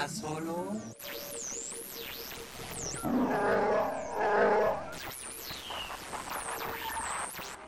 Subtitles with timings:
[0.00, 0.80] asshole.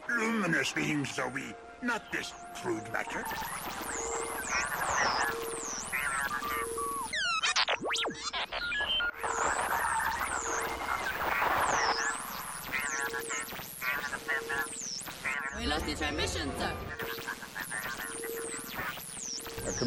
[0.08, 3.22] Luminous beings, Zoe, not this crude matter.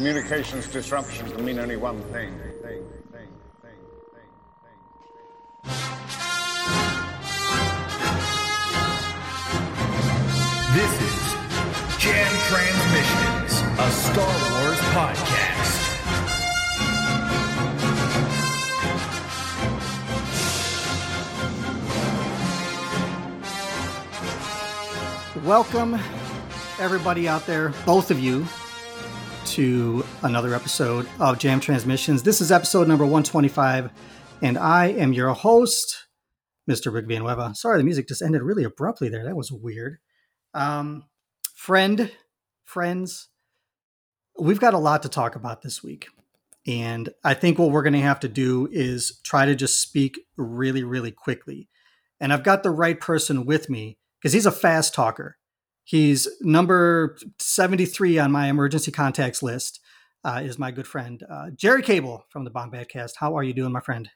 [0.06, 2.32] Communications disruption can mean only one thing.
[2.62, 3.28] thing, thing,
[3.60, 3.80] thing,
[4.12, 4.30] thing,
[4.62, 4.78] thing.
[10.76, 11.18] This is
[11.98, 15.74] Jam Transmissions, a Star Wars podcast.
[25.44, 25.98] Welcome,
[26.78, 28.46] everybody out there, both of you,
[29.56, 32.22] to another episode of Jam Transmissions.
[32.22, 33.90] This is episode number 125,
[34.42, 36.08] and I am your host,
[36.70, 36.92] Mr.
[36.92, 37.54] Rick Villanueva.
[37.54, 39.24] Sorry, the music just ended really abruptly there.
[39.24, 39.96] That was weird.
[40.52, 41.04] Um,
[41.54, 42.12] friend,
[42.66, 43.28] friends,
[44.38, 46.08] we've got a lot to talk about this week.
[46.66, 50.20] And I think what we're going to have to do is try to just speak
[50.36, 51.70] really, really quickly.
[52.20, 55.38] And I've got the right person with me because he's a fast talker.
[55.86, 59.78] He's number 73 on my emergency contacts list,
[60.24, 63.16] uh, is my good friend, uh, Jerry Cable from the Bombad Cast.
[63.20, 64.10] How are you doing, my friend?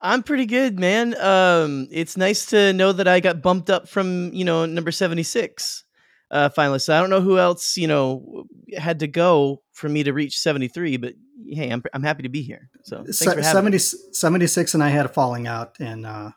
[0.00, 1.16] I'm pretty good, man.
[1.20, 5.22] Um, it's nice to know that I got bumped up from you know number seventy
[5.24, 5.82] six
[6.30, 6.88] uh, finalist.
[6.88, 8.44] I don't know who else you know
[8.76, 11.14] had to go for me to reach seventy three, but
[11.48, 12.68] hey, I'm I'm happy to be here.
[12.84, 13.78] So thanks Se- for having 70, me.
[14.12, 15.76] 76 and I had a falling out.
[15.80, 16.30] And uh,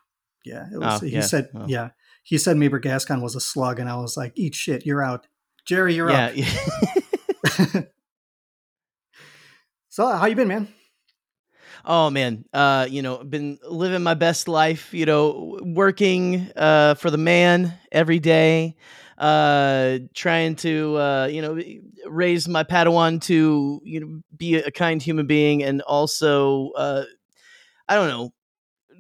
[0.46, 1.22] yeah, it was, Oh, he yeah.
[1.22, 1.66] said, Oh.
[1.68, 1.90] yeah,
[2.28, 3.80] he said Maber Gascon was a slug.
[3.80, 5.28] And I was like, eat shit, you're out.
[5.66, 6.36] Jerry, you're Yeah, up.
[6.36, 7.82] yeah.
[9.90, 10.68] So how you been, man?
[11.86, 14.94] Oh man, uh, you know, been living my best life.
[14.94, 18.76] You know, working uh, for the man every day,
[19.18, 21.60] uh, trying to uh, you know
[22.06, 27.06] raise my Padawan to you know be a kind human being, and also uh,
[27.88, 28.34] I don't know,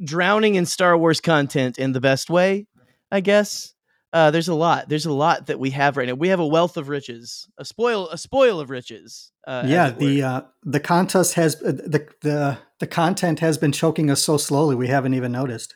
[0.03, 2.65] drowning in Star Wars content in the best way,
[3.11, 3.73] I guess.
[4.13, 4.87] Uh, there's a lot.
[4.87, 6.13] There's a lot that we have right now.
[6.13, 9.31] We have a wealth of riches, a spoil, a spoil of riches.
[9.45, 14.09] Uh, yeah, the uh, the contest has uh, the the the content has been choking
[14.09, 15.75] us so slowly we haven't even noticed.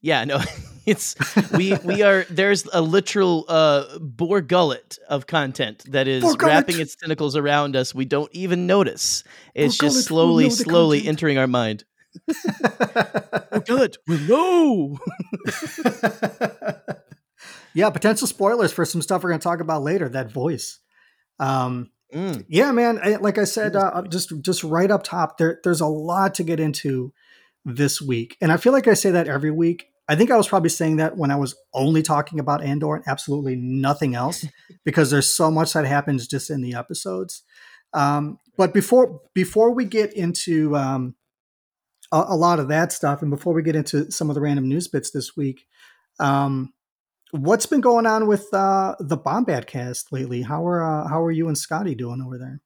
[0.00, 0.40] Yeah, no,
[0.86, 1.14] it's
[1.52, 6.96] we we are there's a literal uh Bor Gullet of content that is wrapping its
[6.96, 7.94] tentacles around us.
[7.94, 9.22] We don't even notice.
[9.54, 11.08] It's Boar just gullet slowly, slowly content.
[11.08, 11.84] entering our mind.
[12.26, 14.98] Bor Gullet will know.
[17.74, 20.08] yeah, potential spoilers for some stuff we're going to talk about later.
[20.08, 20.80] That voice.
[21.38, 22.44] Um, Mm.
[22.48, 23.00] yeah, man.
[23.02, 26.44] I, like I said, uh, just just right up top, there there's a lot to
[26.44, 27.12] get into
[27.64, 29.86] this week, and I feel like I say that every week.
[30.08, 33.04] I think I was probably saying that when I was only talking about Andor and
[33.08, 34.44] absolutely nothing else,
[34.84, 37.42] because there's so much that happens just in the episodes.
[37.94, 41.16] Um, but before before we get into um,
[42.14, 44.68] a, a lot of that stuff, and before we get into some of the random
[44.68, 45.66] news bits this week,
[46.20, 46.72] um,
[47.32, 50.42] what's been going on with uh, the Bombad cast lately?
[50.42, 52.60] How are uh, how are you and Scotty doing over there?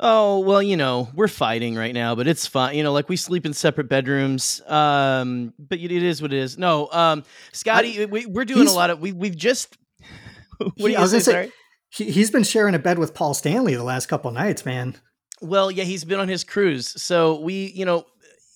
[0.00, 2.76] Oh well, you know we're fighting right now, but it's fine.
[2.76, 4.60] You know, like we sleep in separate bedrooms.
[4.68, 6.56] Um, but it is what it is.
[6.56, 9.00] No, um, Scotty, we, we're doing a lot of.
[9.00, 9.76] We we've just.
[10.58, 11.32] what He- I was say?
[11.32, 11.52] gonna say-?
[11.90, 14.94] He, he's been sharing a bed with Paul Stanley the last couple nights, man.
[15.40, 17.00] Well, yeah, he's been on his cruise.
[17.02, 18.04] So we, you know,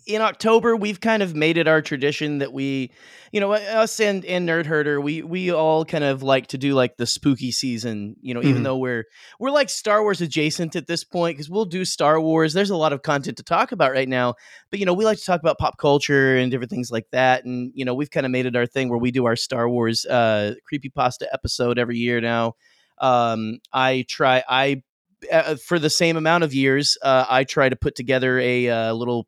[0.07, 2.91] in October, we've kind of made it our tradition that we,
[3.33, 6.75] you know, us and and Nerd Herder, we we all kind of like to do
[6.75, 8.65] like the spooky season, you know, even Mhm.
[8.65, 9.05] though we're
[9.39, 12.53] we're like Star Wars adjacent at this point because we'll do Star Wars.
[12.53, 14.35] There's a lot of content to talk about right now,
[14.71, 17.45] but you know, we like to talk about pop culture and different things like that.
[17.45, 19.69] And you know, we've kind of made it our thing where we do our Star
[19.69, 22.55] Wars uh creepy pasta episode every year now.
[22.99, 24.83] Um, I try I
[25.31, 28.93] uh, for the same amount of years, uh, I try to put together a uh,
[28.93, 29.27] little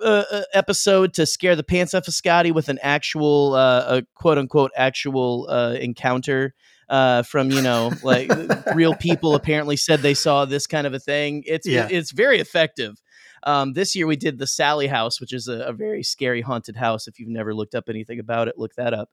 [0.00, 4.02] uh, uh, episode to scare the pants off of Scotty with an actual, uh, a
[4.14, 6.54] quote unquote, actual uh, encounter
[6.88, 8.30] uh, from you know like
[8.74, 9.34] real people.
[9.34, 11.42] Apparently said they saw this kind of a thing.
[11.46, 11.88] It's Yeah.
[11.90, 13.00] it's very effective.
[13.44, 16.76] Um, this year we did the Sallie House, which is a, a very scary haunted
[16.76, 17.08] house.
[17.08, 19.08] If you've never looked up anything about it, look that up.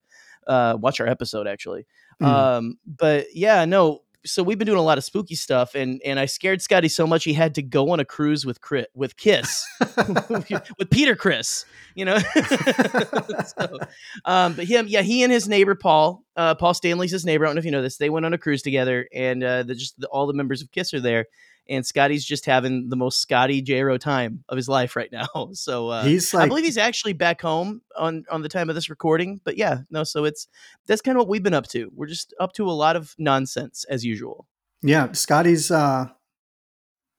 [0.45, 1.85] Uh, watch our episode actually.
[2.21, 2.25] Mm.
[2.25, 4.01] Um, but yeah, no.
[4.25, 7.07] So we've been doing a lot of spooky stuff, and and I scared Scotty so
[7.07, 9.65] much he had to go on a cruise with Chris, with Kiss,
[10.29, 11.65] with Peter Criss,
[11.95, 12.17] you know.
[13.57, 13.79] so,
[14.25, 17.45] um, but him, yeah, he and his neighbor Paul, uh, Paul Stanley's his neighbor.
[17.45, 17.97] I don't know if you know this.
[17.97, 20.93] They went on a cruise together, and uh, just the, all the members of Kiss
[20.93, 21.25] are there.
[21.69, 25.27] And Scotty's just having the most Scotty Jero time of his life right now.
[25.53, 28.89] So uh, He's I believe he's actually back home on on the time of this
[28.89, 29.39] recording.
[29.43, 30.47] But yeah, no, so it's
[30.87, 31.91] that's kind of what we've been up to.
[31.95, 34.47] We're just up to a lot of nonsense as usual.
[34.81, 35.71] yeah, Scotty's.
[35.71, 36.07] uh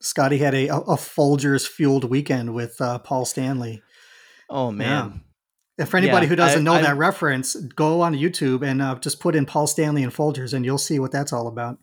[0.00, 3.82] Scotty had a a Folgers fueled weekend with uh, Paul Stanley.
[4.48, 5.22] Oh man.
[5.76, 8.80] If for anybody Yeah, who doesn't I- know I'm- that reference, go on YouTube and
[8.82, 11.78] uh, just put in Paul Stanley and Folgers, and you'll see what that's all about.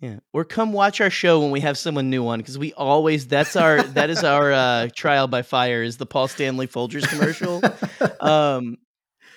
[0.00, 0.18] Yeah.
[0.32, 3.56] Or come watch our show when we have someone new on because we always that's
[3.56, 7.60] our that is our uh trial by fire is the Paul Stanley Folgers commercial.
[8.20, 8.76] um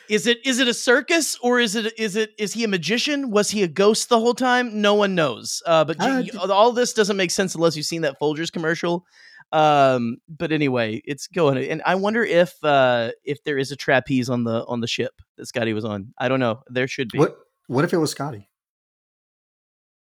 [0.07, 3.31] is it is it a circus or is it is it is he a magician?
[3.31, 4.81] Was he a ghost the whole time?
[4.81, 5.63] No one knows.
[5.65, 9.03] Uh but Uh, you- all this doesn't make sense unless you've seen that Folgers commercial.
[9.51, 14.29] Um but anyway, it's going and I wonder if uh if there is a trapeze
[14.29, 16.13] on the on the ship that Scotty was on.
[16.19, 16.61] I don't know.
[16.69, 17.17] There should be.
[17.17, 17.35] What
[17.67, 18.47] What if it was Scotty?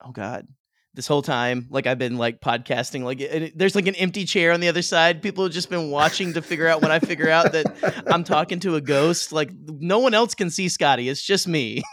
[0.05, 0.47] Oh god
[0.95, 4.53] this whole time like i've been like podcasting like it- there's like an empty chair
[4.53, 7.29] on the other side people have just been watching to figure out when i figure
[7.31, 7.67] out that
[8.07, 11.83] i'm talking to a ghost like no one else can see scotty it's just me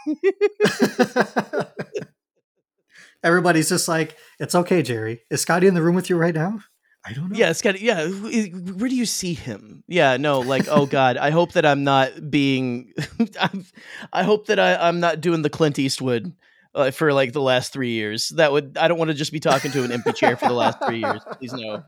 [3.24, 5.22] Everybody's just like, it's okay, Jerry.
[5.30, 6.58] Is Scotty in the room with you right now?
[7.04, 7.36] I don't know.
[7.36, 11.50] yeah scotty yeah where do you see him yeah no like oh god i hope
[11.54, 12.92] that i'm not being
[13.40, 13.66] I'm,
[14.12, 16.32] i hope that I, i'm not doing the clint eastwood
[16.74, 19.40] uh, for like the last three years that would i don't want to just be
[19.40, 21.82] talking to an empty chair for the last three years please no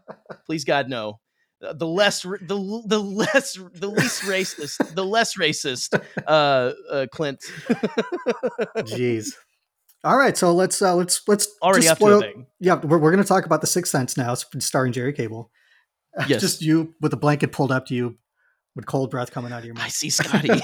[0.47, 1.19] please god no
[1.65, 5.95] Uh, the less the the less the least racist the less racist
[6.27, 7.41] uh, uh clint
[8.79, 9.33] Jeez.
[10.03, 12.75] All right, so let's uh, let's let's already just up to a spoil- thing Yeah,
[12.75, 15.51] we're, we're going to talk about the Sixth Sense now, starring Jerry Cable.
[16.29, 16.43] Yes.
[16.43, 18.17] just you with a blanket pulled up to you,
[18.77, 19.85] with cold breath coming out of your mouth.
[19.85, 20.49] i see scotty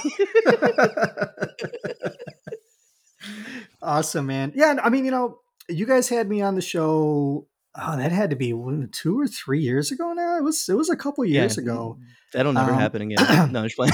[3.82, 4.52] awesome, man.
[4.54, 5.38] Yeah, I mean, you know,
[5.68, 7.46] you guys had me on the show.
[7.76, 8.52] Oh, that had to be
[8.92, 10.36] two or three years ago now.
[10.36, 11.62] It was it was a couple years Yeah.
[11.62, 11.98] ago.
[12.32, 13.18] that'll never Um, happen again
[13.52, 13.92] no I'm just playing.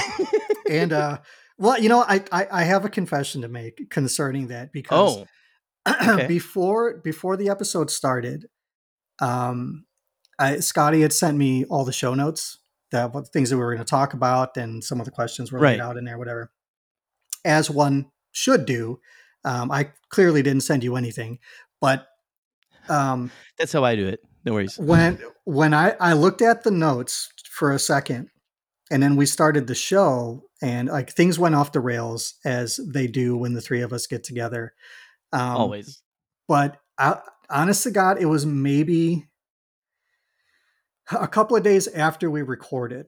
[0.69, 1.19] And uh
[1.59, 5.17] well, you know, I, I I have a confession to make concerning that because
[5.87, 6.25] oh okay.
[6.27, 8.47] before before the episode started,
[9.21, 9.85] um,
[10.39, 12.57] I, Scotty had sent me all the show notes
[12.91, 15.51] that what things that we were going to talk about and some of the questions
[15.51, 15.79] were laid Right.
[15.79, 16.51] out in there, whatever.
[17.45, 18.99] As one should do,
[19.47, 21.39] um, I clearly didn't send you anything,
[21.79, 22.07] but
[22.89, 24.19] um, That's how I do it.
[24.43, 24.77] No worries.
[24.77, 28.29] when when I I looked at the notes for a second,
[28.91, 33.07] and then we started the show, and like things went off the rails as they
[33.07, 34.73] do when the three of us get together.
[35.31, 36.01] Um, Always.
[36.47, 37.19] but I,
[37.49, 39.27] honest to God, it was maybe
[41.11, 43.07] a couple of days after we recorded.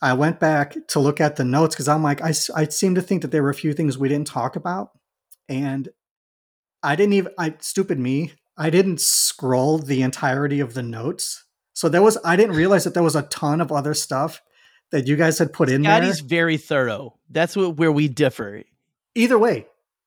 [0.00, 3.02] I went back to look at the notes because I'm like, I, I seem to
[3.02, 4.92] think that there were a few things we didn't talk about.
[5.48, 5.88] And
[6.82, 11.44] I didn't even, I, stupid me, I didn't scroll the entirety of the notes.
[11.72, 14.42] So there was, I didn't realize that there was a ton of other stuff
[14.90, 15.96] that you guys had put in there.
[15.96, 17.18] Scotty's very thorough.
[17.30, 18.64] That's what where we differ.
[19.14, 19.66] Either way,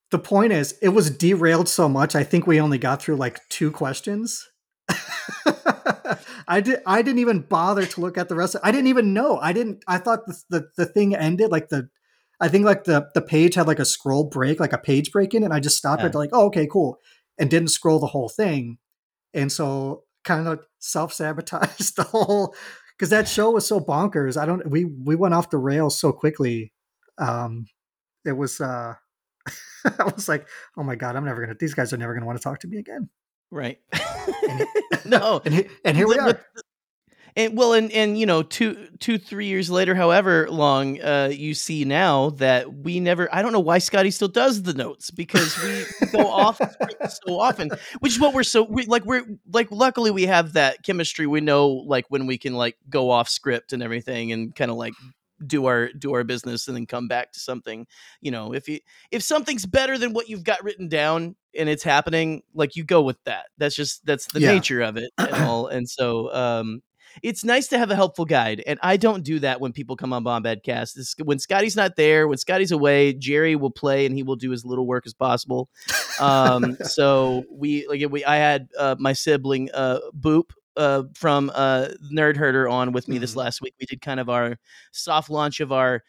[0.09, 2.15] the point is, it was derailed so much.
[2.15, 4.49] I think we only got through like two questions.
[6.47, 6.81] I did.
[6.85, 8.55] I didn't even bother to look at the rest.
[8.55, 9.37] Of, I didn't even know.
[9.37, 9.83] I didn't.
[9.87, 11.89] I thought the, the the thing ended like the.
[12.41, 15.33] I think like the the page had like a scroll break, like a page break
[15.33, 16.07] in, and I just stopped Yeah.
[16.09, 16.15] it.
[16.15, 16.99] Like, oh, okay, cool,
[17.37, 18.77] and didn't scroll the whole thing,
[19.33, 22.53] and so kind of self sabotaged the whole
[22.97, 24.35] because that show was so bonkers.
[24.41, 24.69] I don't.
[24.69, 26.73] We we went off the rails so quickly.
[27.17, 27.67] Um,
[28.25, 28.59] it was.
[28.59, 28.95] uh
[29.99, 31.55] I was like, oh my god, I'm never gonna.
[31.59, 33.09] These guys are never gonna want to talk to me again.
[33.49, 33.79] Right.
[34.47, 34.65] And
[35.05, 35.41] no.
[35.45, 36.39] And and here we are.
[37.35, 41.53] And well, and and you know, two two three years later, however long, uh, you
[41.53, 43.33] see now that we never.
[43.33, 46.61] I don't know why Scotty still does the notes because we go off
[47.05, 49.05] so often, which is what we're so we, like.
[49.05, 51.27] We're like, luckily we have that chemistry.
[51.27, 54.77] We know like when we can like go off script and everything, and kind of
[54.77, 54.95] like
[55.45, 57.87] do our do our business and then come back to something.
[58.21, 61.83] You know, if you if something's better than what you've got written down and it's
[61.83, 63.47] happening, like you go with that.
[63.57, 64.53] That's just that's the Yeah.
[64.53, 65.67] nature of it and all.
[65.67, 66.81] And so um
[67.23, 68.63] it's nice to have a helpful guide.
[68.65, 70.93] And I don't do that when people come on Bombadcast.
[70.93, 74.53] This, when Scotty's not there, when Scotty's away, Jerry will play and he will do
[74.53, 75.69] as little work as possible.
[76.19, 81.89] Um, so we like we I had uh, my sibling uh, Boop uh, from uh,
[82.13, 83.37] Nerd Herder on with me this Mhm.
[83.37, 83.73] last week.
[83.79, 84.57] We did kind of our
[84.91, 86.03] soft launch of our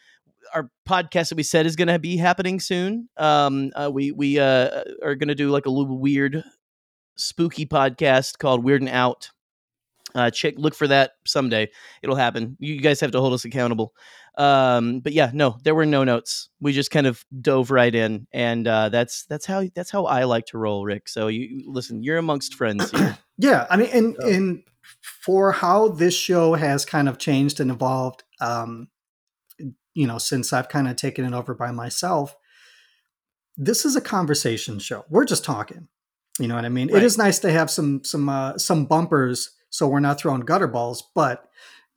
[0.55, 3.09] our podcast that we said is going to be happening soon.
[3.17, 6.43] Um, uh, we we uh, are going to do like a little weird,
[7.17, 9.31] spooky podcast called Weird and Out.
[10.15, 11.71] Uh, check look for that someday.
[12.03, 12.57] It'll happen.
[12.61, 13.95] You guys have to hold us accountable.
[14.37, 16.49] Um, but yeah, no, there were no notes.
[16.61, 20.25] We just kind of dove right in, and uh, that's that's how that's how I
[20.25, 21.09] like to roll, Rick.
[21.09, 23.19] So you listen, you're amongst friends here.
[23.39, 24.63] Yeah, I mean, and and
[25.03, 28.89] for how this show has kind of changed and evolved, um,
[29.95, 32.37] you know, since I've kind of taken it over by myself,
[33.57, 35.05] this is a conversation show.
[35.09, 35.89] We're just talking.
[36.39, 36.89] You know what I mean?
[36.89, 37.03] Right.
[37.03, 40.69] It is nice to have some some uh, some bumpers so we're not throwing gutter
[40.69, 41.49] balls, but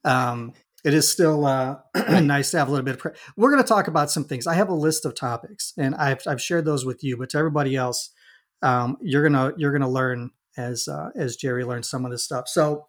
[0.04, 0.54] um,
[0.84, 1.76] it is still uh,
[2.20, 3.00] nice to have a little bit of.
[3.00, 4.46] Pre- we're going to talk about some things.
[4.46, 7.38] I have a list of topics, and I've I've shared those with you, but to
[7.38, 8.10] everybody else,
[8.62, 12.48] um, you're gonna you're gonna learn as uh, as Jerry learns some of this stuff.
[12.48, 12.86] So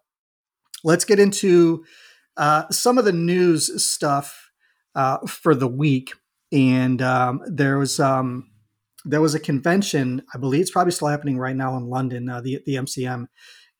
[0.84, 1.84] let's get into
[2.36, 4.50] uh, some of the news stuff
[4.94, 6.12] uh, for the week.
[6.50, 8.50] And um, there was um,
[9.04, 10.22] there was a convention.
[10.34, 12.28] I believe it's probably still happening right now in London.
[12.28, 13.26] Uh, the the MCM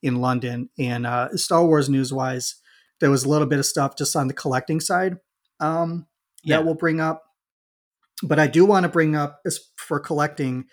[0.03, 0.69] in London.
[0.79, 2.57] And uh, Star Wars news wise,
[3.01, 5.17] there was a little bit of stuff just on the collecting side
[5.61, 6.07] um,
[6.43, 6.57] Yeah.
[6.57, 7.23] that we'll bring up.
[8.23, 10.65] But I do want to bring up as for collecting.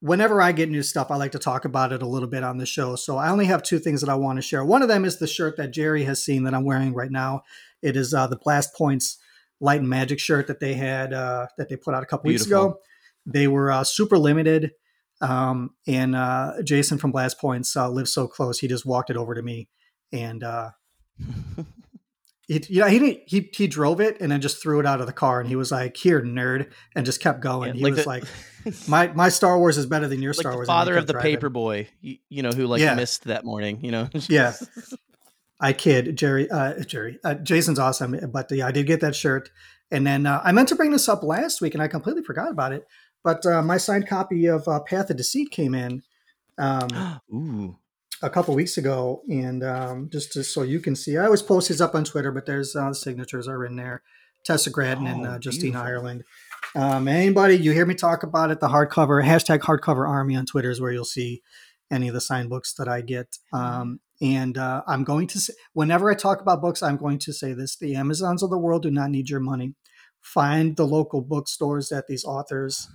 [0.00, 2.58] Whenever I get new stuff, I like to talk about it a little bit on
[2.58, 2.96] the show.
[2.96, 4.64] So I only have two things that I want to share.
[4.64, 7.42] One of them is the shirt that Jerry has seen that I'm wearing right now.
[7.82, 9.18] It is uh, the Blast Points
[9.60, 12.46] Light and Magic shirt that they had uh, that they put out a couple weeks
[12.46, 12.78] ago.
[13.26, 14.72] They were uh, super limited,
[15.20, 18.58] um, and uh, Jason from Blast Points uh, lives so close.
[18.58, 19.68] He just walked it over to me,
[20.12, 20.70] and uh,
[22.48, 25.00] he, you know, he didn't, he he drove it and then just threw it out
[25.00, 27.68] of the car, and he was like, "Here, nerd," and just kept going.
[27.68, 28.24] Yeah, he like was the- like,
[28.88, 31.48] "My my Star Wars is better than your like Star Wars." father of the paper
[31.48, 32.94] boy, you, you know, who like Yeah.
[32.94, 33.84] missed that morning.
[33.84, 34.54] You know, Yeah.
[35.62, 36.50] I kid, Jerry.
[36.50, 39.50] Uh, Jerry, uh, Jason's awesome, but yeah, I did get that shirt,
[39.90, 42.50] and then uh, I meant to bring this up last week, and I completely forgot
[42.50, 42.86] about it.
[43.22, 46.02] But uh, my signed copy of uh, Path of Deceit came in
[46.58, 46.88] um,
[48.22, 51.68] a couple weeks ago, and um, just to, so you can see, I always post
[51.68, 54.02] these up on Twitter, but there's uh, the signatures are in there.
[54.44, 55.86] Tessa Gratton and Oh, uh, Justina beautiful.
[55.86, 56.24] Ireland.
[56.74, 60.70] Um, anybody you hear me talk about it, the hardcover hashtag hardcover army on Twitter
[60.70, 61.42] is where you'll see
[61.90, 63.36] any of the signed books that I get.
[63.52, 67.32] Um, and uh, I'm going to say, whenever I talk about books, I'm going to
[67.32, 69.74] say this: the Amazons of the world do not need your money.
[70.20, 72.88] Find the local bookstores that these authors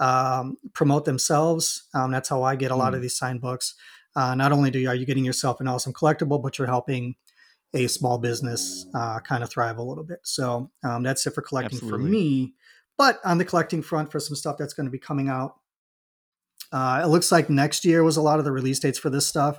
[0.00, 1.88] um, promote themselves.
[1.94, 3.74] Um, that's how I get a lot of these signed books.
[4.16, 7.14] Uh, not only do you, are you getting yourself an awesome collectible, but you're helping
[7.74, 10.20] a small business uh, kind of thrive a little bit.
[10.22, 12.06] So um, that's it for collecting Absolutely.
[12.06, 12.54] for me.
[12.96, 15.56] But on the collecting front, for some stuff that's going to be coming out,
[16.72, 19.26] uh, it looks like next year was a lot of the release dates for this
[19.26, 19.58] stuff.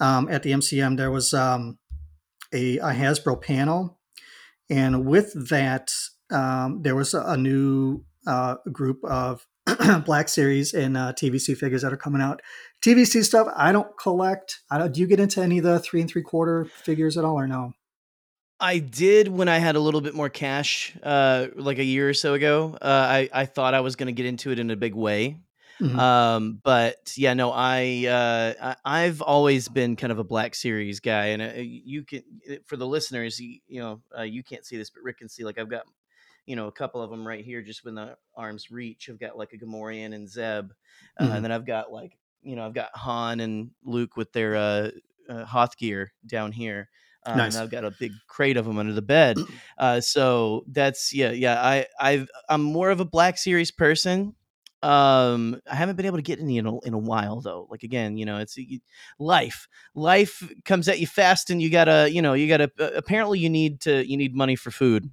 [0.00, 1.78] Um, at the MCM, there was um,
[2.52, 4.00] a, a Hasbro panel,
[4.68, 5.92] and with that,
[6.30, 9.46] um, there was a, a new uh, group of
[10.04, 12.42] Black Series and uh, TVC figures that are coming out.
[12.84, 14.60] TVC stuff, I don't collect.
[14.70, 17.24] I don't, do you get into any of the three and three quarter figures at
[17.24, 17.72] all, or no?
[18.58, 22.14] I did when I had a little bit more cash, uh, like a year or
[22.14, 22.76] so ago.
[22.80, 25.38] Uh, I I thought I was going to get into it in a big way,
[25.80, 25.98] Mhm.
[25.98, 31.00] um, but yeah, no, I, uh, I I've always been kind of a Black Series
[31.00, 32.22] guy, and uh, you can
[32.66, 35.42] for the listeners, you, you know, uh, you can't see this, but Rick can see.
[35.44, 35.82] Like I've got,
[36.46, 39.08] you know, a couple of them right here, just when the arms reach.
[39.08, 40.70] I've got like a Gamorrean and Zeb,
[41.18, 41.36] uh, Mhm.
[41.36, 44.90] and then I've got like you know I've got Han and Luke with their uh,
[45.28, 46.88] uh, Hoth gear down here.
[47.24, 47.54] Um, Nice.
[47.54, 49.36] And I've got a big crate of them under the bed.
[49.78, 51.60] Uh, so that's yeah, yeah.
[51.60, 54.34] I I've I'm more of a Black Series person.
[54.82, 57.66] Um, I haven't been able to get any in a, in a while though.
[57.70, 58.80] Like again, you know, it's you,
[59.18, 59.66] life.
[59.94, 62.70] Life comes at you fast, and you gotta, you know, you gotta.
[62.78, 65.10] Uh, apparently, you need to you need money for food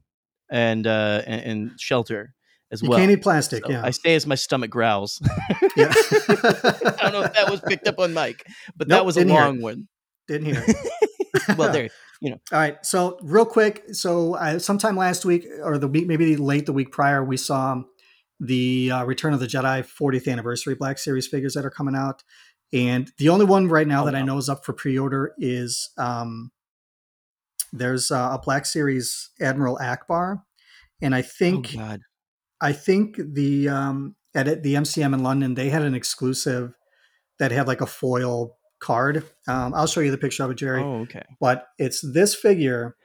[0.49, 2.33] and uh and, and shelter
[2.71, 2.99] as You well.
[2.99, 3.65] can't eat plastic.
[3.65, 3.83] So yeah.
[3.83, 5.21] I stay as my stomach growls.
[5.75, 5.91] yeah.
[5.91, 9.31] I don't know if that was picked up on Mike, but that was a didn't
[9.33, 9.87] hear long one.
[10.27, 10.65] Didn't hear.
[11.57, 11.89] Well, there.
[12.21, 12.37] You know.
[12.51, 12.83] All right.
[12.85, 16.91] So real quick, so I, sometime last week or the week, maybe late the week
[16.91, 17.81] prior, we saw
[18.39, 22.23] the uh, Return of the Jedi 40th anniversary Black Series figures that are coming out,
[22.73, 25.89] and the only one right now Oh, that I know is up for pre-order is
[25.97, 26.51] um,
[27.71, 30.41] there's uh, a Black Series Admiral Ackbar,
[31.01, 32.01] and I Oh think God.
[32.61, 36.73] I think the um, at the MCM in London they had an exclusive
[37.39, 39.23] that had like a foil card.
[39.47, 40.81] Um, I'll show you the picture of it, Jerry.
[40.81, 41.23] Oh, okay.
[41.39, 42.95] But it's this figure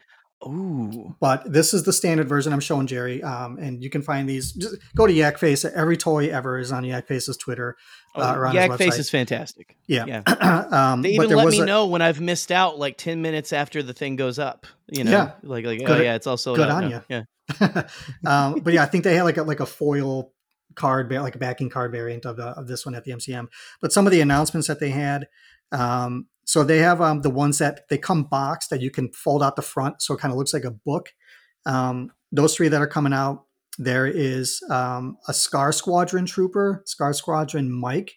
[0.46, 1.14] Ooh.
[1.20, 3.22] but this is the standard version I'm showing Jerry.
[3.22, 4.52] Um, and you can find these.
[4.52, 5.64] Just go to Yak Face.
[5.64, 7.76] Every toy ever is on Yak Face's Twitter.
[8.14, 9.76] Uh, or Yak Face is fantastic.
[9.86, 10.04] Yeah.
[10.06, 10.22] Yeah.
[10.70, 13.82] um, They even let me a- know when I've missed out like 10 minutes after
[13.82, 14.66] the thing goes up.
[14.88, 15.30] You know, Yeah.
[15.42, 17.02] like, like oh, yeah, it's also good on now.
[17.08, 17.24] you.
[17.60, 17.82] Yeah.
[18.26, 20.32] um, but yeah, I think they had like a, like a foil
[20.74, 23.48] card, like a backing card variant of, the, of this one at the MCM.
[23.80, 25.26] But some of the announcements that they had,
[25.72, 29.42] um, so they have um, the ones that they come boxed that you can fold
[29.42, 31.10] out the front, so it kind of looks like a book.
[31.66, 33.44] Um, those three that are coming out.
[33.76, 38.14] There is um, a Scar Squadron trooper, Scar Squadron Mike,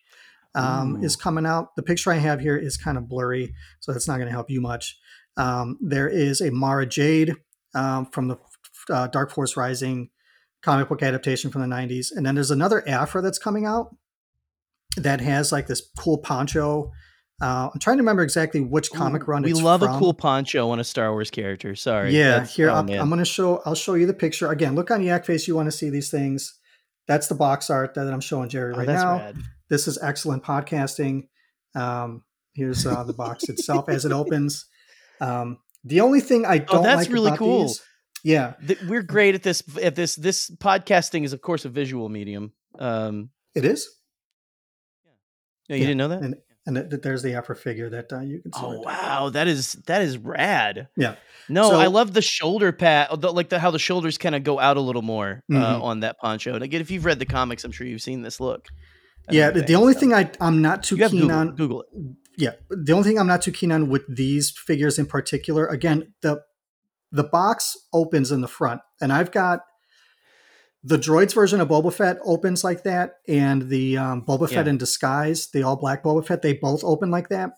[0.53, 1.75] um, is coming out.
[1.75, 4.51] The picture I have here is kind of blurry, so that's not going to help
[4.51, 4.97] you much.
[5.35, 7.35] Um, there is a Mara Jade
[7.75, 8.37] um, from the
[8.89, 10.09] uh, Dark Force Rising
[10.61, 12.07] comic book adaptation from the 90s.
[12.15, 13.95] And then there's another Aphra that's coming out
[14.97, 16.91] that has like this cool poncho.
[17.39, 19.95] Uh, I'm trying to remember exactly which comic Ooh, run We love from.
[19.95, 21.75] a cool poncho on a Star Wars character.
[21.75, 22.15] Sorry.
[22.17, 22.89] Yeah, That's- here oh, I'm.
[22.89, 23.61] I'm going to show.
[23.65, 24.73] I'll show you the picture again.
[24.75, 25.47] Look on Yak Face.
[25.47, 26.57] You want to see these things?
[27.07, 29.17] That's the box art that I'm showing Jerry Oh, right that's now.
[29.17, 29.37] rad.
[29.69, 31.27] This is excellent podcasting.
[31.75, 34.65] Um, here's uh, the box itself as it opens.
[35.21, 37.61] Um, the only thing I don't Oh, that's like really about cool.
[37.67, 37.83] these-
[38.23, 39.61] yeah, Th- We're great at this.
[39.81, 42.51] At this, this podcasting is, of course, a visual medium.
[42.79, 43.87] Um, it is.
[45.69, 46.21] no, you Yeah, didn't know that?
[46.23, 46.35] And
[46.67, 48.59] and th- th- there's the Aphra figure that uh, you can see.
[48.61, 50.87] Oh wow, that is that is rad.
[50.95, 51.15] Yeah.
[51.49, 54.43] No, So- I love the shoulder pad, the, like the, how the shoulders kind of
[54.43, 55.81] go out a little more uh, Mhm.
[55.81, 56.53] on that poncho.
[56.53, 58.67] And again, if you've read the comics, I'm sure you've seen this look.
[59.31, 61.87] Yeah, the, only so- thing I I'm not too you keen Google, on Google it.
[62.37, 66.13] yeah the only thing i'm not too keen on with these figures in particular again
[66.21, 66.41] the
[67.11, 69.61] the box opens in the front and i've got
[70.83, 74.77] the droids version of boba fett opens like that and the um, boba fett in
[74.77, 77.51] disguise the all black boba fett they both open like that.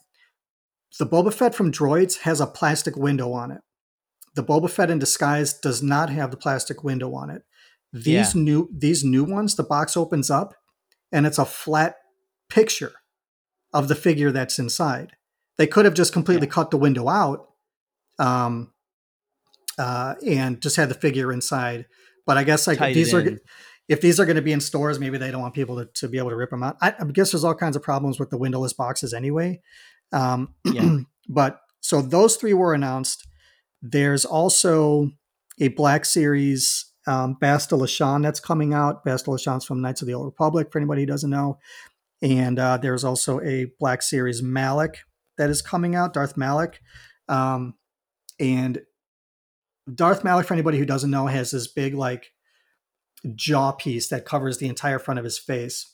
[0.98, 3.62] The boba fett from droids has a plastic window on it.
[4.36, 7.44] The boba fett in disguise does not have the plastic window on it.
[7.92, 10.54] These new these new ones the box opens up
[11.12, 11.96] and it's a flat
[12.50, 12.94] picture
[13.74, 15.14] of the figure that's inside.
[15.58, 17.50] They could have just completely cut the window out
[18.18, 18.72] um,
[19.78, 21.86] uh, and just had the figure inside.
[22.30, 23.40] But I guess like if these are in.
[23.88, 26.08] if these are going to be in stores, maybe they don't want people to, to
[26.08, 26.78] be able to rip them out.
[26.80, 29.62] I, I guess there's all kinds of problems with the windowless boxes anyway.
[30.12, 30.98] Um, Yeah.
[31.28, 33.28] but so those three were announced.
[33.82, 35.10] There's also
[35.60, 39.04] a Black Series um, Bastila Shan that's coming out.
[39.04, 41.58] Bastila Shan's from Knights of the Old Republic, for anybody who doesn't know.
[42.22, 45.00] And uh, there's also a Black Series Malak
[45.40, 46.80] that is coming out, Darth Malak.
[47.28, 47.74] Um,
[48.40, 48.82] and
[49.96, 52.32] Darth Malak, for anybody who doesn't know, has this big like
[53.36, 55.94] jaw piece that covers the entire front of his face.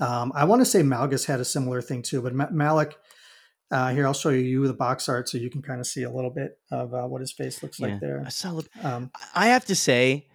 [0.00, 2.96] Um, I want to say Malgus had a similar thing too, but Ma- Malak.
[3.72, 6.10] Uh, here, I'll show you the box art so you can kind of see a
[6.10, 8.18] little bit of uh, what his face looks Yeah, like there.
[8.26, 8.68] a solid.
[8.82, 10.26] Um, I have to say,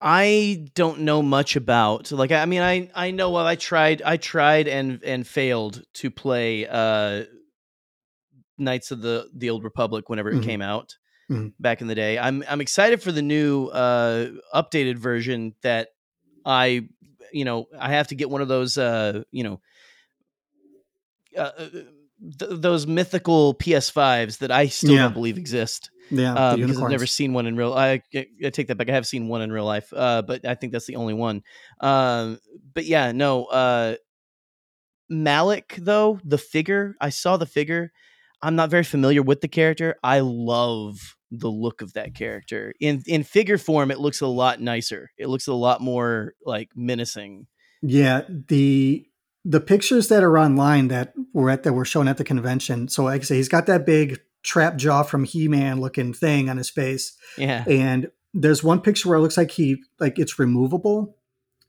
[0.00, 2.10] I don't know much about.
[2.10, 6.10] Like, I mean, I I know well, I tried, I tried and and failed to
[6.10, 7.24] play uh
[8.58, 10.44] Knights of the the Old Republic whenever it Mhm.
[10.44, 10.96] came out
[11.32, 11.52] Mhm.
[11.58, 12.18] back in the day.
[12.18, 15.88] I'm I'm excited for the new uh updated version that
[16.44, 16.88] I
[17.32, 19.60] you know I have to get one of those uh you know
[21.36, 21.68] uh, uh,
[22.38, 25.02] th- those mythical PS5s that I still Yeah.
[25.02, 27.72] don't believe exist yeah, uh, because I've never seen one in real.
[27.72, 28.90] I, I take that back.
[28.90, 31.42] I have seen one in real life, uh, but I think that's the only one.
[31.80, 32.38] Um,
[32.74, 33.46] but yeah, no.
[33.46, 33.96] Uh,
[35.08, 37.92] Malak though the figure, I saw the figure.
[38.42, 39.96] I'm not very familiar with the character.
[40.02, 43.90] I love the look of that character in in figure form.
[43.90, 45.10] It looks a lot nicer.
[45.16, 47.46] It looks a lot more like menacing.
[47.80, 49.06] Yeah, the
[49.44, 52.88] the pictures that are online that were at that were shown at the convention.
[52.88, 56.50] So like I say, he's got that big trap jaw from He Man looking thing
[56.50, 60.38] on his face, Yeah, and there's one picture where it looks like he like it's
[60.38, 61.16] removable,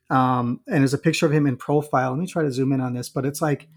[0.10, 2.12] um, and there's a picture of him in profile.
[2.12, 3.70] Let me try to zoom in on this, but it's like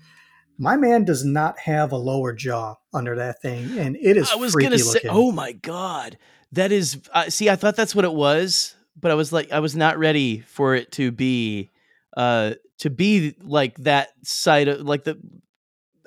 [0.59, 4.31] my man does not have a lower jaw under that thing, and it is.
[4.31, 6.19] I was gonna say, oh my god,
[6.53, 7.01] that is.
[7.13, 9.99] Uh, see, I thought that's what it was, but I was like, I was not
[9.99, 11.71] ready for it to be,
[12.17, 15.19] uh, to be like that side of like the.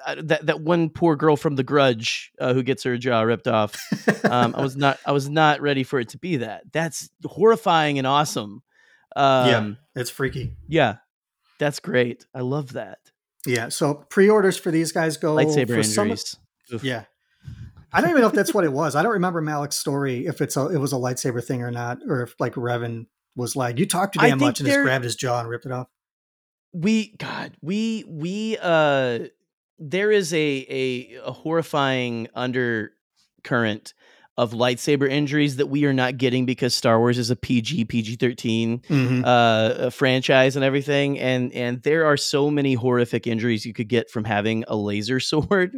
[0.06, 3.50] Uh, that that one poor girl from The Grudge uh, who gets her jaw ripped
[3.50, 3.78] off.
[4.24, 6.72] Um, I was not I was not ready for it to be that.
[6.72, 8.62] That's horrifying and awesome.
[9.16, 10.56] Um, it's freaky.
[10.68, 10.98] yeah,
[11.58, 12.26] that's great.
[12.34, 13.00] I love that
[13.46, 13.70] Yeah.
[13.70, 16.36] So pre-orders for these guys go lightsaber for some- injuries.
[16.74, 16.84] Oof.
[16.84, 17.06] Yeah.
[17.92, 18.96] I don't even know if that's what it was.
[18.96, 21.98] I don't remember Malak's story if it's a it was a lightsaber thing or not,
[22.08, 25.16] or if like Revan was like, "You talked too damn much," and just grabbed his
[25.16, 25.88] jaw and ripped it off.
[26.72, 29.20] we god we we uh
[29.80, 30.38] there is a
[30.70, 33.96] a, a horrifying undercurrent
[34.40, 38.16] of lightsaber injuries that we are not getting because Star Wars is a PG PG
[38.16, 39.24] 13 Mhm.
[39.26, 41.20] uh franchise and everything.
[41.20, 45.20] And and there are so many horrific injuries you could get from having a laser
[45.32, 45.76] sword.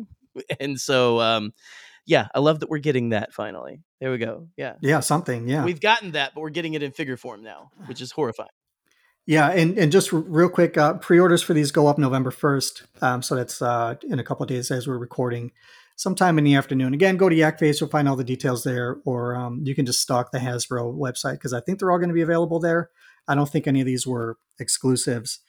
[0.60, 1.54] And so um
[2.06, 3.82] yeah I love that we're getting that finally.
[4.00, 4.48] There we go.
[4.58, 4.76] Yeah.
[4.82, 5.48] Yeah, something.
[5.48, 8.50] Yeah, we've gotten that but we're getting it in figure form now which is horrifying.
[9.28, 13.22] Yeah, and, and just real quick, uh, pre-orders for these go up November first, um,
[13.22, 15.52] so that's uh, in a couple of days as we're recording,
[16.02, 16.96] sometime in the afternoon.
[16.96, 20.02] Again, go to Yakface, you'll find all the details there, or um, you can just
[20.02, 22.90] stalk the Hasbro website because I think they're all going to be available there.
[23.28, 25.42] I don't think any of these were exclusives,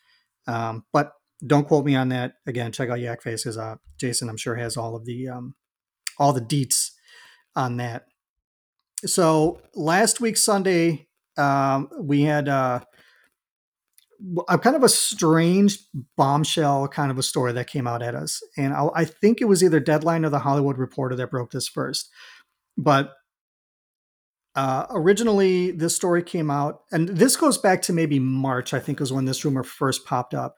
[0.46, 1.14] um, but
[1.46, 2.34] don't quote me on that.
[2.46, 5.54] Again, check out Yakface because uh, Jason, I'm sure, has all of the um,
[6.18, 6.90] all the deets
[7.56, 8.04] on that.
[9.06, 12.50] So last week Sunday, um, we had.
[12.50, 12.80] Uh,
[14.48, 15.78] a kind of a strange
[16.16, 18.42] bombshell kind of a story that came out at us.
[18.56, 21.68] And I, I, think it was either Deadline or the Hollywood Reporter that broke this
[21.68, 22.11] first.
[22.76, 23.12] But
[24.54, 29.00] uh, originally, this story came out, and this goes back to maybe March, I think
[29.00, 30.56] was when this rumor first popped up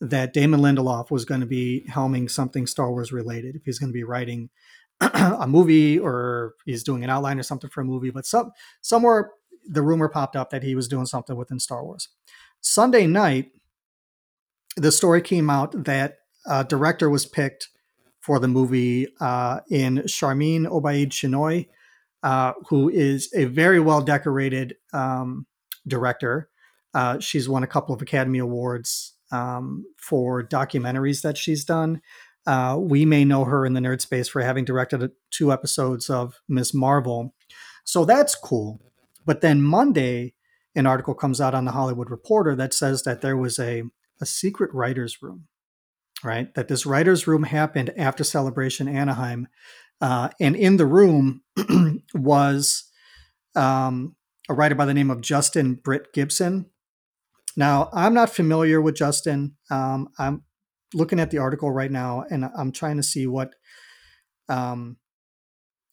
[0.00, 3.90] that Damon Lindelof was going to be helming something Star Wars related, if he's going
[3.90, 4.50] to be writing
[5.00, 8.10] a movie or he's doing an outline or something for a movie.
[8.10, 8.50] But some,
[8.82, 9.30] somewhere
[9.64, 12.08] the rumor popped up that he was doing something within Star Wars.
[12.66, 13.52] Sunday night,
[14.76, 17.68] the story came out that a director was picked
[18.18, 21.68] for the movie uh, in Sharmeen Obaid Chinoy,
[22.24, 25.46] uh, who is a very well decorated um,
[25.86, 26.50] director.
[26.92, 32.02] Uh, she's won a couple of Academy Awards um, for documentaries that she's done.
[32.48, 36.40] Uh, we may know her in the nerd space for having directed two episodes of
[36.48, 37.32] Miss Marvel.
[37.84, 38.80] So that's cool.
[39.24, 40.34] But then Monday,
[40.76, 43.82] an article comes out on the Hollywood Reporter that says that there was a,
[44.20, 45.48] a secret writer's room,
[46.22, 46.54] right?
[46.54, 49.48] That this writer's room happened after Celebration Anaheim.
[50.00, 51.42] Uh, and in the room
[52.14, 52.84] was
[53.54, 54.14] um,
[54.50, 56.66] a writer by the name of Justin Britt Gibson.
[57.56, 59.56] Now, I'm not familiar with Justin.
[59.70, 60.42] Um, I'm
[60.92, 63.54] looking at the article right now and I'm trying to see what.
[64.50, 64.98] Um,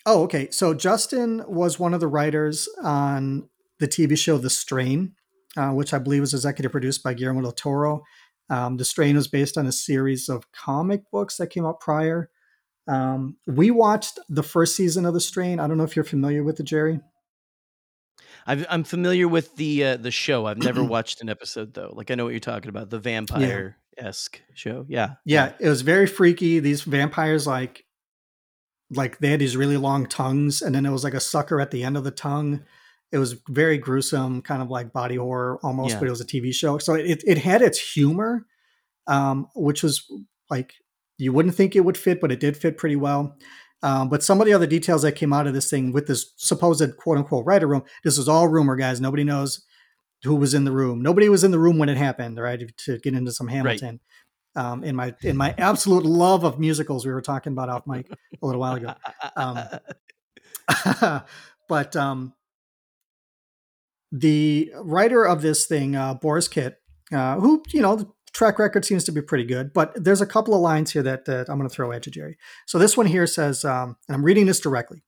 [0.05, 0.49] oh, okay.
[0.51, 3.47] So Justin was one of the writers on
[3.83, 5.13] the TV show The Strain,
[5.57, 8.03] uh, which I believe was executive produced by Guillermo del Toro.
[8.49, 12.29] Um, the Strain was based on a series of comic books that came out prior.
[12.87, 15.59] Um, we watched the first season of The Strain.
[15.59, 17.01] I don't know if you're familiar with it, Jerry.
[18.47, 20.45] i am familiar with the uh, the show.
[20.45, 21.91] I've never watched an episode though.
[21.93, 24.53] Like I know what you're talking about, the vampire esque yeah.
[24.55, 24.85] show.
[24.87, 25.15] Yeah.
[25.25, 26.59] yeah, yeah, it was very freaky.
[26.59, 27.85] These vampires like
[28.89, 31.71] like they had these really long tongues, and then it was like a sucker at
[31.71, 32.63] the end of the tongue
[33.13, 35.99] it was very gruesome, kind of like body horror almost, yeah.
[35.99, 36.79] but it was a TV show.
[36.79, 38.47] So it, it had its humor,
[39.05, 40.11] um, which was
[40.49, 40.73] like
[41.19, 43.37] you wouldn't think it would fit, but it did fit pretty well.
[43.83, 46.33] Um, but some of the other details that came out of this thing with this
[46.37, 48.99] supposed quote unquote writer room, this was all rumor, guys.
[48.99, 49.63] Nobody knows
[50.23, 51.03] who was in the room.
[51.03, 52.59] Nobody was in the room when it happened, right?
[52.85, 53.99] To get into some Hamilton.
[54.55, 54.65] Right.
[54.65, 58.09] Um, in my in my absolute love of musicals, we were talking about off mic
[58.09, 58.95] a little while ago.
[59.35, 59.59] Um,
[61.67, 62.33] but um,
[64.13, 66.79] the writer of this thing, uh, Boris Kit,
[67.11, 70.27] uh, who you know the track record seems to be pretty good, but there's a
[70.27, 72.37] couple of lines here that, that I'm going to throw at you, Jerry.
[72.65, 75.03] So this one here says, um, and I'm reading this directly.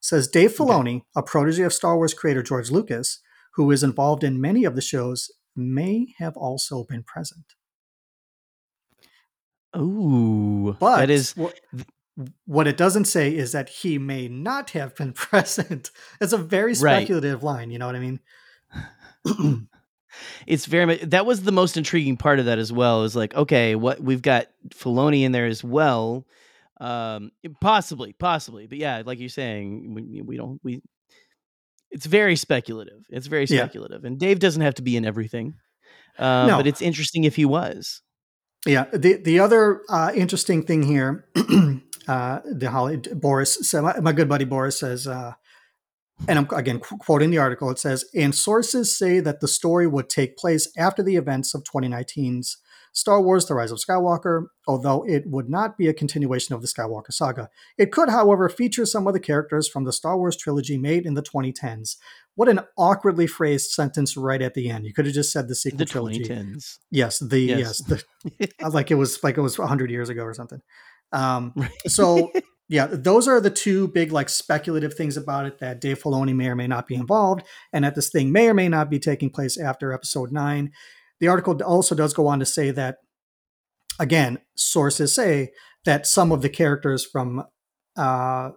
[0.00, 1.04] says Dave Filoni, okay.
[1.16, 3.20] a protege of Star Wars creator George Lucas,
[3.54, 7.44] who is involved in many of the shows, may have also been present.
[9.76, 11.34] Ooh, but that is
[12.44, 15.90] what it doesn't say is that he may not have been present.
[16.20, 17.54] It's a very speculative right.
[17.54, 17.70] line.
[17.70, 18.20] You know what I mean?
[20.46, 23.04] it's very much that was the most intriguing part of that as well.
[23.04, 26.26] Is like, okay, what we've got Filoni in there as well.
[26.80, 30.82] Um, possibly, possibly, but yeah, like you're saying, we, we don't we.
[31.90, 33.04] It's very speculative.
[33.10, 34.08] It's very speculative, yeah.
[34.08, 35.54] and Dave doesn't have to be in everything.
[36.18, 36.56] Uh, no.
[36.56, 38.02] but it's interesting if he was.
[38.66, 38.84] Yeah.
[38.92, 41.26] The the other uh, interesting thing here
[42.08, 43.68] uh, the Holly Boris.
[43.68, 45.34] So my, my, good buddy Boris says, uh,
[46.28, 47.70] and I'm again quoting the article.
[47.70, 51.64] It says, and sources say that the story would take place after the events of
[51.64, 52.58] 2019's
[52.92, 56.68] Star Wars: The Rise of Skywalker, although it would not be a continuation of the
[56.68, 57.48] Skywalker saga.
[57.78, 61.14] It could, however, feature some of the characters from the Star Wars trilogy made in
[61.14, 61.96] the 2010s.
[62.34, 64.86] What an awkwardly phrased sentence right at the end.
[64.86, 66.24] You could have just said the sequel the trilogy.
[66.24, 66.78] 2010s.
[66.90, 70.34] Yes, the yes, yes the, like it was like it was 100 years ago or
[70.34, 70.60] something.
[71.12, 71.54] Um,
[71.86, 72.32] so
[72.68, 76.48] yeah, those are the two big like speculative things about it that Dave Filoni may
[76.48, 79.30] or may not be involved, and that this thing may or may not be taking
[79.30, 80.72] place after Episode Nine.
[81.20, 82.96] The article also does go on to say that,
[84.00, 85.50] again, sources say
[85.84, 87.44] that some of the characters from
[87.96, 88.50] uh,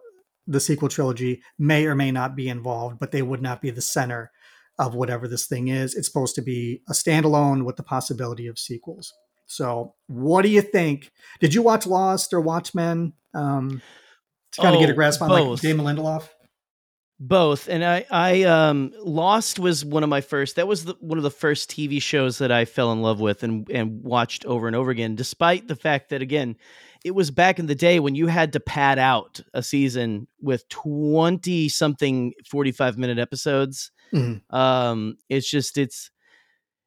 [0.48, 3.82] the sequel trilogy may or may not be involved, but they would not be the
[3.82, 4.32] center
[4.78, 5.96] of whatever this thing is.
[5.96, 9.14] It's supposed to be a standalone with the possibility of sequels.
[9.48, 11.12] So, what do you think?
[11.40, 13.14] Did you watch Lost or Watchmen?
[13.34, 13.82] Um,
[14.54, 15.50] to kind oh, of get a grasp on both.
[15.50, 16.28] like Damon Lindelof.
[17.18, 20.58] Both, and I, I, um, Lost was one of my first.
[20.58, 23.42] That was the, one of the first TV shows that I fell in love with
[23.44, 25.16] and and watched over and over again.
[25.16, 26.58] Despite the fact that, again,
[27.06, 30.68] it was back in the day when you had to pad out a season with
[30.68, 33.92] twenty something forty five minute episodes.
[34.14, 34.42] Mhm.
[34.54, 36.15] Um, it's just it's it-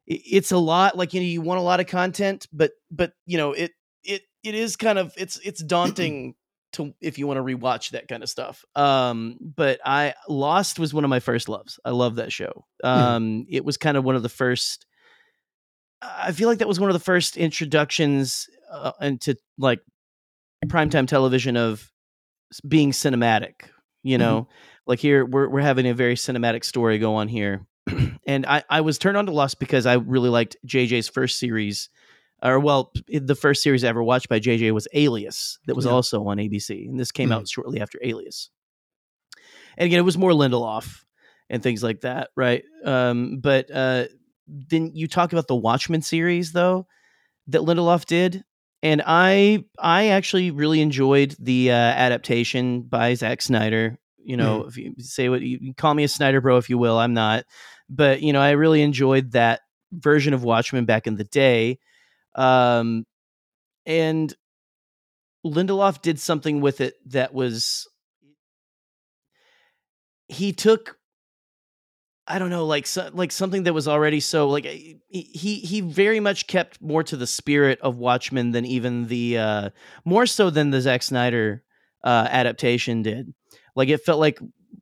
[0.08, 0.96] it's a lot.
[0.96, 4.22] Like you know, you want a lot of content, but but you know, it it
[4.42, 6.34] it is kind of it's it's daunting
[6.72, 8.64] to if you want to rewatch that kind of stuff.
[8.74, 11.78] Um, but I Lost was one of my first loves.
[11.84, 12.64] I love that show.
[12.82, 14.86] Um, it was kind of one of the first.
[16.00, 19.80] I feel like that was one of the first introductions uh, into like
[20.66, 21.90] primetime television of
[22.66, 23.68] being cinematic.
[24.02, 24.48] You know,
[24.86, 27.66] like here we're we're having a very cinematic story go on here,
[28.26, 31.88] and I I was turned on to Lost because I really liked JJ's first series
[32.42, 35.92] or well, the first series I ever watched by JJ was Alias, that was Yeah.
[35.92, 38.50] also on ABC, and this came out shortly after Alias.
[39.76, 41.04] And again, it was more Lindelof
[41.50, 42.62] and things like that, right?
[42.84, 44.04] Um, but uh,
[44.46, 46.86] then you talk about the Watchmen series, though,
[47.48, 48.44] that Lindelof did,
[48.84, 53.98] and I I actually really enjoyed the uh, adaptation by Zack Snyder.
[54.18, 56.98] You know, if you say what you call me a Snyder bro, if you will,
[56.98, 57.44] I'm not,
[57.88, 59.60] but you know, I really enjoyed that
[59.92, 61.78] version of Watchmen back in the day.
[62.34, 63.04] Um,
[63.86, 64.34] and
[65.44, 67.88] Lindelof did something with it that was
[70.28, 70.98] he took
[72.30, 75.80] I don't know like so, like something that was already so like he he he
[75.80, 79.70] very much kept more to the spirit of Watchmen than even the uh
[80.04, 81.64] more so than the Zack Snyder
[82.04, 83.32] uh adaptation did.
[83.74, 84.38] Like it felt like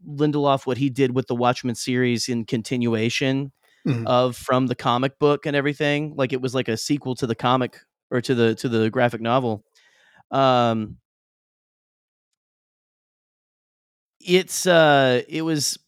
[0.08, 3.52] Lindelof what he did with the Watchmen series in continuation
[3.86, 4.06] Mhm.
[4.06, 6.14] of from the comic book and everything.
[6.16, 7.78] Like it was like a sequel to the comic
[8.10, 9.64] or to the to the graphic novel.
[10.30, 10.98] Um
[14.20, 15.78] it's uh it was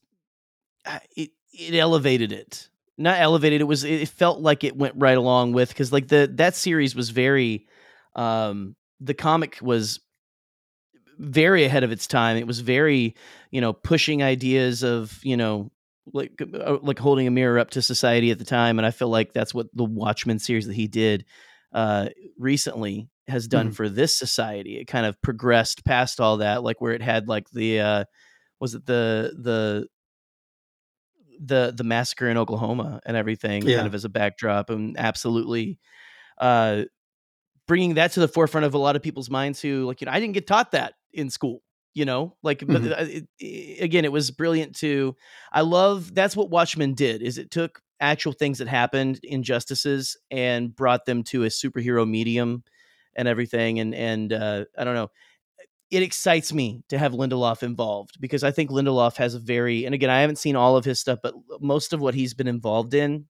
[0.86, 2.68] uh, it it elevated it.
[2.96, 6.30] Not elevated, it was it felt like it went right along with cuz like the
[6.34, 7.66] that series was very
[8.14, 10.00] um the comic was
[11.18, 12.36] very ahead of its time.
[12.36, 13.14] It was very,
[13.50, 15.70] you know, pushing ideas of, you know,
[16.12, 19.08] like uh, like holding a mirror up to society at the time and I feel
[19.10, 21.24] like that's what the Watchmen series that he did
[21.72, 22.08] uh
[22.38, 23.74] recently has done Mhm.
[23.74, 24.78] for this society.
[24.78, 28.04] It kind of progressed past all that like where it had like the uh
[28.60, 29.88] was it the the
[31.40, 33.76] the the massacre in Oklahoma and everything Yeah.
[33.76, 35.78] kind of as a backdrop and absolutely
[36.38, 36.84] uh
[37.66, 40.12] bringing that to the forefront of a lot of people's minds who like you know
[40.12, 41.62] I didn't get taught that in school
[41.98, 42.92] you know like but Mhm.
[42.92, 45.16] uh, it, it- again it was brilliant to
[45.52, 50.74] I love that's what Watchmen did is it took actual things that happened injustices and
[50.74, 52.62] brought them to a superhero medium
[53.16, 55.10] and everything and and uh I don't know
[55.90, 59.94] it excites me to have Lindelof involved because I think Lindelof has a very and
[59.94, 62.94] again I haven't seen all of his stuff but most of what he's been involved
[62.94, 63.26] in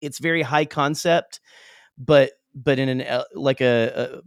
[0.00, 1.40] it's very high concept
[1.98, 4.22] but but in an like a, a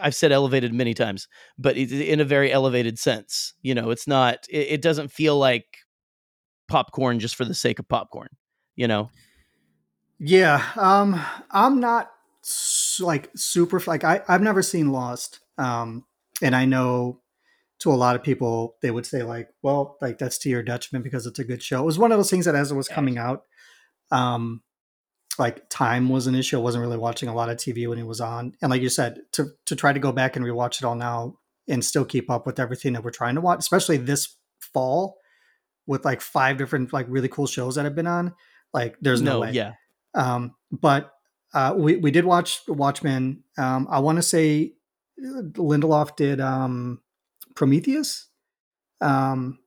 [0.00, 4.46] I've said elevated many times but in a very elevated sense you know it's not
[4.50, 5.78] it, it doesn't feel like
[6.68, 8.28] popcorn just for the sake of popcorn
[8.76, 9.10] you know
[10.24, 11.20] Yeah, um,
[11.50, 12.12] I'm not
[13.00, 16.04] like super like I I've never seen Lost, um,
[16.40, 17.20] and I know
[17.80, 21.02] to a lot of people they would say like, well, like that's to your detriment
[21.02, 21.80] because it's a good show.
[21.82, 23.42] It was one of those things that as it was coming out,
[24.12, 24.62] um,
[25.38, 26.58] like time was an issue.
[26.58, 28.88] I wasn't really watching a lot of TV when it was on, and like you
[28.88, 32.30] said, to to try to go back and rewatch it all now and still keep
[32.30, 35.18] up with everything that we're trying to watch, especially this fall
[35.86, 38.34] with like five different like really cool shows that have been on.
[38.72, 39.52] Like, there's no, way.
[39.52, 39.72] yeah
[40.14, 41.12] Um, but
[41.54, 43.44] uh, we we did watch Watchmen.
[43.58, 44.72] Um, I want to say
[45.20, 47.00] uh, Lindelof did um,
[47.54, 48.28] Prometheus.
[49.00, 49.58] Um,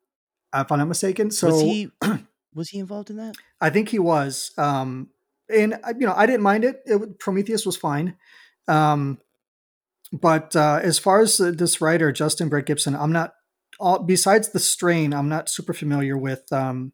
[0.54, 1.32] if I'm not mistaken.
[1.32, 1.92] So was he
[2.54, 4.52] was he involved in that I think he was.
[4.58, 5.10] Um,
[5.50, 6.82] and uh, you know, I didn't mind it.
[6.86, 8.16] it Prometheus was fine.
[8.68, 9.20] Um,
[10.12, 13.34] but uh, as far as this writer Justin Britt Gibson, I'm not.
[13.78, 16.94] All, besides the strain, I'm not super familiar with um,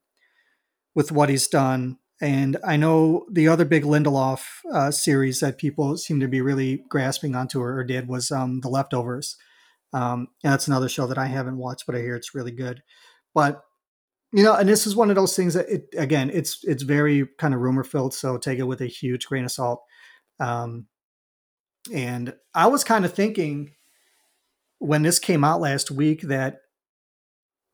[0.96, 1.98] with what he's done.
[2.22, 6.84] And I know the other big Lindelof uh, series that people seem to be really
[6.88, 9.38] grasping onto or, or did was um, The Leftovers.
[9.92, 12.84] Um, and that's another show that I haven't watched, but I hear it's really good.
[13.34, 13.64] But
[14.34, 17.28] you know, and this is one of those things that it again, it's it's very
[17.38, 19.84] kind of rumor filled, so take it with a huge grain of salt.
[20.40, 20.88] Um,
[21.94, 23.72] and I was kind of thinking
[24.80, 26.62] when this came out last week that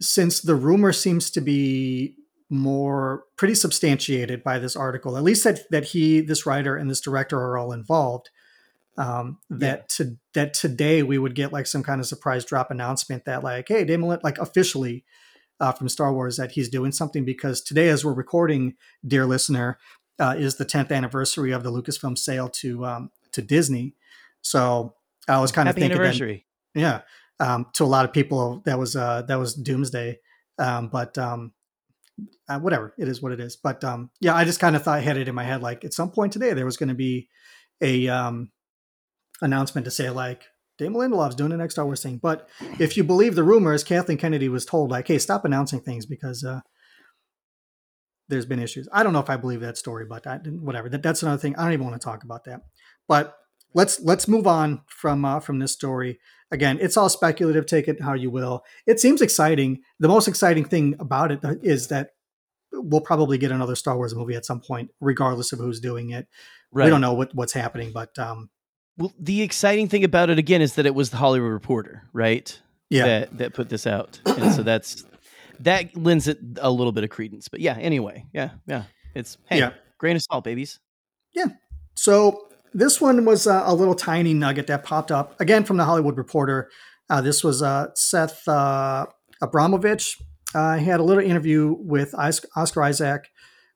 [0.02, 2.15] since the rumor seems to be
[2.50, 7.02] more pretty substantiated by this article, at least that that he, this writer, and this
[7.02, 8.30] director are all involved.
[8.98, 13.26] Um, that to that today we would get like some kind of surprise drop announcement
[13.26, 15.06] that like, hey, Damon, like officially,
[15.60, 19.78] uh, from Star Wars that he's doing something because today, as we're recording, dear listener,
[20.20, 23.96] uh, is the 10th anniversary of the Lucasfilm sale to um, to Disney.
[24.41, 24.96] So
[25.28, 26.46] I was kind of thinking, that- anniversary.
[26.74, 27.02] yeah,
[27.39, 30.20] um, to a lot of people that was uh, that was doomsday,
[30.60, 31.54] um, but um,
[32.50, 33.56] uh, whatever it is, what it is.
[33.56, 35.93] But um, yeah, I just kind of thought had it in my head like at
[35.93, 37.30] some point today there was going to be
[37.82, 38.52] a um,
[39.41, 40.43] announcement to say like
[40.78, 42.18] Damon Lindelof's doing the next Star Wars thing.
[42.18, 42.48] But
[42.80, 46.44] if you believe the rumors, Kathleen Kennedy was told like, "Hey, stop announcing things because
[46.44, 46.62] uh,
[48.28, 50.90] there's been issues." I don't know if I believe that story, but I, whatever.
[50.90, 51.56] That, that's another thing.
[51.56, 52.62] I don't even want to talk about that.
[53.08, 53.36] But
[53.74, 56.20] let's let's move on from uh, from this story.
[56.52, 57.66] Again, it's all speculative.
[57.66, 58.63] Take it how you will.
[58.86, 59.82] It seems exciting.
[60.00, 62.12] The most exciting thing about it is that
[62.72, 66.28] we'll probably get another Star Wars movie at some point, regardless of who's doing it.
[66.72, 66.86] Right.
[66.86, 68.50] We don't know what, what's happening, but um,
[68.97, 72.60] Well, the exciting thing about it again is that it was the Hollywood Reporter, right?
[72.89, 75.03] yeah, That that put this out, and so that's
[75.60, 77.47] that lends it a little bit of credence.
[77.47, 78.83] But yeah, anyway, yeah, yeah,
[79.13, 79.73] it's hey, Yeah.
[79.97, 80.79] grain of salt, babies.
[81.33, 81.47] Yeah.
[81.95, 85.86] So this one was uh, a little tiny nugget that popped up again from the
[85.86, 86.69] Hollywood Reporter.
[87.10, 89.05] Uh, this was uh, Seth uh,
[89.41, 90.17] Abramovitch.
[90.55, 93.27] Uh, he had a little interview with Oscar Isaac,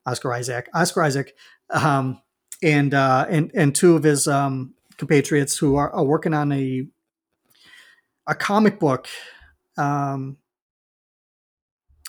[0.05, 1.33] Oscar Isaac, Oscar Isaac,
[1.69, 2.21] um,
[2.63, 6.85] and uh, and and two of his um, compatriots who are, are working on a
[8.27, 9.07] a comic book
[9.75, 10.37] um,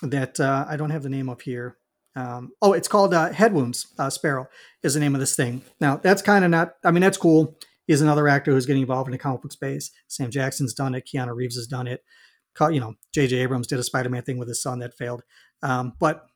[0.03, 1.75] that uh, I don't have the name of here.
[2.15, 3.87] Um, oh, it's called uh, Head Wounds.
[3.97, 4.47] Uh, Sparrow
[4.83, 5.63] is the name of this thing.
[5.81, 6.75] Now, that's kind of not.
[6.85, 7.57] I mean, that's cool.
[7.87, 9.89] He's another actor who's getting involved in the comic book space.
[10.07, 11.09] Sam Jackson's done it.
[11.11, 12.03] Keanu Reeves has done it.
[12.61, 13.37] You know, J.J.
[13.37, 15.23] Abrams did a Spider-Man thing with his son that failed.
[15.63, 16.27] Um, but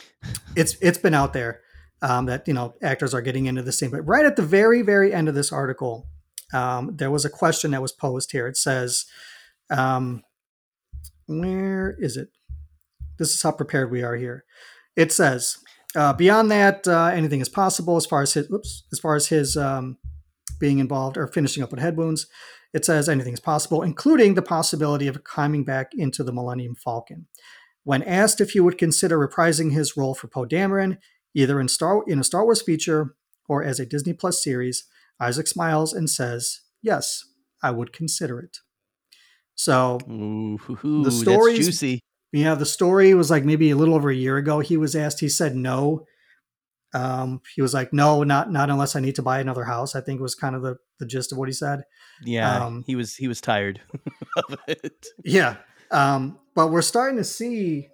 [0.56, 1.60] it's it's been out there
[2.02, 3.90] um, that you know actors are getting into this thing.
[3.90, 6.06] But right at the very very end of this article,
[6.52, 8.46] um, there was a question that was posed here.
[8.46, 9.06] It says,
[9.70, 10.22] um,
[11.26, 12.28] "Where is it?"
[13.18, 14.44] This is how prepared we are here.
[14.94, 15.58] It says,
[15.94, 19.28] uh, "Beyond that, uh, anything is possible as far as his oops, as far as
[19.28, 19.98] his um,
[20.58, 22.26] being involved or finishing up with head wounds."
[22.74, 27.26] It says anything is possible, including the possibility of climbing back into the Millennium Falcon.
[27.84, 30.98] When asked if he would consider reprising his role for Poe Dameron,
[31.36, 33.14] either in Star in a Star Wars feature
[33.48, 34.84] or as a Disney Plus series,
[35.20, 37.22] Isaac smiles and says, "Yes,
[37.62, 38.56] I would consider it."
[39.54, 40.58] So Ooh,
[41.04, 42.00] The stories- juicy.
[42.32, 44.60] yeah, the story was like maybe a little over a year ago.
[44.60, 45.20] He was asked.
[45.20, 46.04] He said no.
[46.94, 49.94] Um, he was like, no, not not unless I need to buy another house.
[49.94, 51.82] I think was kind of the the gist of what he said.
[52.24, 53.80] Yeah, Um, he was he was tired
[54.36, 55.06] of it.
[55.24, 55.56] Yeah.
[55.90, 57.88] Um, but we're starting to see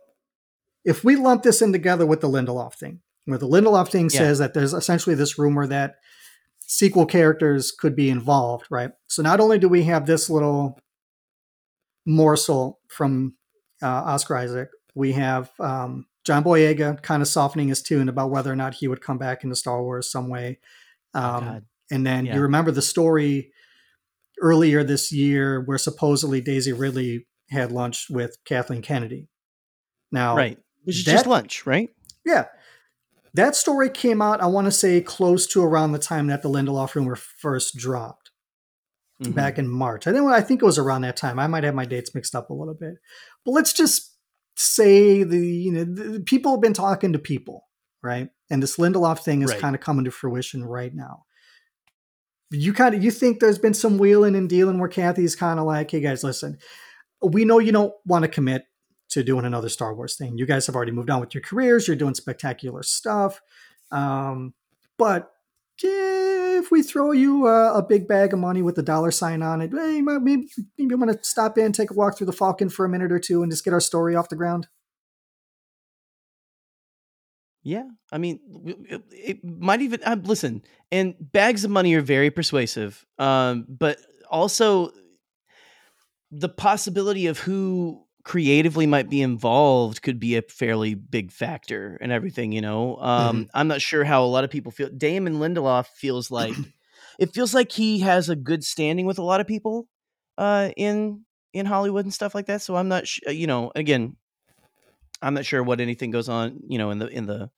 [0.84, 4.18] if we lump this in together with the Lindelof thing, where the Lindelof thing Yeah.
[4.20, 5.96] says that there's essentially this rumor that
[6.60, 8.90] sequel characters could be involved, right?
[9.06, 10.78] So not only do we have this little
[12.06, 13.34] morsel from
[13.82, 18.52] uh, Oscar Isaac, we have um, John Boyega kind of softening his tune about whether
[18.52, 20.58] or not he would come back into Star Wars some way.
[21.14, 22.36] Um, Oh, and then Yeah.
[22.36, 23.52] you remember the story
[24.40, 29.28] earlier this year where supposedly Daisy Ridley had lunch with Kathleen Kennedy.
[30.10, 31.90] Now, right, which is that- just lunch, right?
[32.24, 32.46] yeah,
[33.34, 34.40] that story came out.
[34.42, 38.30] I want to say close to around the time that the Lindelof rumor first dropped
[39.22, 39.34] Mhm.
[39.34, 40.06] back in March.
[40.06, 41.38] I think I think it was around that time.
[41.38, 42.94] I might have my dates mixed up a little bit,
[43.44, 44.16] but let's just
[44.56, 47.64] say the you know the, people have been talking to people,
[48.02, 48.28] right?
[48.50, 49.60] And this Lindelof thing is Right.
[49.60, 51.24] kind of coming to fruition right now.
[52.50, 55.64] You kind of you think there's been some wheeling and dealing where Kathy's kind of
[55.64, 56.58] like, hey guys, listen,
[57.22, 58.64] we know you don't want to commit
[59.12, 60.38] to doing another Star Wars thing.
[60.38, 61.86] You guys have already moved on with your careers.
[61.86, 63.40] You're doing spectacular stuff.
[63.90, 64.54] Um,
[64.98, 65.32] but
[65.82, 69.60] if we throw you a, a big bag of money with a dollar sign on
[69.60, 72.68] it, hey, maybe, maybe you want to stop in, take a walk through the Falcon
[72.68, 74.68] for a minute or two, and just get our story off the ground.
[77.64, 78.40] Yeah, I mean,
[78.88, 80.62] it, it might even uh, listen.
[80.90, 83.98] And bags of money are very persuasive, um, but
[84.28, 84.90] also
[86.32, 92.12] the possibility of who creatively might be involved could be a fairly big factor and
[92.12, 92.52] everything.
[92.52, 94.88] You know, um, I'm not sure how a lot of people feel.
[94.88, 96.54] Damon Lindelof feels like
[97.18, 99.88] it feels like he has a good standing with a lot of people
[100.38, 102.62] uh, in in Hollywood and stuff like that.
[102.62, 104.16] So I'm not, sh- you know, again,
[105.20, 107.50] I'm not sure what anything goes on, you know, in the in the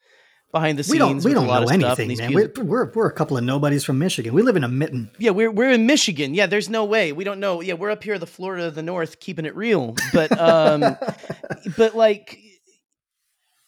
[0.55, 0.93] behind the scenes.
[0.93, 2.33] We don't we don't a lot know of anything, man.
[2.33, 4.33] We're, we're we're a couple of nobodies from Michigan.
[4.33, 5.11] We live in a mitten.
[5.19, 6.33] yeah, we're we're in Michigan.
[6.33, 7.61] Yeah, there's no way we don't know.
[7.61, 9.97] Yeah, we're up here, the Florida of the North, keeping it real.
[10.15, 10.97] But um,
[11.77, 12.39] but like,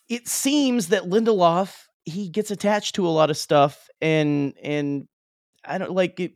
[0.08, 1.74] it seems that Lindelof
[2.04, 5.08] he gets attached to a lot of stuff, and and
[5.64, 6.34] I don't like it.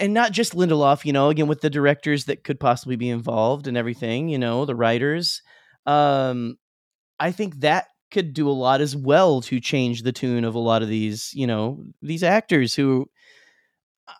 [0.00, 3.66] And not just Lindelof, you know, again with the directors that could possibly be involved
[3.66, 5.42] and everything, you know, the writers.
[5.86, 6.56] Um,
[7.18, 10.58] I think that could do a lot as well to change the tune of a
[10.58, 13.08] lot of these, you know, these actors who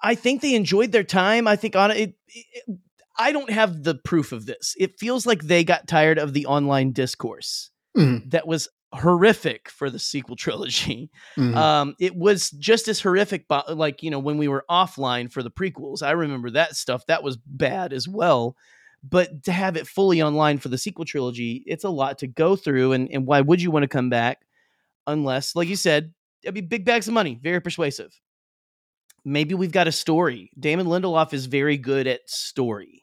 [0.03, 1.49] I think they enjoyed their time.
[1.49, 2.79] I think on it, it
[3.19, 4.75] I don't have the proof of this.
[4.79, 8.31] It feels like they got tired of the online discourse Mhm.
[8.31, 11.11] that was horrific for the sequel trilogy.
[11.37, 11.55] Mhm.
[11.57, 15.43] Um, it was just as horrific, but like you know when we were offline for
[15.43, 16.03] the prequels.
[16.03, 17.07] I remember that stuff.
[17.07, 18.57] That was bad as well.
[19.03, 22.57] But to have it fully online for the sequel trilogy, it's a lot to go
[22.57, 22.93] through.
[22.93, 24.43] And and why would you want to come back
[25.07, 28.13] unless, like you said, it'd be big bags of money, very persuasive.
[29.25, 30.51] Maybe we've got a story.
[30.59, 33.03] Damon Lindelof is very good at story.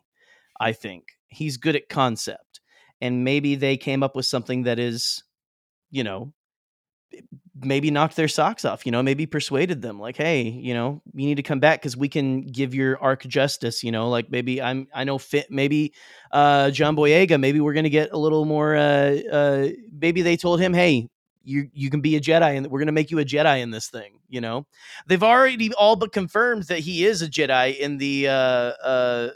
[0.60, 2.62] I think he's good at concept,
[3.02, 5.24] and maybe they came up with something that is,
[5.92, 6.34] you know,
[7.64, 11.26] maybe knocked their socks off, you know, maybe persuaded them like, hey, you know, you
[11.26, 14.62] need to come back because we can give your arc justice, you know, like maybe
[14.62, 15.94] I'm I know fit maybe
[16.32, 20.60] uh John Boyega, maybe we're gonna get a little more uh uh maybe they told
[20.60, 21.08] him, hey,
[21.44, 23.88] you you can be a Jedi and we're gonna make you a Jedi in this
[23.88, 24.68] thing, you know.
[25.08, 29.30] They've already all but confirmed that he is a Jedi in the uh uh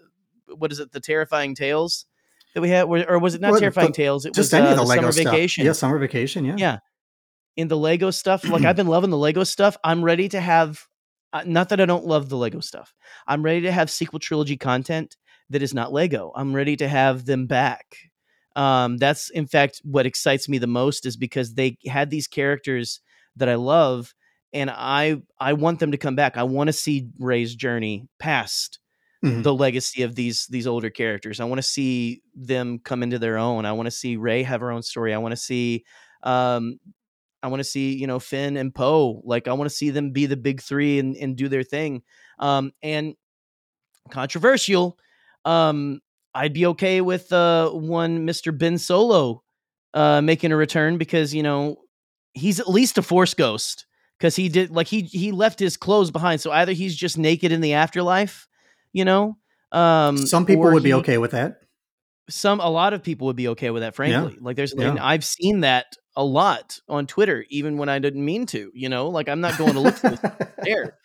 [0.58, 2.06] what is it, the terrifying tales
[2.54, 4.26] that we had, or was it not Well, terrifying tales?
[4.26, 5.26] It Just was any uh, of the the Lego summer stuff.
[5.26, 6.44] vacation Yeah, summer vacation.
[6.44, 6.56] Yeah.
[6.58, 6.80] yeah
[7.56, 10.86] in the lego stuff like i've been loving the lego stuff i'm ready to have
[11.34, 12.94] uh, not that i don't love the lego stuff
[13.28, 15.16] i'm ready to have sequel trilogy content
[15.50, 17.98] that is not lego i'm ready to have them back
[18.56, 23.00] um, that's in fact what excites me the most is because they had these characters
[23.36, 24.14] that i love
[24.54, 28.80] and i i want them to come back i want to see rey's journey past
[29.22, 29.44] Mhm.
[29.44, 33.38] the legacy of these these older characters i want to see them come into their
[33.38, 35.84] own i want to see rey have her own story i want to see
[36.24, 36.80] um
[37.42, 39.22] I want to see, you know, Finn and Poe.
[39.24, 42.04] Like I want to see them be the big three and, and do their thing.
[42.40, 43.16] Um, and
[44.10, 44.98] controversial.
[45.46, 46.02] Um,
[46.34, 48.56] I'd be okay with uh one Mr.
[48.56, 49.44] Ben Solo
[49.94, 51.78] uh making a return because, you know,
[52.34, 53.86] he's at least a force ghost.
[54.18, 56.42] Because he did like he he left his clothes behind.
[56.42, 58.48] So either he's just naked in the afterlife,
[58.94, 59.38] you know.
[59.72, 61.62] Um Some people would be okay with that.
[62.30, 64.98] some a lot of people would be okay with that frankly like there's Yeah.
[65.02, 69.08] i've seen that a lot on twitter even when i didn't mean to you know
[69.08, 70.22] like i'm not going to look for this
[70.64, 70.98] there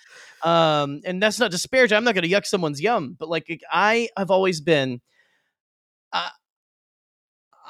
[0.42, 4.08] um and that's not disparaging i'm not going to yuck someone's yum but like i
[4.16, 5.00] have always been
[6.12, 6.28] uh,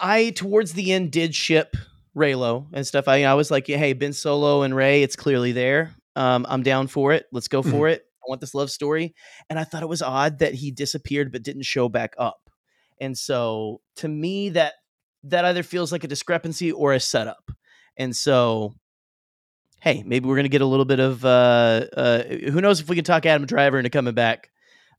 [0.00, 1.76] i towards the end did ship
[2.16, 3.08] reylo and stuff.
[3.08, 5.94] I, I was like hey ben solo and rey it's clearly there.
[6.16, 7.26] Um i'm down for it.
[7.32, 8.02] Let's go for it.
[8.02, 9.14] I want this love story.
[9.50, 12.50] And i thought it was odd that he disappeared but didn't show back up.
[13.00, 14.74] And so to me that
[15.24, 17.50] that either feels like a discrepancy or a setup
[17.96, 18.74] and so
[19.80, 22.88] hey maybe we're going to get a little bit of uh, uh who knows if
[22.88, 24.50] we can talk adam driver into coming back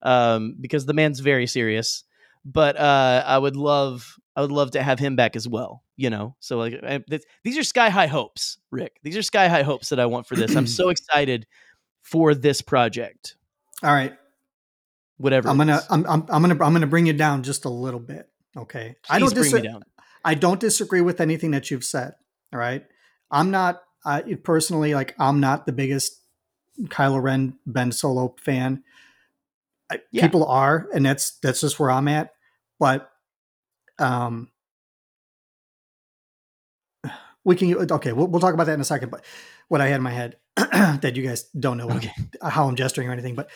[0.02, 2.04] um because the man's very serious
[2.44, 6.10] but uh i would love i would love to have him back as well you
[6.10, 9.64] know so like I, th- these are sky high hopes rick these are sky high
[9.64, 11.48] hopes that i want for this i'm so excited
[12.02, 13.36] for this project
[13.84, 14.14] All right.
[15.18, 15.82] whatever I'm gonna.
[15.90, 18.30] I'm, I'm I'm gonna I'm gonna bring you down just a little bit.
[18.56, 18.96] Okay.
[19.10, 19.84] I Please don't bring dis- me down
[20.26, 22.16] I don't disagree with anything that you've said.
[22.52, 22.86] All right.
[23.32, 26.20] I'm not I personally like I'm not the biggest
[26.84, 28.84] Kylo Ren Ben Solo fan.
[29.90, 30.24] I, Yeah.
[30.24, 32.34] People are, and that's that's just where I'm at.
[32.80, 33.10] But
[34.00, 34.50] um,
[37.44, 38.12] we can okay.
[38.12, 39.12] We'll, we'll talk about that in a second.
[39.12, 39.24] But
[39.68, 42.12] what I had in my head that you guys don't know Okay.
[42.42, 43.50] how I'm gesturing or anything, but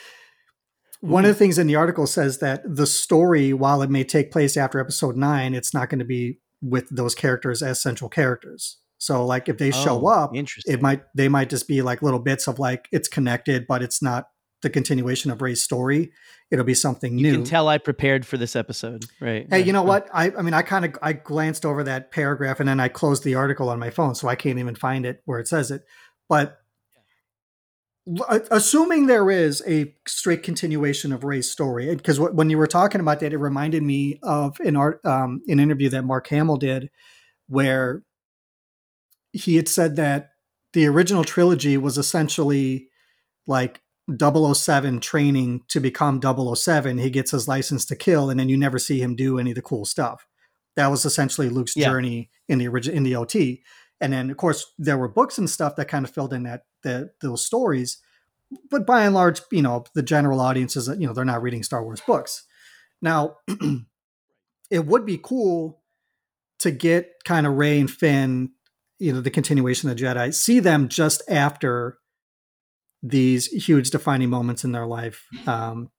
[1.01, 4.32] one of the things in the article says that the story, while it may take
[4.32, 8.78] place after episode nine, it's not going to be with those characters as central characters.
[8.97, 12.01] So, like, if they show Oh, up, interesting it might they might just be like
[12.01, 14.28] little bits of like it's connected, but it's not
[14.62, 16.12] the continuation of Rey's story.
[16.51, 17.30] It'll be something You new.
[17.30, 19.47] You can tell I prepared for this episode, right?
[19.49, 19.66] Hey, Yeah.
[19.66, 20.10] you know what?
[20.14, 23.24] I, I mean, I kind of I glanced over that paragraph and then I closed
[23.24, 25.84] the article on my phone, so I can't even find it where it says it.
[26.28, 26.59] But
[28.52, 33.20] assuming there is a straight continuation of Rey's story, because when you were talking about
[33.20, 36.89] that, it reminded me of an art um, an interview that Mark Hamill did,
[37.47, 38.04] where
[39.32, 40.32] he had said that
[40.74, 42.89] the original trilogy was essentially
[43.47, 43.82] like
[44.18, 46.97] 007 training to become 007.
[46.97, 49.56] He gets his license to kill, and then you never see him do any of
[49.56, 50.26] the cool stuff.
[50.76, 51.88] That was essentially Luke's Yeah.
[51.89, 53.64] journey in the original in the OT.
[54.02, 56.64] And then, of course, there were books and stuff that kind of filled in that
[56.84, 57.97] the, those stories.
[58.70, 61.64] But by and large, you know, the general audience is you know they're not reading
[61.64, 62.45] Star Wars books.
[63.02, 63.38] Now,
[64.72, 65.82] it would be cool
[66.60, 68.52] to get kind of Rey and Finn,
[68.97, 72.00] you know, the continuation of the Jedi, see them just after
[73.02, 75.89] these huge defining moments in their life um,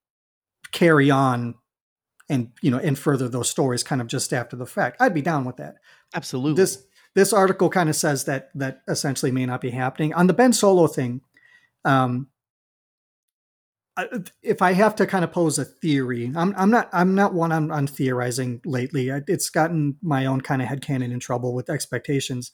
[0.72, 1.54] carry on
[2.28, 5.22] and you know and further those stories kind of just after the fact i'd be
[5.22, 5.76] down with that
[6.14, 6.62] absolutely.
[6.62, 10.34] this this article kind of says that that essentially may not be happening on the
[10.34, 11.22] Ben Solo thing.
[11.84, 12.28] Um,
[14.42, 17.52] if I have to kind of pose a theory, I'm, I'm not I'm not one
[17.52, 19.08] on, on theorizing lately.
[19.08, 22.52] It's gotten my own kind of head headcanon in trouble with expectations,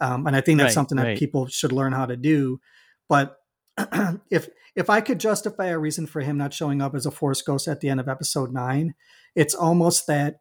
[0.00, 1.18] um, and I think that's Right, something that right.
[1.18, 2.60] people should learn how to do.
[3.08, 3.36] But
[4.30, 7.42] if if I could justify a reason for him not showing up as a Force
[7.42, 8.94] Ghost at the end of Episode Nine,
[9.34, 10.40] it's almost that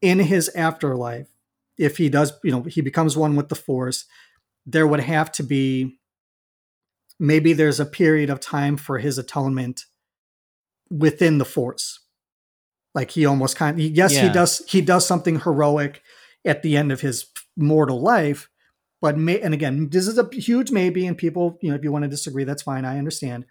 [0.00, 1.28] in his afterlife,
[1.78, 4.04] if he does, you know, he becomes one with the Force,
[4.64, 5.98] there would have to be
[7.18, 9.84] maybe there's a period of time for his atonement
[10.90, 12.00] within the force.
[12.94, 16.02] Like he almost kind of yes he does he does something heroic
[16.46, 18.48] at the end of his mortal life
[19.02, 21.92] but may and again this is a huge maybe and people you know if you
[21.92, 23.44] want to disagree that's fine i understand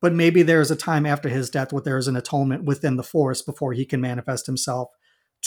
[0.00, 2.96] but maybe there is a time after his death where there is an atonement within
[2.96, 4.88] the force before he can manifest himself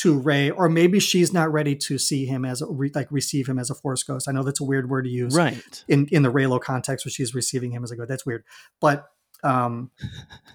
[0.01, 3.47] to Rey, or maybe she's not ready to see him as a, re, like receive
[3.47, 4.27] him as a force ghost.
[4.27, 5.83] I know that's a weird word to use, Right.
[5.87, 8.07] in in the Reylo context where she's receiving him as a god.
[8.07, 8.43] That's weird.
[8.81, 9.07] But
[9.43, 9.89] um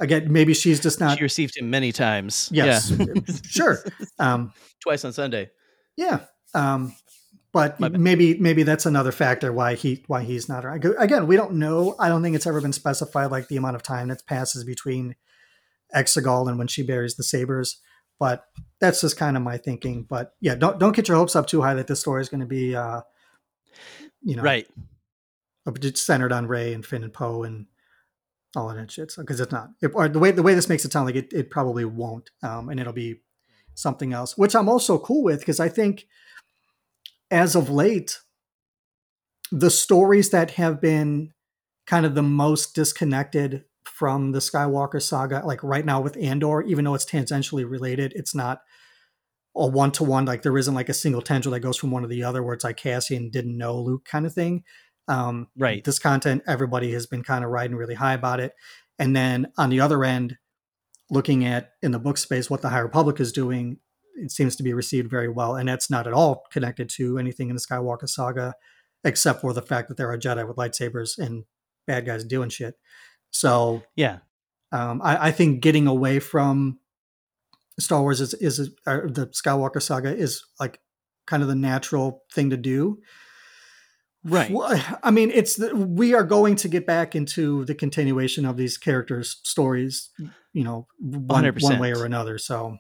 [0.01, 2.51] again, maybe she's just not she received him many times.
[2.53, 2.91] yes.
[2.91, 3.07] Yeah.
[3.45, 3.79] sure.
[4.19, 5.51] Um Twice on Sunday.
[5.97, 6.21] yeah.
[6.55, 6.95] Um
[7.53, 10.85] but My maybe maybe that's another factor why he why he's not around.
[10.99, 11.95] Again, we don't know.
[11.99, 15.15] I don't think it's ever been specified like the amount of time that passes between
[15.95, 17.81] Exegol and when she buries the sabers.
[18.19, 18.45] But
[18.81, 20.03] that's just kind of my thinking.
[20.03, 22.41] But yeah, don't don't get your hopes up too high that this story is going
[22.41, 23.03] to be uh
[24.23, 24.67] you know Right.
[25.67, 27.67] it's centered on Rey and Finn and Poe and
[28.57, 29.11] all of that shit.
[29.13, 29.71] So Because it's not.
[29.83, 32.31] It, or the way the way this makes it sound like it, it probably won't,
[32.43, 33.21] um, and it'll be
[33.75, 36.07] something else, which I'm also cool with because I think
[37.31, 38.21] as of late,
[39.51, 41.33] the stories that have been
[41.87, 46.85] kind of the most disconnected from the Skywalker saga, like right now with Andor, even
[46.85, 48.61] though it's tangentially related, it's not
[49.57, 50.25] a one to one.
[50.25, 52.55] Like there isn't like a single tangent that goes from one to the other, where
[52.55, 54.65] it's like Cassian didn't know Luke kind of thing.
[55.07, 55.85] Um, Right.
[55.85, 58.53] This content, everybody has been kind of riding really high about it.
[58.99, 60.39] And then on the other end,
[61.11, 63.79] looking at in the book space what the High Republic is doing,
[64.17, 65.57] it seems to be received very well.
[65.57, 68.55] And that's not at all connected to anything in the Skywalker saga,
[69.03, 71.45] except for the fact that there are Jedi with lightsabers and
[71.87, 72.77] bad guys doing shit.
[73.35, 74.19] So Yeah.
[74.73, 76.79] um, I, I think getting away from
[77.79, 80.81] Star Wars is, is or the Skywalker saga is like
[81.27, 83.01] kind of the natural thing to do.
[84.23, 84.51] Right.
[84.51, 88.57] Well, I mean, it's the, we are going to get back into the continuation of
[88.57, 90.11] these characters' stories,
[90.53, 92.39] you know, one, one way or another.
[92.39, 92.77] So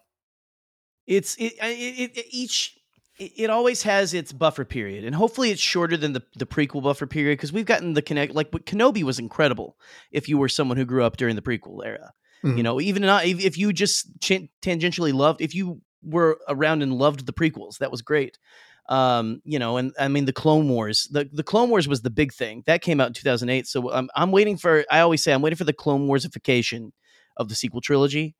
[1.07, 2.79] it's it, it, it each
[3.19, 7.07] it, always has its buffer period and hopefully it's shorter than the, the prequel buffer
[7.07, 9.77] period because we've gotten the connect like but kenobi was incredible
[10.11, 12.13] if you were someone who grew up during the prequel era.
[12.43, 12.57] Mhm.
[12.57, 16.83] you know even not if, if you just ch- tangentially loved if you were around
[16.83, 18.39] and loved the prequels that was great.
[18.89, 22.11] Um you know and i mean the clone wars the, the clone wars was the
[22.11, 22.63] big thing.
[22.67, 25.57] That came out in 2008 so I'm, I'm waiting for i always say i'm waiting
[25.57, 26.91] for the clone warsification
[27.37, 28.35] of the sequel trilogy.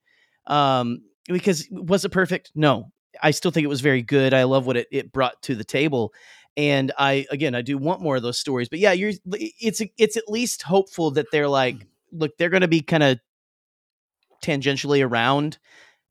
[0.47, 2.53] Um because was it perfect?
[2.55, 2.93] No
[3.23, 5.65] i still think it was very good i love what it, it brought to the
[5.65, 6.13] table
[6.57, 10.17] and i again i do want more of those stories but yeah you're it's it's
[10.17, 13.19] at least hopeful that they're like look they're going to be kind of
[14.43, 15.59] tangentially around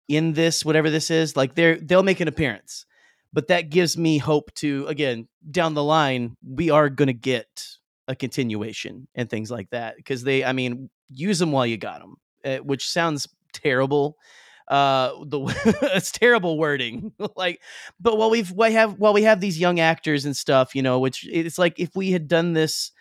[0.08, 2.86] in this whatever this is like they're they'll make an appearance
[3.32, 7.68] but that gives me hope to again down the line we are going to get
[8.08, 12.00] a continuation and things like that because they i mean use them while you got
[12.00, 14.18] them uh, which sounds terrible
[14.68, 15.40] uh the
[15.96, 17.60] it's terrible wording like
[18.00, 21.00] but while we've we have while we have these young actors and stuff you know
[21.00, 22.92] which it's like if we had done this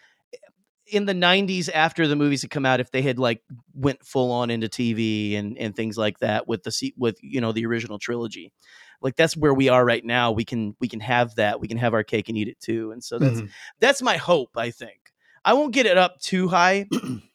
[0.87, 3.41] in the 90s after the movies had come out if they had like
[3.75, 7.53] went full on into tv and and things like that with the with you know
[7.53, 8.53] the original trilogy
[9.01, 10.31] like that's where we are right now.
[10.31, 11.59] We can we can have that.
[11.61, 12.93] We can have our cake and eat it too.
[12.93, 13.49] And so that's Mhm.
[13.81, 15.13] that's my hope i think.
[15.45, 16.87] I won't get it up too high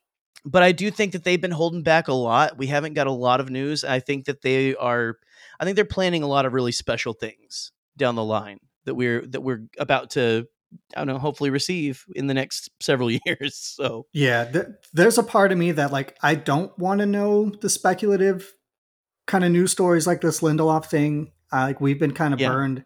[0.49, 3.11] but i do think that they've been holding back a lot we haven't got a
[3.11, 5.15] lot of news i think that they are
[5.59, 9.25] i think they're planning a lot of really special things down the line that we're
[9.27, 10.45] that we're about to
[10.95, 15.23] i don't know hopefully receive in the next several years so yeah, th- there's a
[15.23, 18.53] part of me that like I don't want to know the speculative
[19.27, 21.31] kind of news stories like this Lindelof thing.
[21.51, 22.49] Uh, like we've been kind of Yeah.
[22.49, 22.85] burned.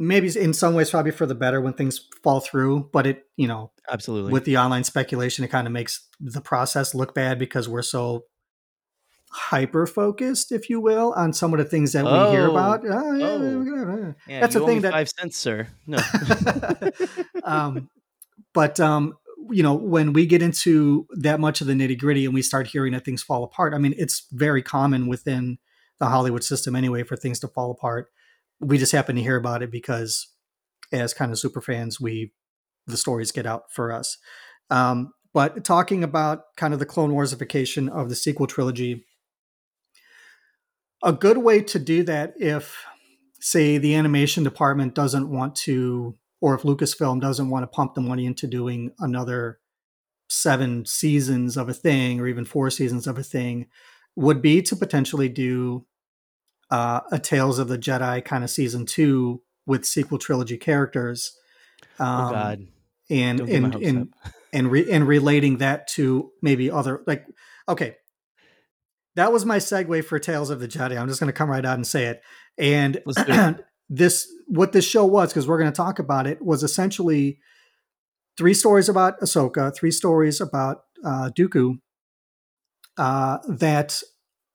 [0.00, 2.88] Maybe in some ways, probably for the better when things fall through.
[2.92, 6.94] But it, you know, absolutely with the online speculation, it kind of makes the process
[6.94, 8.24] look bad because we're so
[9.30, 12.50] hyper focused, if you will, on some of the things that we hear Oh.
[12.52, 12.84] about.
[12.88, 14.14] Oh, yeah, Oh.
[14.28, 15.98] yeah, that's the thing that- five cents sir no
[17.44, 17.90] um,
[18.54, 19.14] but um,
[19.50, 22.66] you know, when we get into that much of the nitty gritty and we start
[22.68, 25.58] hearing that things fall apart, I mean, it's very common within
[25.98, 28.08] the Hollywood system anyway for things to fall apart.
[28.60, 30.28] We just happen to hear about it because
[30.92, 32.32] as kind of super fans, we
[32.86, 34.18] the stories get out for us.
[34.70, 39.04] Um, but talking about kind of the Clone Warsification of the sequel trilogy,
[41.02, 42.84] a good way to do that if,
[43.40, 48.00] say, the animation department doesn't want to, or if Lucasfilm doesn't want to pump the
[48.00, 49.60] money into doing another
[50.28, 53.66] seven seasons of a thing or even four seasons of a thing,
[54.16, 55.86] would be to potentially do
[56.70, 61.36] uh, a Tales of the Jedi kind of season two with sequel trilogy characters.
[61.98, 62.66] Um, oh God.
[63.10, 64.32] And and and up.
[64.52, 67.26] and re- and relating that to maybe other like
[67.68, 67.96] okay,
[69.16, 70.98] that was my segue for Tales of the Jedi.
[70.98, 72.22] I'm just going to come right out and say it.
[72.56, 73.64] And it.
[73.88, 77.38] this what this show was because we're going to talk about it was essentially
[78.36, 81.78] three stories about Ahsoka, three stories about uh, Dooku
[82.96, 84.02] uh, that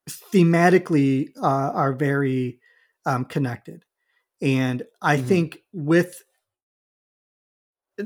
[0.09, 2.59] thematically uh, are very
[3.05, 3.85] um, connected.
[4.41, 5.27] And I Mhm.
[5.27, 6.23] think with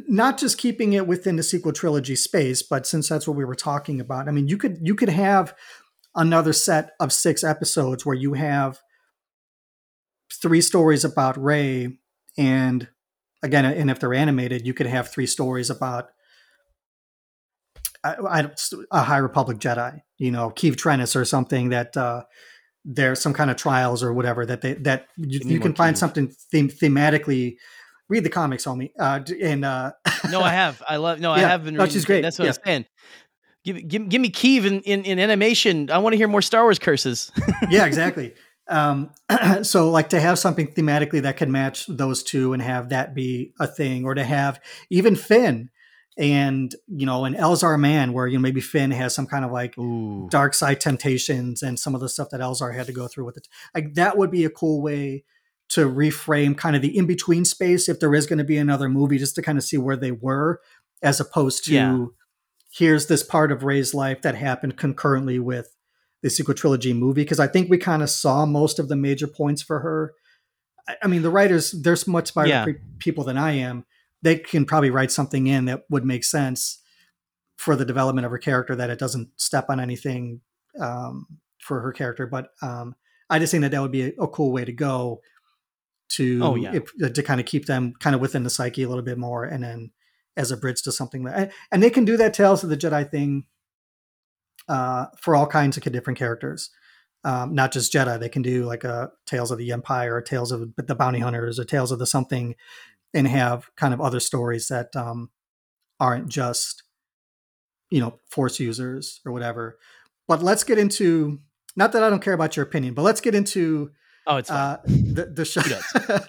[0.07, 3.55] not just keeping it within the sequel trilogy space, but since that's what we were
[3.55, 5.55] talking about, I mean, you could you could have
[6.15, 8.79] another set of six episodes where you have
[10.41, 11.97] three stories about Rey,
[12.37, 12.87] and
[13.41, 16.09] again, and if they're animated, you could have three stories about
[18.15, 18.49] I, I,
[18.91, 22.23] a High Republic Jedi, you know, Keeve Trennis or something that uh,
[22.85, 25.99] there's some kind of trials or whatever that they that you, you can find Keeve.
[25.99, 27.55] something them, thematically.
[28.09, 29.91] Read the comics, homie, uh, and uh,
[30.31, 30.81] No, I have.
[30.87, 31.19] I love.
[31.19, 31.73] No, I have been.
[31.73, 32.07] No, reading she's it.
[32.07, 32.21] great.
[32.21, 32.51] That's what Yeah.
[32.51, 32.85] I'm saying.
[33.65, 35.91] Give, give, give me Keeve in, in, in animation.
[35.91, 37.29] I want to hear more Star Wars curses.
[37.69, 38.33] yeah, exactly.
[38.69, 39.09] Um,
[39.63, 43.51] so like to have something thematically that can match those two and have that be
[43.59, 45.69] a thing, or to have even Finn
[46.17, 49.51] and you know an Elzar Mann, where you know maybe Finn has some kind of
[49.51, 50.27] like Ooh.
[50.29, 53.37] dark side temptations and some of the stuff that Elzar had to go through with
[53.37, 53.47] it.
[53.75, 55.23] Like that would be a cool way
[55.69, 58.89] to reframe kind of the in between space if there is going to be another
[58.89, 60.59] movie, just to kind of see where they were,
[61.03, 62.05] as opposed to Yeah.
[62.71, 65.75] here's this part of Rey's life that happened concurrently with
[66.23, 67.21] the sequel trilogy movie.
[67.23, 70.13] Because I think we kind of saw most of the major points for her.
[70.87, 72.65] I, I mean, the writers, there's much smarter Yeah.
[72.65, 73.85] pe- people than I am.
[74.21, 76.81] They can probably write something in that would make sense
[77.57, 80.41] for the development of her character that it doesn't step on anything
[80.79, 81.25] um,
[81.59, 82.27] for her character.
[82.27, 82.95] But um,
[83.29, 85.21] I just think that that would be a, a cool way to go
[86.09, 86.73] to Oh, yeah.
[86.73, 89.43] if, to kind of keep them kind of within the psyche a little bit more,
[89.43, 89.91] and then
[90.37, 92.77] as a bridge to something that and- and they can do that Tales of the
[92.77, 93.45] Jedi thing
[94.69, 96.69] uh, for all kinds of different characters.
[97.23, 100.51] Um, not just Jedi, they can do like a Tales of the Empire, or Tales
[100.51, 102.55] of the Bounty Hunters, or Tales of the something,
[103.13, 105.29] and have kind of other stories that um,
[105.99, 106.83] aren't just
[107.89, 109.77] you know force users or whatever.
[110.27, 111.39] But let's get into
[111.75, 113.91] not that i don't care about your opinion but let's get into
[114.29, 116.25] Oh, it's uh, the the, sh- the,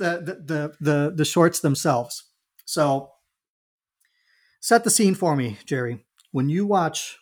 [0.00, 2.24] the the the the shorts themselves.
[2.64, 3.10] So
[4.58, 6.06] set the scene for me jerry.
[6.32, 7.18] When you watch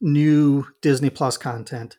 [0.00, 1.96] new disney plus content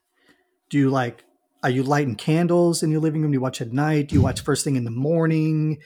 [0.69, 1.23] do you like
[1.65, 4.21] are you lighting candles in your living room do you watch at night do you
[4.21, 5.77] watch first thing in the morning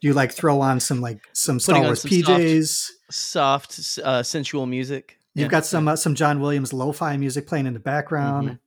[0.00, 2.88] do you like throw on some like some Star Wars some PJs?
[3.10, 5.18] Soft, uh, sensual music.
[5.34, 5.48] You've Yeah.
[5.50, 8.58] got some uh, some John Williams lo-fi music playing in the background.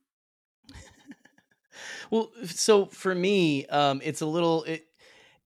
[0.70, 0.74] Mhm.
[2.10, 4.86] Well, so for me, um, it's a little it,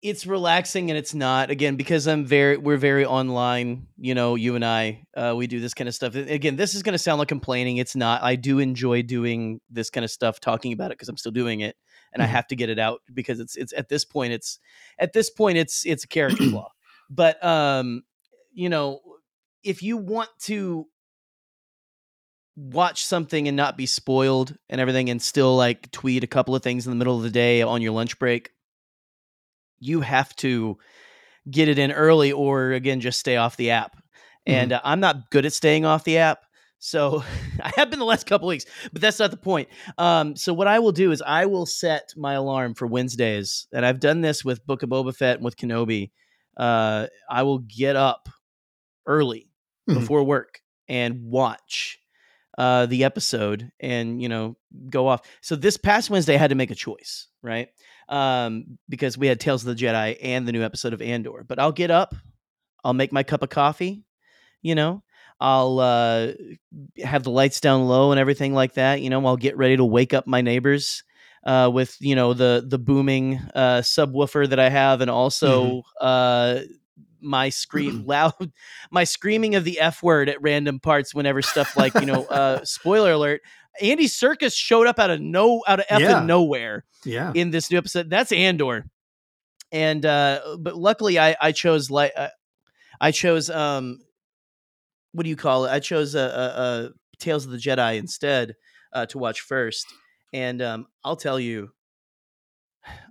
[0.03, 3.87] it's relaxing and it's not again because I'm very we're very online.
[3.99, 6.15] You know, you and I, uh, we do this kind of stuff.
[6.15, 7.77] Again, this is going to sound like complaining.
[7.77, 8.23] It's not.
[8.23, 11.61] I do enjoy doing this kind of stuff, talking about it because I'm still doing
[11.61, 11.77] it,
[12.13, 12.31] and I Mhm.
[12.31, 14.59] have to get it out because it's it's at this point it's
[14.99, 16.71] at this point it's it's a character flaw.
[17.11, 18.03] But um,
[18.53, 19.01] you know,
[19.63, 20.87] if you want to
[22.57, 26.63] watch something and not be spoiled and everything and still like tweet a couple of
[26.63, 28.51] things in the middle of the day on your lunch break
[29.81, 30.79] you have to
[31.51, 33.97] get it in early or again just stay off the app
[34.47, 36.41] and uh, i'm not good at staying off the app
[36.79, 37.23] so
[37.63, 39.69] i have been the last couple weeks but that's not the point
[39.99, 43.85] um, so what i will do is i will set my alarm for wednesdays and
[43.87, 46.11] i've done this with book of boba fett and with kenobi
[46.59, 48.29] uh, i will get up
[49.07, 49.49] early
[49.89, 49.95] Mhm.
[49.95, 51.99] before work and watch
[52.59, 54.57] uh, the episode and you know
[54.91, 55.23] go off.
[55.41, 57.69] So this past Wednesday, I had to make a choice, right?
[58.11, 61.45] Um, because we had Tales of the Jedi and the new episode of Andor.
[61.47, 62.15] But I'll get up,
[62.85, 64.05] I'll make my cup of coffee,
[64.63, 65.03] you know,
[65.41, 66.33] I'll uh,
[67.03, 69.01] have the lights down low and everything like that.
[69.01, 71.03] You know, I'll get ready to wake up my neighbors
[71.45, 76.61] uh, with you know the the booming uh, subwoofer that I have, and also uh,
[77.21, 78.53] my scream loud
[78.91, 82.65] my screaming of the f word at random parts whenever stuff like you know uh
[82.65, 83.41] spoiler alert
[83.81, 86.21] andy serkis showed up out of no out of effing Yeah.
[86.25, 87.33] nowhere Yeah.
[87.35, 88.87] in this new episode that's andor
[89.73, 92.29] and uh, but luckily I I chose like uh,
[93.01, 94.01] I chose um
[95.13, 95.71] what do you call it?
[95.71, 98.55] I chose a uh, uh, Tales of the Jedi instead
[98.93, 99.87] uh, to watch first,
[100.33, 101.71] and um, I'll tell you,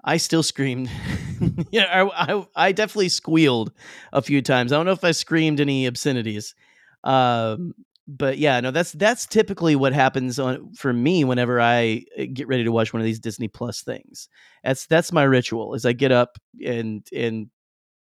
[0.04, 0.90] I still screamed.
[1.72, 3.72] yeah, I, I, I definitely squealed
[4.14, 4.72] a few times.
[4.72, 6.56] I don't know if I screamed any obscenities,
[7.04, 7.74] um,
[8.08, 12.48] but yeah, no, that's that's typically what happens on for me whenever I uh, get
[12.48, 14.30] ready to watch one of these Disney Plus things.
[14.64, 15.76] That's that's my ritual.
[15.76, 17.50] Is I get up and and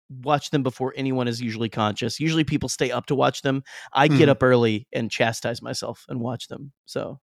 [0.09, 2.19] watch them before anyone is usually conscious.
[2.19, 3.63] Usually people stay up to watch them.
[3.93, 4.11] I mm.
[4.11, 4.31] get mm-hmm.
[4.31, 6.71] up early and chastise myself and watch them.
[6.85, 7.19] So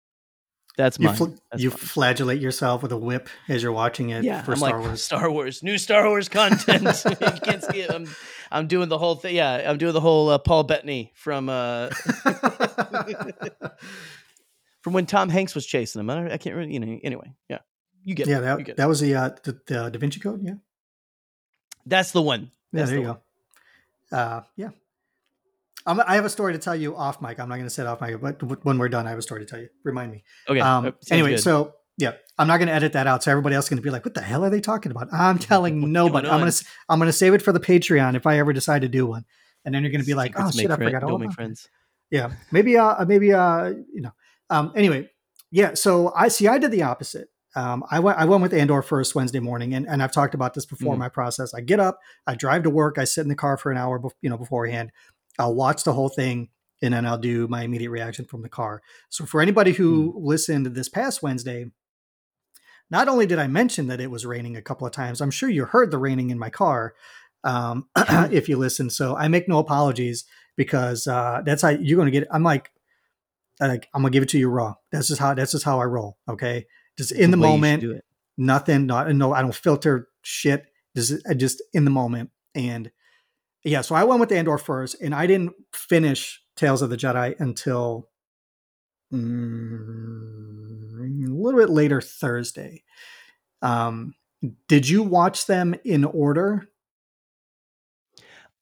[0.76, 1.16] that's you mine.
[1.16, 1.78] Fl- that's you mine.
[1.78, 5.02] flagellate yourself with a whip as you're watching it yeah, for I'm Star like, Wars.
[5.02, 6.82] Star Wars, new Star Wars content.
[7.04, 7.90] you can't see it.
[7.90, 8.08] I'm,
[8.50, 9.34] I'm doing the whole thing.
[9.34, 11.88] Yeah, I'm doing the whole uh, Paul Bettany from uh,
[14.80, 16.10] from when Tom Hanks was chasing him.
[16.10, 16.98] I, I can't really, you know.
[17.02, 17.58] Anyway, yeah,
[18.04, 18.26] you get.
[18.26, 18.66] Yeah, it.
[18.66, 20.42] that that was the, uh, the the Da Vinci Code.
[20.42, 20.54] Yeah,
[21.86, 22.50] that's the one.
[22.72, 23.18] That's yeah, there the you one.
[24.10, 24.16] go.
[24.16, 24.70] Uh, yeah,
[25.86, 27.40] I'm, i have a story to tell you off mic.
[27.40, 29.22] I'm not going to say it off mic, but when we're done, I have a
[29.22, 29.68] story to tell you.
[29.84, 30.24] Remind me.
[30.48, 30.60] Okay.
[30.60, 31.40] Um, anyway, good.
[31.40, 33.82] so yeah, I'm not going to edit that out, so everybody else is going to
[33.82, 36.28] be like, "What the hell are they talking about?" I'm telling nobody.
[36.28, 38.82] I'm going to I'm going to save it for the Patreon if I ever decide
[38.82, 39.24] to do one,
[39.64, 41.68] and then you're going to be like, "Oh shit, I forgot." Don't make friends.
[42.10, 42.76] Yeah, maybe.
[42.76, 43.32] Uh, maybe.
[43.32, 44.12] Uh, you know.
[44.50, 44.72] Um.
[44.74, 45.10] Anyway,
[45.50, 45.74] yeah.
[45.74, 46.48] So I see.
[46.48, 47.28] I did the opposite.
[47.54, 50.54] Um, I went I went with Andor first Wednesday morning, and, and I've talked about
[50.54, 50.94] this before.
[50.94, 50.98] Mm.
[50.98, 53.70] My process: I get up, I drive to work, I sit in the car for
[53.70, 54.90] an hour, you know, beforehand.
[55.38, 56.48] I'll watch the whole thing
[56.82, 58.82] and then I'll do my immediate reaction from the car.
[59.08, 60.16] So for anybody who mm.
[60.16, 61.66] listened this past Wednesday,
[62.90, 65.48] not only did I mention that it was raining a couple of times, I'm sure
[65.48, 66.94] you heard the raining in my car
[67.44, 68.90] um, if you listen.
[68.90, 70.24] So I make no apologies
[70.56, 72.24] because uh, that's how you're going to get.
[72.24, 72.28] It.
[72.30, 72.70] I'm like,
[73.60, 74.74] like I'm gonna give it to you raw.
[74.90, 76.18] That's just how that's just how I roll.
[76.28, 76.66] Okay,
[76.98, 78.02] just in the, the moment,
[78.36, 78.86] nothing.
[78.86, 80.66] Not no, I don't filter shit.
[80.96, 82.90] Just just in the moment and
[83.64, 86.96] yeah, so I went with the Andor first, and I didn't finish Tales of the
[86.96, 88.08] Jedi until
[89.12, 89.28] mm,
[90.98, 92.82] a little bit later Thursday.
[93.60, 94.14] Um,
[94.68, 96.68] did you watch them in order?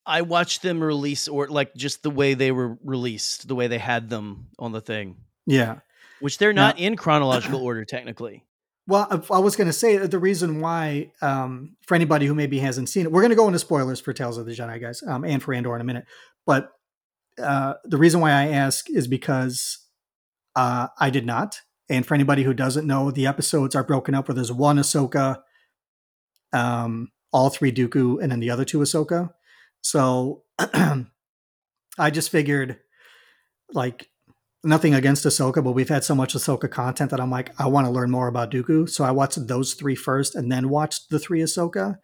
[0.05, 3.77] I watched them release or like just the way they were released, the way they
[3.77, 5.17] had them on the thing.
[5.45, 5.79] Yeah.
[6.19, 8.43] Which they're not now, in chronological order technically.
[8.87, 12.89] Well, I was going to say the reason why, um, for anybody who maybe hasn't
[12.89, 15.23] seen it, we're going to go into spoilers for Tales of the Jedi, guys, um,
[15.23, 16.05] and for Andor in a minute.
[16.45, 16.71] But
[17.41, 19.85] uh, the reason why I ask is because
[20.55, 21.61] uh, I did not.
[21.89, 25.41] And for anybody who doesn't know, the episodes are broken up where there's one Ahsoka,
[26.53, 29.29] um, all three Dooku, and then the other two Ahsoka.
[29.81, 32.79] So I just figured,
[33.73, 34.10] like,
[34.63, 37.87] nothing against Ahsoka, but we've had so much Ahsoka content that I'm like, I want
[37.87, 38.89] to learn more about Dooku.
[38.89, 41.97] So I watched those three first and then watched the three Ahsoka.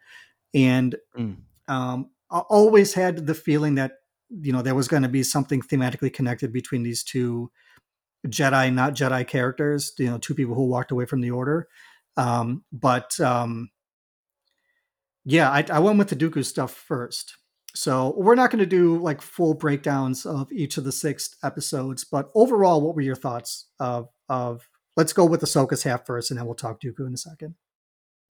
[0.54, 1.36] And mm.
[1.68, 3.92] um, I always had the feeling that,
[4.30, 7.50] you know, there was going to be something thematically connected between these two
[8.26, 11.68] Jedi, not Jedi characters, you know, two people who walked away from the order.
[12.16, 13.70] Um, but um,
[15.24, 17.36] yeah, I, I went with the Dooku stuff first.
[17.78, 22.02] So we're not going to do like full breakdowns of each of the six episodes,
[22.02, 24.68] but overall, what were your thoughts of of?
[24.96, 27.54] Let's go with Ahsoka's half first, and then we'll talk Dooku in a second.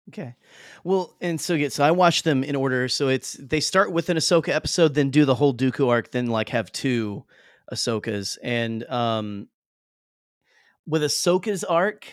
[0.10, 0.36] Okay.
[0.84, 2.90] Well, and so yeah, so I watched them in order.
[2.90, 6.28] So it's they start with an Ahsoka episode, then do the whole Dooku arc, then
[6.28, 7.24] like have two
[7.72, 8.38] Ahsokas.
[8.44, 9.48] And um
[10.86, 12.06] with Ahsoka's arc,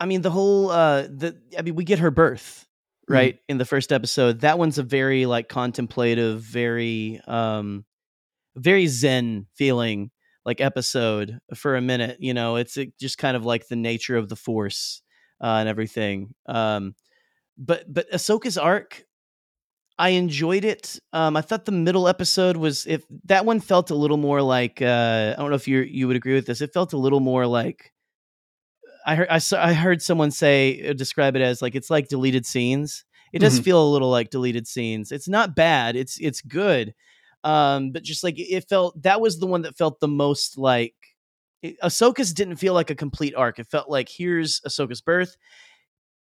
[0.00, 2.66] I mean the whole uh the I mean we get her birth.
[3.10, 3.52] Right mm-hmm.
[3.52, 7.84] in the first episode that one's a very like contemplative very um
[8.56, 10.10] very zen feeling
[10.44, 14.28] like episode for a minute you know it's just kind of like the nature of
[14.28, 15.02] the force
[15.42, 16.94] uh, and everything um
[17.58, 19.04] but but Ahsoka's arc
[20.00, 20.98] I enjoyed it.
[21.12, 24.80] Um, I thought the middle episode was if that one felt a little more like
[24.80, 26.62] uh, I don't know if you you would agree with this.
[26.62, 27.92] It felt a little more like
[29.06, 32.08] I heard I, saw, I heard someone say uh, describe it as like it's like
[32.08, 33.04] deleted scenes.
[33.32, 33.64] It does mm-hmm.
[33.64, 35.12] feel a little like deleted scenes.
[35.12, 35.96] It's not bad.
[35.96, 36.94] It's it's good.
[37.44, 40.94] Um, but just like it felt that was the one that felt the most like
[41.62, 43.58] it, Ahsoka's didn't feel like a complete arc.
[43.58, 45.36] It felt like here's Ahsoka's birth.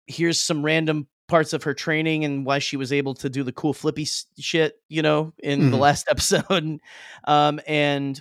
[0.07, 3.53] Here's some random parts of her training and why she was able to do the
[3.53, 4.07] cool flippy
[4.39, 5.71] shit, you know, in mm-hmm.
[5.71, 6.79] the last episode.
[7.25, 8.21] um, and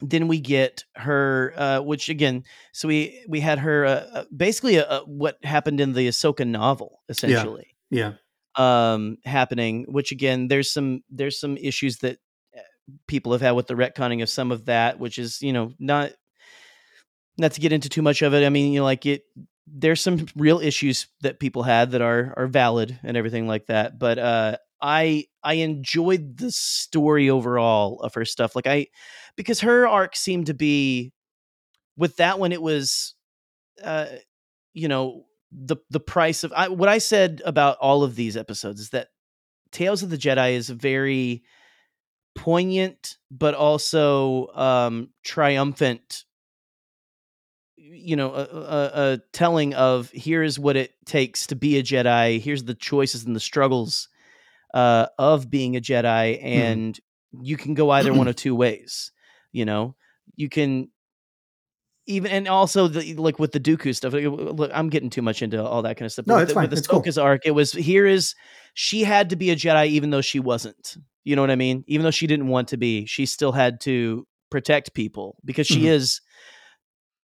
[0.00, 4.76] then we get her uh, which again so we we had her uh, uh basically
[4.76, 8.12] a, uh, a, what happened in the Ahsoka novel essentially yeah.
[8.12, 12.18] yeah um happening which again there's some there's some issues that
[12.56, 12.62] uh,
[13.06, 16.10] people have had with the retconning of some of that which is you know not
[17.38, 19.22] not to get into too much of it i mean you know like it
[19.72, 23.98] there's some real issues that people had that are are valid and everything like that.
[23.98, 28.56] But uh, I I enjoyed the story overall of her stuff.
[28.56, 28.88] Like I
[29.40, 31.14] because her arc seemed to be
[31.96, 32.52] with that one.
[32.52, 33.14] It was,
[33.82, 34.04] uh,
[34.74, 38.80] you know, the the price of I, what I said about all of these episodes
[38.80, 39.08] is that
[39.72, 41.42] Tales of the Jedi is very
[42.34, 46.24] poignant, but also um, triumphant
[47.78, 52.40] you know a, a, a, telling of here's what it takes to be a jedi
[52.40, 54.08] here's the choices and the struggles
[54.74, 56.46] uh, of being a jedi Hmm.
[56.46, 56.94] and
[57.34, 57.40] mm.
[57.42, 59.10] you can go either one of two ways
[59.52, 59.94] you know
[60.36, 60.88] you can
[62.06, 64.12] even and also the like with the Dooku stuff.
[64.14, 66.26] Look, I'm getting too much into all that kind of stuff.
[66.26, 66.70] No, with it's the, fine.
[66.70, 67.24] With It's Ahsoka's cool.
[67.24, 68.34] arc, it was here is
[68.74, 70.96] she had to be a Jedi even though she wasn't.
[71.24, 71.84] You know what I mean?
[71.86, 75.82] Even though she didn't want to be, she still had to protect people because she
[75.82, 75.90] Mhm.
[75.90, 76.20] is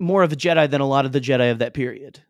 [0.01, 2.21] more of a Jedi than a lot of the Jedi of that period,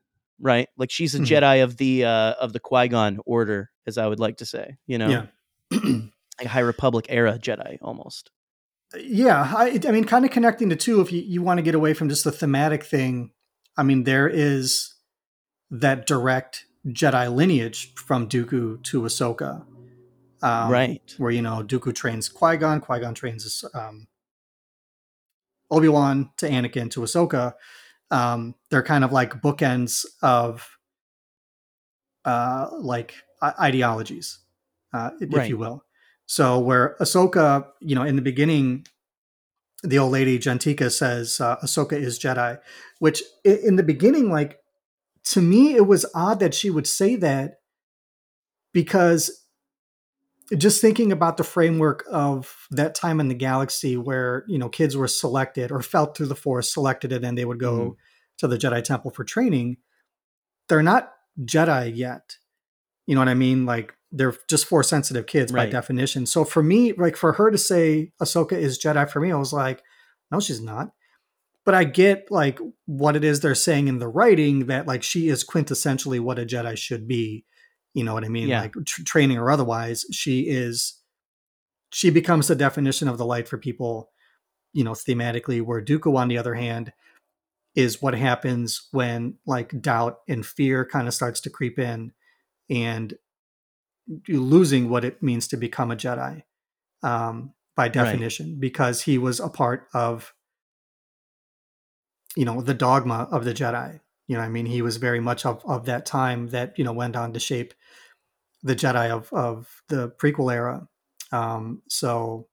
[0.40, 0.68] right?
[0.76, 1.26] Like she's a Mhm.
[1.26, 4.76] Jedi of the uh, of the Qui Gon order, as I would like to say.
[4.86, 5.26] You know, Yeah.
[6.38, 8.30] like High Republic era Jedi almost.
[8.98, 11.74] Yeah I, I mean kind of connecting the two if you, you want to get
[11.74, 13.30] away from just the thematic thing
[13.76, 14.94] i mean there is
[15.70, 19.64] that direct jedi lineage from dooku to ahsoka
[20.42, 21.14] um, right.
[21.18, 24.06] where you know dooku trains qui-gon qui-gon trains um,
[25.70, 27.54] obi-wan to anakin to ahsoka
[28.10, 30.76] um, they're kind of like bookends of
[32.24, 34.38] uh, like ideologies
[34.92, 35.48] uh, if Right.
[35.48, 35.84] you will
[36.26, 38.86] so where Ahsoka, you know, in the beginning,
[39.82, 42.58] the old lady Gentika says uh, Ahsoka is Jedi,
[43.00, 44.58] which in the beginning, like
[45.24, 47.54] to me, it was odd that she would say that
[48.72, 49.40] because
[50.56, 54.96] just thinking about the framework of that time in the galaxy where you know kids
[54.96, 57.96] were selected or felt through the force selected and then they would go Mhm.
[58.38, 59.78] to the jedi temple for training
[60.68, 62.36] they're not jedi yet
[63.06, 66.26] you know what i mean like they're just force sensitive kids by definition.
[66.26, 69.52] So for me like for her to say ahsoka is jedi for me i was
[69.52, 69.82] like
[70.30, 70.92] no she's not.
[71.64, 75.28] But i get like what it is they're saying in the writing that like she
[75.28, 77.44] is quintessentially what a jedi should be.
[77.94, 78.48] You know what i mean?
[78.48, 78.62] Yeah.
[78.62, 80.98] like tr- training or otherwise she is
[81.90, 84.10] she becomes the definition of the light for people
[84.72, 86.92] you know thematically where dooku on the other hand
[87.74, 92.12] is what happens when like doubt and fear kind of starts to creep in.
[92.68, 93.14] And
[94.28, 96.42] losing what it means to become a jedi
[97.02, 100.34] um, by definition because he was a part of
[102.36, 104.00] you know the dogma of the jedi.
[104.28, 104.66] You know i mean?
[104.66, 107.74] He was very much of, of that time that you know went on to shape
[108.62, 110.88] the jedi of of the prequel era.
[111.30, 112.48] Um so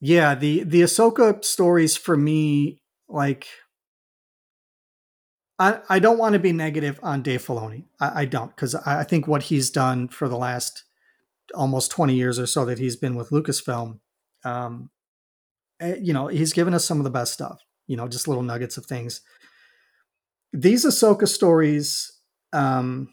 [0.00, 3.46] yeah the the ahsoka stories for me like
[5.58, 7.84] i i don't want to be negative on dave filoni.
[8.00, 10.84] I, I don't because I, I think what he's done for the last
[11.54, 14.00] almost 20 years or so that he's been with lucasfilm
[14.44, 14.90] um
[15.80, 18.44] eh, you know he's given us some of the best stuff you know just little
[18.44, 19.22] nuggets of things.
[20.52, 22.12] These ahsoka stories
[22.52, 23.12] um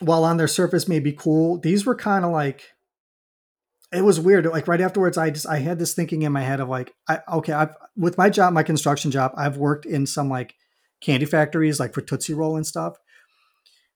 [0.00, 2.72] while on their surface may be cool these were kind of like
[3.92, 6.58] it was weird like right afterwards i just i had this thinking in my head
[6.58, 10.28] of like i okay i've with my job my construction job i've worked in some
[10.28, 10.56] like
[11.04, 12.96] candy factories like for tootsie roll and stuff.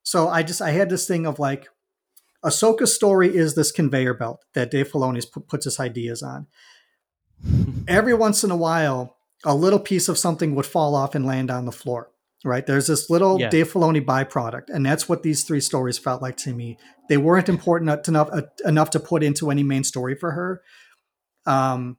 [0.03, 1.69] So i just i had this thing of like
[2.45, 6.47] ahsoka's story is this conveyor belt that dave filoni puts his ideas on.
[7.89, 11.51] Every once in a while a little piece of something would fall off and land
[11.51, 12.11] on the floor
[12.45, 12.67] right?
[12.67, 13.51] There's this little Yeah.
[13.51, 16.79] dave filoni byproduct and that's what these three stories felt like to me.
[17.09, 20.63] They weren't important enough uh, enough to put into any main story for her.
[21.47, 21.97] Um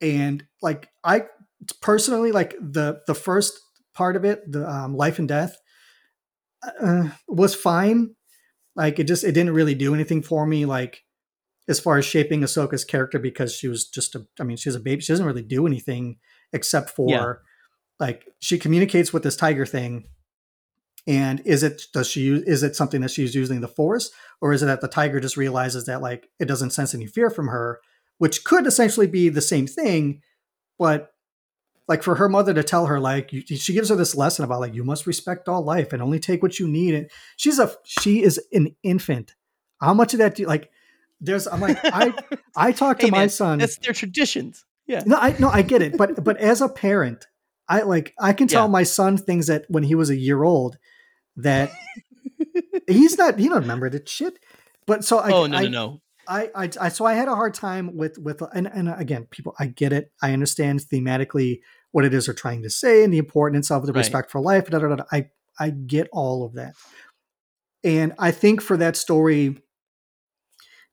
[0.00, 1.24] and like i
[1.80, 3.58] personally like the the first
[3.98, 5.56] part of it the um, life and death
[6.80, 8.14] uh, was fine
[8.76, 11.02] like it just it didn't really do anything for me like
[11.68, 14.80] as far as shaping Ahsoka's character because she was just a I mean she's a
[14.80, 16.18] baby she doesn't really do anything
[16.52, 17.32] except for Yeah.
[17.98, 20.04] like she communicates with this tiger thing
[21.06, 24.52] and is it does she use is it something that she's using the force or
[24.52, 27.48] is it that the tiger just realizes that like it doesn't sense any fear from
[27.48, 27.80] her
[28.18, 30.20] which could essentially be the same thing
[30.78, 31.10] but
[31.88, 34.60] like for her mother to tell her like you, she gives her this lesson about
[34.60, 37.72] like you must respect all life and only take what you need and she's a
[37.84, 39.34] she is an infant
[39.80, 40.70] how much of that do you like
[41.20, 42.12] there's i'm like i
[42.56, 44.64] i talk to Hey, my man, son That's their traditions.
[44.86, 45.02] Yeah.
[45.06, 47.26] no i no i get it but but as a parent
[47.68, 48.70] i like i can tell Yeah.
[48.72, 50.78] my son things that when he was a year old
[51.36, 51.70] that
[52.86, 54.38] he's not he don't remember the shit
[54.86, 56.00] but so I, oh no I, no no.
[56.30, 59.54] I, I, I, so I had a hard time with with and and again, people,
[59.58, 60.12] I get it.
[60.20, 61.60] I understand thematically
[61.92, 64.00] what it is they're trying to say and the importance of the Right.
[64.00, 64.68] respect for life.
[64.68, 65.04] Da, da, da.
[65.12, 66.74] I I get all of that,
[67.82, 69.60] and I think for that story,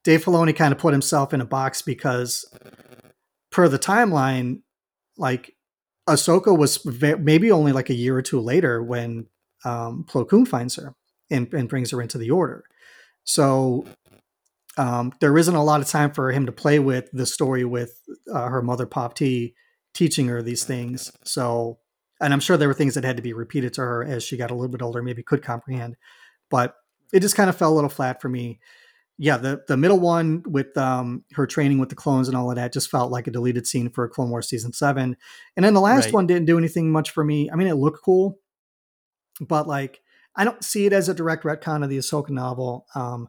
[0.04, 2.44] Dave Filoni kind of put himself in a box because,
[3.50, 4.62] per the timeline,
[5.16, 5.54] like
[6.08, 9.26] Ahsoka was ve- maybe only like a year or two later when
[9.64, 10.94] um, Plo Koon finds her
[11.30, 12.62] and, and brings her into the order.
[13.24, 13.84] So
[14.78, 18.00] um, there isn't a lot of time for him to play with the story with
[18.32, 19.54] uh, her mother, Pav-ti,
[19.96, 21.10] teaching her these things.
[21.24, 21.78] So,
[22.20, 24.36] and I'm sure there were things that had to be repeated to her as she
[24.36, 25.96] got a little bit older, maybe could comprehend,
[26.50, 26.76] but
[27.14, 28.60] it just kind of fell a little flat for me.
[29.18, 32.56] Yeah, the the middle one with um, her training with the clones and all of
[32.56, 35.16] that just felt like a deleted scene for Clone Wars season seven,
[35.56, 36.12] and then the last Right.
[36.12, 37.50] one didn't do anything much for me.
[37.50, 38.38] I mean, it looked cool,
[39.40, 40.00] but like
[40.36, 42.84] I don't see it as a direct retcon of the Ahsoka novel.
[42.94, 43.28] Um,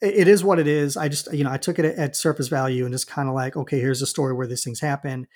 [0.00, 0.96] it, it is what it is.
[0.96, 3.34] I just you know I took it at, at surface value and just kind of
[3.34, 5.26] like okay, here's a story where these things happen.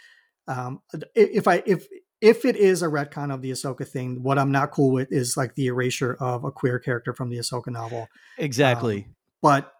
[0.47, 0.81] Um,
[1.15, 1.87] if I if
[2.21, 5.37] if it is a retcon of the Ahsoka thing, what I'm not cool with is
[5.37, 8.09] like the erasure of a queer character from the Ahsoka novel.
[8.39, 9.09] Exactly.
[9.43, 9.71] But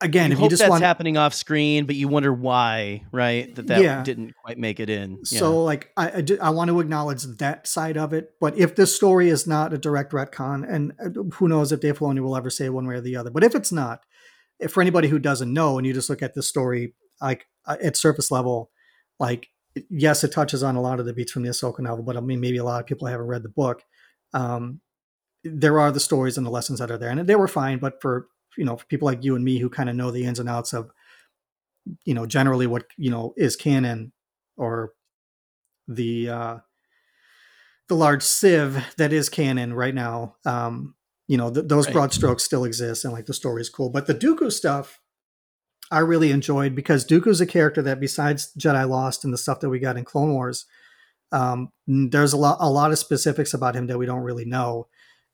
[0.00, 3.02] again, you if hope you just that's want happening off screen, but you wonder why,
[3.12, 3.54] right?
[3.54, 4.02] That that Yeah.
[4.02, 5.18] didn't quite make it in.
[5.30, 5.38] Yeah.
[5.40, 8.30] So, like, I, I, do- I want to acknowledge that side of it.
[8.40, 11.98] But if this story is not a direct retcon, and uh, who knows if Dave
[11.98, 14.00] Filoni will ever say one way or the other, but if it's not,
[14.60, 17.76] if for anybody who doesn't know, and you just look at this story like uh,
[17.82, 18.70] at surface level,
[19.20, 19.48] like
[19.90, 22.20] yes, it touches on a lot of the beats from the Ahsoka novel, but I
[22.20, 23.82] mean, maybe a lot of people haven't read the book.
[24.32, 24.80] Um,
[25.42, 27.78] there are the stories and the lessons that are there, and they were fine.
[27.78, 30.24] But for you know, for people like you and me who kind of know the
[30.24, 30.90] ins and outs of,
[32.04, 34.12] you know, generally what you know is canon
[34.56, 34.92] or
[35.88, 36.56] the uh,
[37.88, 40.36] the large sieve that is canon right now.
[40.46, 40.94] Um,
[41.26, 41.92] you know, th- those Right.
[41.94, 43.90] broad strokes still exist, and like the story is cool.
[43.90, 45.00] But the Dooku stuff,
[45.94, 49.68] I really enjoyed because Dooku's a character that, besides Jedi Lost and the stuff that
[49.70, 50.66] we got in Clone Wars,
[51.32, 54.88] um, there's a lot a lot of specifics about him that we don't really know,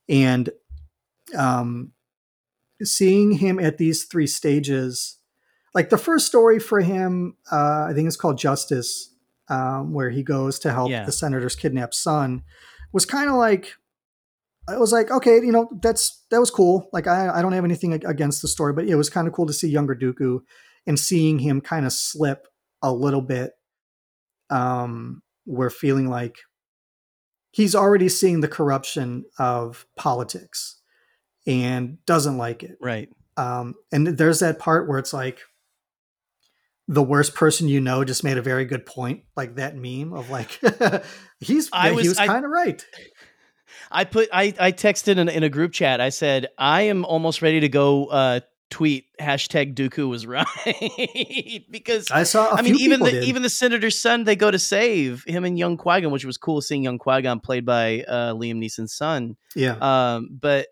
[0.08, 0.50] and
[1.36, 1.92] um,
[2.82, 5.18] seeing him at these three stages,
[5.74, 9.14] like the first story for him, uh, I think it's called Justice,
[9.48, 11.04] um, where he goes to help Yeah.
[11.04, 12.42] the senator's kidnapped son,
[12.92, 13.74] was kind of like
[14.70, 16.88] I was like, okay, you know, that's that was cool.
[16.92, 19.46] Like I, I don't have anything against the story, but it was kind of cool
[19.46, 20.40] to see younger Dooku
[20.86, 22.46] and seeing him kind of slip
[22.82, 23.52] a little bit.
[24.48, 26.36] Um, we're feeling like
[27.50, 30.80] he's already seeing the corruption of politics
[31.46, 32.76] and doesn't like it.
[32.80, 33.08] right.
[33.36, 35.40] Um, and there's that part where it's like
[36.88, 40.28] the worst person you know just made a very good point, like that meme of
[40.30, 40.60] like
[41.40, 42.84] he's I he was- was kind of right.
[43.90, 46.00] I put I I texted in, in a group chat.
[46.00, 48.40] I said I am almost ready to go uh,
[48.70, 52.54] tweet hashtag Dooku was right because I saw.
[52.54, 55.58] I I mean even the even the senator's son they go to save him and
[55.58, 58.94] young Qui Gon, which was cool seeing young Qui Gon played by uh, Liam Neeson's
[58.94, 59.36] son.
[59.54, 59.76] yeah.
[59.80, 60.68] Um, but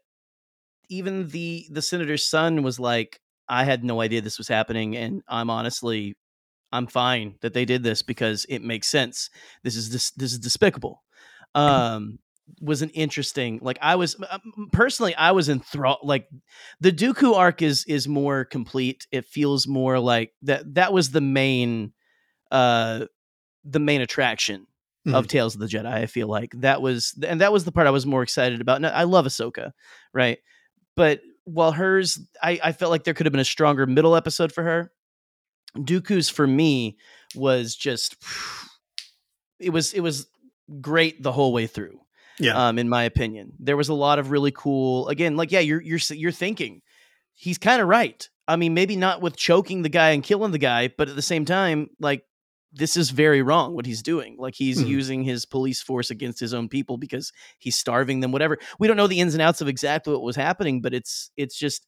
[0.89, 5.23] even the the senator's son was like, I had no idea this was happening, and
[5.29, 6.17] I'm honestly,
[6.73, 9.31] I'm fine that they did this because it makes sense.
[9.65, 11.03] This is this this is despicable.
[11.55, 12.19] Um,
[12.61, 15.99] was an interesting like I was um, personally I was enthralled.
[16.03, 16.29] Like
[16.81, 19.07] the Dooku arc is is more complete.
[19.11, 20.75] It feels more like that.
[20.75, 21.93] That was the main,
[22.51, 23.07] uh,
[23.65, 24.67] the main attraction
[25.15, 25.87] of Tales of the Jedi.
[25.87, 28.85] I feel like that was, and that was the part I was more excited about.
[28.85, 29.73] I love Ahsoka,
[30.13, 30.39] right?
[30.97, 34.53] But while hers, I, I felt like there could have been a stronger middle episode
[34.53, 34.93] for her.
[35.77, 36.99] Dooku's for me
[37.35, 38.17] was just,
[39.59, 40.27] it was it was
[40.81, 42.01] great the whole way through.
[42.41, 42.69] Yeah.
[42.69, 45.09] Um, in my opinion, there was a lot of really cool.
[45.09, 46.83] Again, like yeah, you're you're you're thinking
[47.35, 48.29] he's kind of right.
[48.47, 51.23] I mean, maybe not with choking the guy and killing the guy, but at the
[51.23, 52.23] same time, like
[52.73, 54.37] this is very wrong what he's doing.
[54.39, 54.87] Like he's Mhm.
[54.89, 58.31] using his police force against his own people because he's starving them.
[58.33, 58.59] Whatever.
[58.79, 61.59] We don't know the ins and outs of exactly what was happening, but it's it's
[61.59, 61.87] just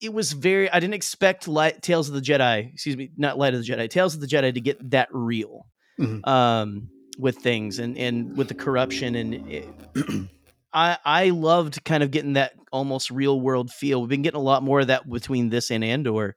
[0.00, 0.68] it was very.
[0.70, 2.72] I didn't expect Light, Tales of the Jedi.
[2.72, 3.88] Excuse me, not Light of the Jedi.
[3.88, 5.66] Tales of the Jedi to get that real.
[6.00, 6.26] Mhm.
[6.26, 6.88] Um,
[7.18, 9.68] with things and and with the corruption and it,
[10.72, 14.00] I I loved kind of getting that almost real world feel.
[14.00, 16.36] We've been getting a lot more of that between this and Andor,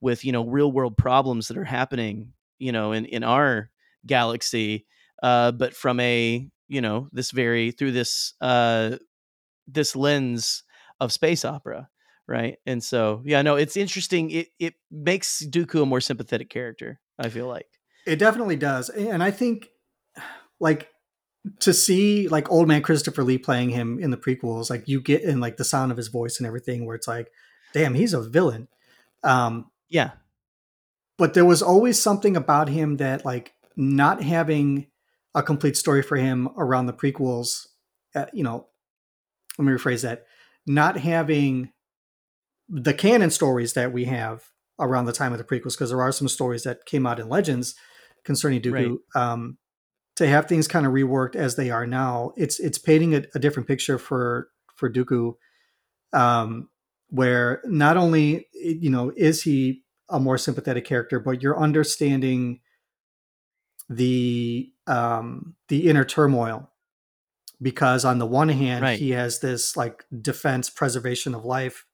[0.00, 3.70] with you know real world problems that are happening, you know, in in our
[4.06, 4.86] galaxy,
[5.22, 8.96] uh, but from a you know this very through this uh
[9.66, 10.62] this lens
[11.00, 11.88] of space opera,
[12.28, 12.58] right?
[12.64, 14.30] And so yeah, no, it's interesting.
[14.30, 17.00] It it makes Dooku a more sympathetic character.
[17.18, 17.66] I feel like.
[18.06, 18.88] It definitely does.
[18.88, 19.68] And I think
[20.62, 20.88] like
[21.58, 25.22] to see like old man Christopher Lee playing him in the prequels, like you get
[25.22, 27.30] in like the sound of his voice and everything where it's like,
[27.74, 28.68] damn, he's a villain.
[29.24, 30.12] Um, Yeah,
[31.18, 34.86] but there was always something about him that like not having
[35.34, 37.66] a complete story for him around the prequels,
[38.14, 38.68] uh, you know,
[39.58, 40.24] let me rephrase that,
[40.66, 41.72] not having
[42.68, 44.44] the canon stories that we have
[44.78, 47.28] around the time of the prequels, because there are some stories that came out in
[47.28, 47.74] Legends
[48.24, 48.98] concerning Dooku.
[49.14, 49.58] Um,
[50.16, 53.38] to have things kind of reworked as they are now, it's it's painting a, a
[53.38, 55.34] different picture for for Dooku,
[56.12, 56.68] um,
[57.08, 62.60] where not only you know is he a more sympathetic character, but you're understanding
[63.88, 66.70] the um, the inner turmoil
[67.60, 68.98] because on the one hand Right.
[68.98, 71.86] he has this like defense preservation of life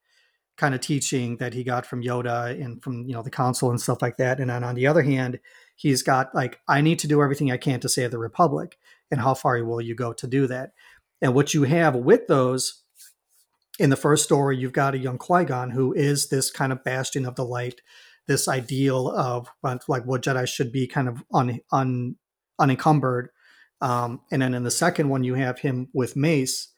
[0.57, 3.81] kind of teaching that he got from Yoda and from you know the council and
[3.81, 5.39] stuff like that and then on the other hand
[5.79, 8.77] he's got like I need to do everything I can to save the republic
[9.11, 10.73] and how far will you go to do that
[11.23, 12.83] and what you have with those
[13.79, 17.25] in the first story you've got a young Qui-Gon who is this kind of bastion
[17.25, 17.81] of the light
[18.27, 22.17] this ideal of like what Jedi should be kind of un, un
[22.59, 23.31] unencumbered
[23.81, 26.73] um, and then in the second one, you have him with Mace,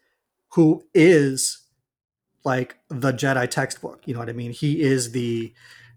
[0.52, 1.66] who is
[2.44, 4.02] like the Jedi textbook.
[4.06, 4.52] You know what I mean?
[4.52, 5.52] He is the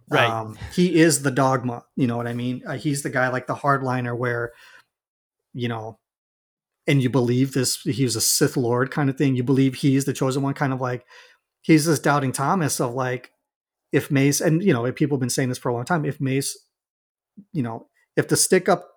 [0.09, 0.29] Right.
[0.29, 1.85] um, he is the dogma.
[1.95, 2.61] You know what I mean?
[2.67, 4.51] Uh, he's the guy like the hardliner where,
[5.53, 5.99] you know,
[6.87, 7.81] and you believe this.
[7.81, 9.35] He was a Sith Lord kind of thing.
[9.35, 11.05] You believe he's the chosen one, kind of like
[11.61, 13.31] he's this doubting Thomas of like
[13.93, 16.03] if Mace and you know people have been saying this for a long time.
[16.03, 16.57] If Mace,
[17.53, 17.87] you know,
[18.17, 18.89] if the stick up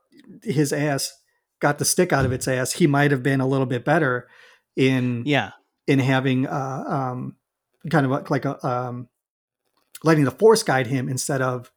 [0.43, 1.13] his ass
[1.61, 4.27] got the stick out of its ass, he might have been a little bit better
[4.75, 5.53] in Yeah.
[5.87, 7.37] in having uh, um,
[7.91, 9.09] kind of like a um,
[10.05, 11.71] letting the force guide him instead of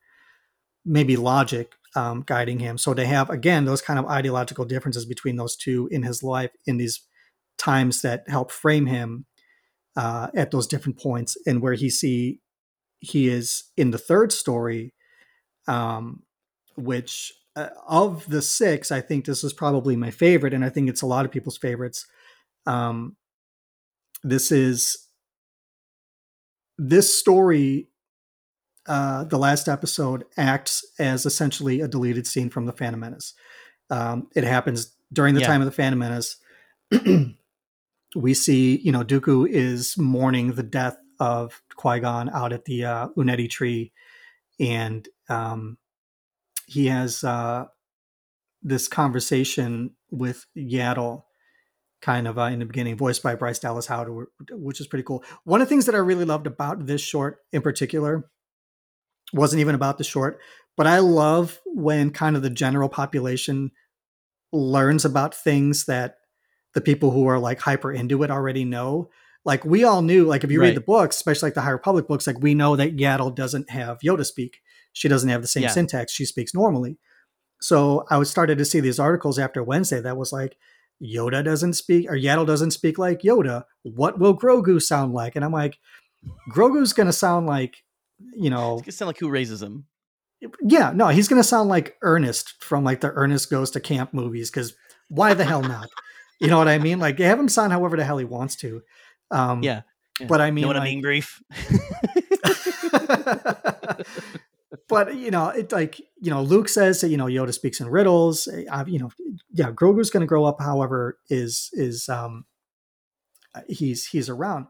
[0.86, 2.78] maybe logic um, guiding him.
[2.78, 6.52] So to have again those kind of ideological differences between those two in his life
[6.66, 7.02] in these
[7.58, 9.26] times that help frame him
[9.98, 12.40] uh, at those different points, and where he see
[13.00, 14.94] he is in the third story,
[15.68, 16.24] um,
[16.78, 20.90] which uh, of the six, I think this is probably my favorite, and I think
[20.90, 22.06] it's a lot of people's favorites.
[22.66, 23.18] Um,
[24.24, 25.08] this is
[26.78, 27.89] this story.
[28.90, 33.36] Uh, the last episode acts as essentially a deleted scene from the Phantom Menace.
[33.92, 35.48] Um, it happens during the Yeah.
[35.48, 36.38] time of the Phantom Menace.
[38.16, 42.86] we see, you know, Dooku is mourning the death of Qui Gon out at the
[42.86, 43.92] uh, Uneti tree,
[44.60, 45.78] and um,
[46.66, 47.66] he has uh,
[48.64, 51.26] this conversation with Yaddle,
[52.02, 55.24] kind of uh, in the beginning, voiced by Bryce Dallas Howard, which is pretty cool.
[55.44, 58.30] One of the things that I really loved about this short in particular
[59.34, 60.40] wasn't even about the short,
[60.78, 63.72] but I love when kind of the general population
[64.52, 66.16] learns about things that
[66.74, 69.10] the people who are like hyper into it already know.
[69.46, 70.68] Like we all knew, like if you Right.
[70.68, 73.70] read the books, especially like the High Republic books, like we know that Yaddle doesn't
[73.70, 74.60] have Yoda speak.
[74.94, 75.70] She doesn't have the same Yeah.
[75.70, 76.12] syntax.
[76.12, 76.98] She speaks normally.
[77.62, 80.56] So I was started to see these articles after Wednesday that was like,
[81.02, 83.64] Yoda doesn't speak or Yaddle doesn't speak like Yoda.
[83.84, 85.36] What will Grogu sound like?
[85.36, 85.78] And I'm like,
[86.54, 87.84] Grogu's gonna sound like,
[88.34, 89.86] you know, It's gonna sound like who raises him.
[90.62, 94.50] yeah, no, he's gonna sound like Ernest from like the Ernest Goes to Camp movies
[94.52, 94.74] because
[95.10, 95.90] why the hell not?
[96.40, 97.00] You know what I mean?
[97.00, 98.82] Like have him sound however the hell he wants to.
[99.32, 99.82] Um, Yeah.
[100.20, 100.28] yeah.
[100.28, 101.42] but I mean, know what I mean, grief.
[104.88, 107.88] but you know, it like you know, Luke says that you know Yoda speaks in
[107.90, 108.48] riddles.
[108.72, 109.10] I, you know,
[109.52, 110.60] yeah, Grogu's going to grow up.
[110.62, 112.46] However, is is um,
[113.56, 114.68] uh, he's he's around,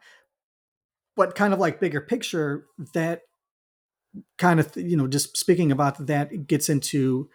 [1.16, 3.22] but kind of like bigger picture that
[4.38, 7.30] kind of you know just speaking about that gets into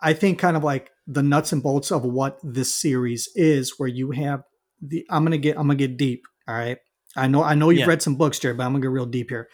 [0.00, 3.88] I think kind of like the nuts and bolts of what this series is, where
[3.88, 4.42] you have
[4.82, 6.22] the I'm gonna get I'm gonna get deep.
[6.48, 6.78] All right.
[7.16, 7.86] I know I know you've Yeah.
[7.86, 9.48] read some books, Jared, but I'm gonna get real deep here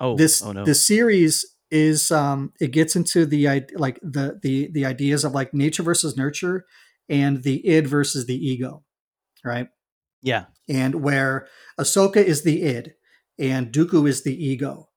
[0.00, 0.64] Oh, this oh no.
[0.64, 3.46] this series is um it gets into the
[3.76, 6.64] like the the the ideas of like nature versus nurture
[7.08, 8.84] and the id versus the ego
[9.44, 9.68] right
[10.22, 10.46] yeah.
[10.68, 11.46] and where
[11.78, 12.94] Ahsoka is the id
[13.38, 14.87] and Dooku is the ego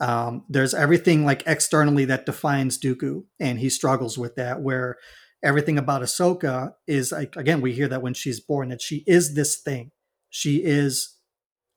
[0.00, 4.96] um there's everything like externally that defines Dooku and he struggles with that where
[5.42, 9.34] everything about Ahsoka is like again we hear that when she's born that she is
[9.34, 9.90] this thing
[10.30, 11.16] she is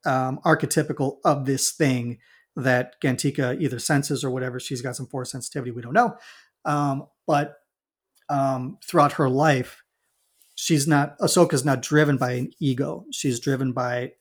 [0.06, 2.20] um archetypical of this thing
[2.56, 4.60] that Gantika either senses or whatever.
[4.60, 5.72] She's got some force sensitivity.
[5.72, 6.18] We don't know.
[6.66, 7.56] Um, but
[8.30, 9.84] um, throughout her life,
[10.56, 13.06] she's not, Ahsoka's not driven by an ego.
[13.12, 14.14] She's driven by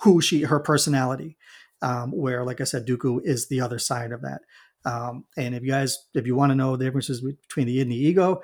[0.00, 1.36] who she, her personality.
[1.82, 4.42] Um, where, like I said, Dooku is the other side of that.
[4.84, 7.82] Um, and if you guys, if you want to know the differences between the id
[7.82, 8.42] and the ego,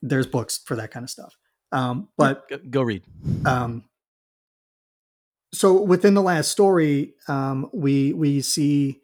[0.00, 1.36] there's books for that kind of stuff.
[1.72, 3.04] Um, but Go, go read.
[3.46, 3.84] um,
[5.54, 9.00] so within the last story, um, we we see,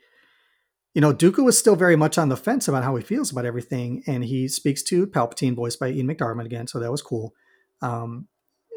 [0.94, 3.44] you know, Dooku is still very much on the fence about how he feels about
[3.44, 7.34] everything, and he speaks to Palpatine, voiced by Ian McDiarmid again, so that was cool.
[7.82, 8.28] Um,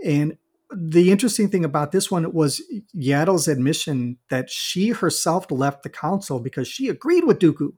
[0.05, 0.37] and
[0.75, 2.61] the interesting thing about this one was
[2.95, 7.73] Yaddle's admission that she herself left the council because she agreed with Dooku.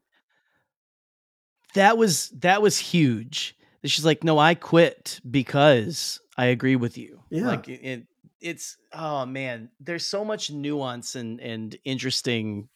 [1.73, 3.55] That was that was huge.
[3.85, 7.21] She's like, no, I quit because I agree with you.
[7.29, 7.47] Yeah.
[7.47, 8.05] Like it,
[8.39, 12.69] it's oh man, there's so much nuance and and interesting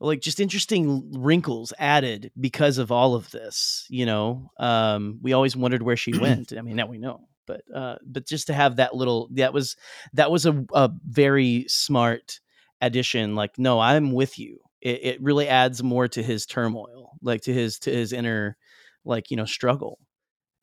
[0.00, 5.56] like just interesting wrinkles added because of all of this you know um we always
[5.56, 8.76] wondered where she went i mean now we know but uh but just to have
[8.76, 9.76] that little that was
[10.12, 12.40] that was a, a very smart
[12.80, 17.40] addition like no i'm with you it, it really adds more to his turmoil like
[17.42, 18.56] to his to his inner
[19.04, 19.98] like you know struggle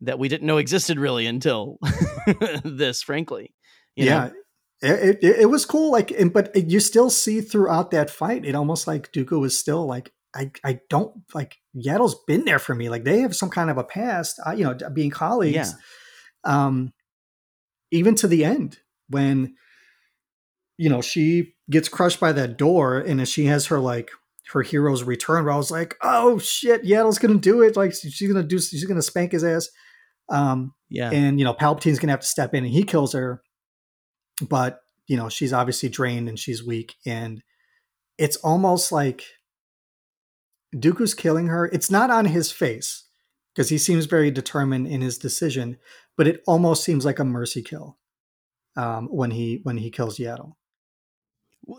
[0.01, 1.77] that we didn't know existed really until
[2.63, 3.53] this frankly
[3.95, 4.33] you yeah, know?
[4.83, 5.91] it, it, it was cool.
[5.91, 9.85] Like, and, but you still see throughout that fight, it almost like Dooku was still
[9.85, 12.89] like, I, I don't like Yaddle's been there for me.
[12.89, 15.55] Like they have some kind of a past, uh, you know, being colleagues.
[15.55, 15.71] Yeah.
[16.45, 16.93] Um,
[17.91, 18.79] even to the end
[19.09, 19.55] when,
[20.77, 24.11] you know, she gets crushed by that door and as she has her like
[24.51, 27.77] her hero's return where I was like, oh shit, Yaddle's gonna do it.
[27.77, 29.69] Like she's gonna do, she's gonna spank his ass.
[30.29, 31.11] Um, yeah.
[31.11, 33.41] and you know, Palpatine's gonna have to step in and he kills her
[34.41, 37.43] but you know she's obviously drained and she's weak and
[38.17, 39.23] it's almost like
[40.75, 41.67] Dooku's killing her.
[41.67, 43.03] It's not on his face
[43.53, 45.77] because he seems very determined in his decision,
[46.17, 47.97] but it almost seems like a mercy kill
[48.75, 50.53] um, when he when he kills Yaddle.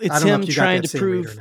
[0.01, 1.39] It's him trying to prove.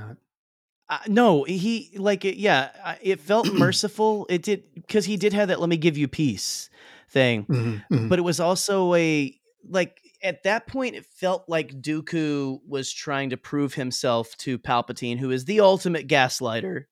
[0.89, 2.37] Uh, no, he like it.
[2.37, 4.25] Yeah, it felt merciful.
[4.29, 6.69] It did because he did have that "let me give you peace"
[7.09, 8.07] thing, mm-hmm, mm-hmm.
[8.09, 9.33] but it was also a
[9.69, 15.19] like at that point it felt like Dooku was trying to prove himself to Palpatine,
[15.19, 16.85] who is the ultimate gaslighter.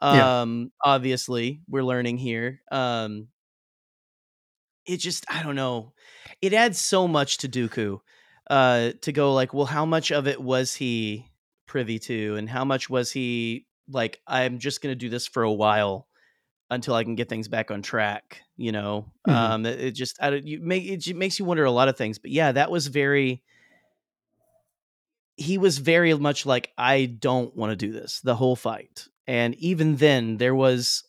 [0.00, 0.92] Um, yeah.
[0.94, 2.60] obviously, we're learning here.
[2.72, 3.28] Um,
[4.86, 5.92] it just I don't know.
[6.40, 8.00] It adds so much to Dooku.
[8.50, 11.26] Uh, to go like, well, how much of it was he
[11.66, 14.20] privy to, and how much was he like?
[14.26, 16.08] I'm just gonna do this for a while
[16.68, 18.42] until I can get things back on track.
[18.56, 19.30] You know, mm-hmm.
[19.30, 21.96] um, it, it, just I don't, you make it makes you wonder a lot of
[21.96, 22.18] things.
[22.18, 23.42] But yeah, that was very.
[25.36, 29.54] He was very much like I don't want to do this the whole fight, and
[29.54, 31.04] even then there was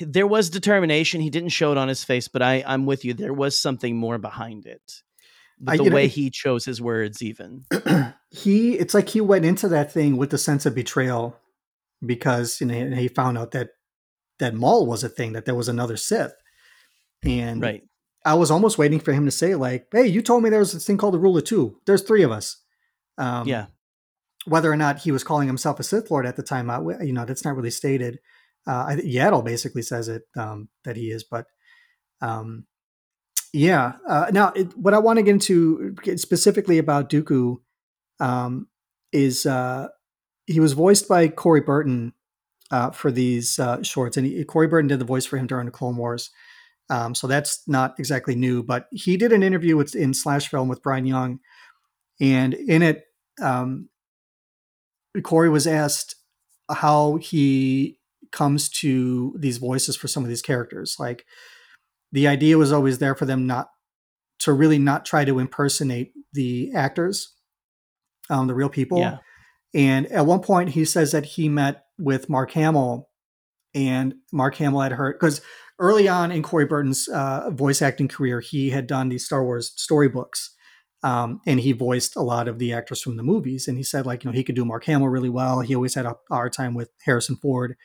[0.00, 1.20] there was determination.
[1.20, 3.14] He didn't show it on his face, but I I'm with you.
[3.14, 5.02] There was something more behind it.
[5.66, 7.64] I, the way know, he chose his words, even
[8.30, 11.36] he it's like he went into that thing with the sense of betrayal
[12.04, 13.70] because you know he found out that
[14.38, 16.34] that Maul was a thing, that there was another Sith.
[17.24, 17.82] And right.
[18.24, 20.72] I was almost waiting for him to say, like, hey, you told me there was
[20.72, 21.80] this thing called the Rule of Two.
[21.86, 22.62] There's three of us.
[23.16, 23.66] Um, yeah.
[24.46, 26.70] Whether or not he was calling himself a Sith Lord at the time,
[27.02, 28.18] you know, that's not really stated.
[28.68, 31.46] Uh, Yaddle basically says it um, that he is, but
[32.20, 32.66] um,
[33.52, 33.94] yeah.
[34.06, 37.56] Uh, now, it, what I want to get into specifically about Dooku
[38.20, 38.68] um,
[39.12, 39.88] is uh,
[40.46, 42.12] he was voiced by Corey Burton
[42.70, 45.66] uh, for these uh, shorts, and he, Corey Burton did the voice for him during
[45.66, 46.30] the Clone Wars.
[46.90, 50.68] Um, so that's not exactly new, but he did an interview with in Slash Film
[50.68, 51.40] with Brian Young,
[52.20, 53.04] and in it,
[53.40, 53.88] um,
[55.22, 56.16] Corey was asked
[56.70, 57.97] how he
[58.32, 60.96] comes to these voices for some of these characters.
[60.98, 61.24] Like
[62.12, 63.68] the idea was always there for them not
[64.40, 67.34] to really not try to impersonate the actors,
[68.30, 68.98] um, the real people.
[68.98, 69.18] Yeah.
[69.74, 73.08] And at one point, he says that he met with Mark Hamill,
[73.74, 75.42] and Mark Hamill had heard because
[75.78, 79.72] early on in Corey Burton's uh, voice acting career, he had done these Star Wars
[79.76, 80.54] storybooks.
[81.04, 83.68] Um, and he voiced a lot of the actors from the movies.
[83.68, 85.60] And he said, like, you know, he could do Mark Hamill really well.
[85.60, 87.76] He always had a hard time with Harrison Ford,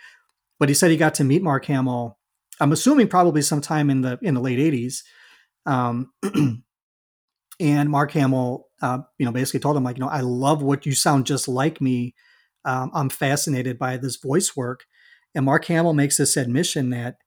[0.60, 2.18] but he said he got to meet Mark Hamill.
[2.60, 5.04] I'm assuming probably sometime in the in the late '80s.
[5.66, 6.12] Um,
[7.60, 10.86] and Mark Hamill, uh, you know, basically told him like, you know, I love what
[10.86, 12.16] you sound just like me
[12.66, 14.86] um, I'm fascinated by this voice work.
[15.36, 17.18] And Mark Hamill makes this admission that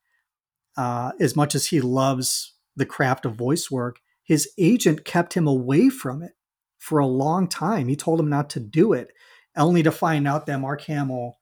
[0.77, 5.47] uh, as much as he loves the craft of voice work, his agent kept him
[5.47, 6.32] away from it
[6.78, 7.89] for a long time.
[7.89, 9.12] He told him not to do it,
[9.57, 11.39] only to find out that Mark Hamill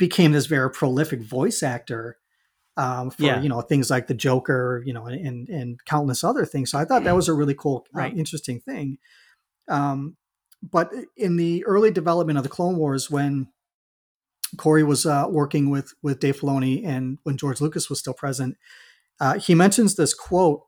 [0.00, 2.16] became this very prolific voice actor
[2.76, 3.40] um, for yeah.
[3.40, 6.72] you know things like the Joker, you know, and and countless other things.
[6.72, 8.12] So I thought that was a really cool, uh, right.
[8.12, 8.98] uh, interesting thing.
[9.68, 10.16] Um,
[10.62, 13.48] but in the early development of the Clone Wars, when
[14.56, 18.56] Corey was uh, working with with Dave Filoni and when George Lucas was still present,
[19.20, 20.64] uh, he mentions this quote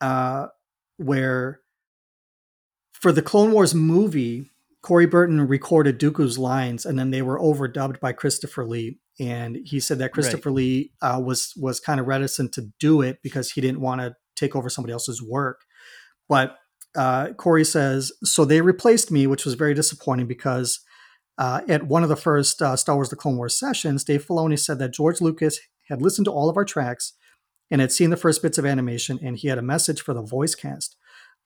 [0.00, 0.46] uh,
[0.96, 1.60] where
[2.92, 4.50] for the Clone Wars movie,
[4.88, 8.98] Corey Burton recorded Dooku's lines, and then they were overdubbed by Christopher Lee.
[9.20, 13.18] And he said that Christopher Lee uh, was was kind of reticent to do it
[13.22, 15.60] because he didn't want to take over somebody else's work.
[16.26, 16.56] But
[16.96, 18.46] uh, Corey says so.
[18.46, 20.80] They replaced me, which was very disappointing because
[21.36, 24.58] uh, at one of the first uh, Star Wars: The Clone Wars sessions, Dave Filoni
[24.58, 25.60] said that George Lucas
[25.90, 27.12] had listened to all of our tracks
[27.70, 30.22] and had seen the first bits of animation, and he had a message for the
[30.22, 30.96] voice cast.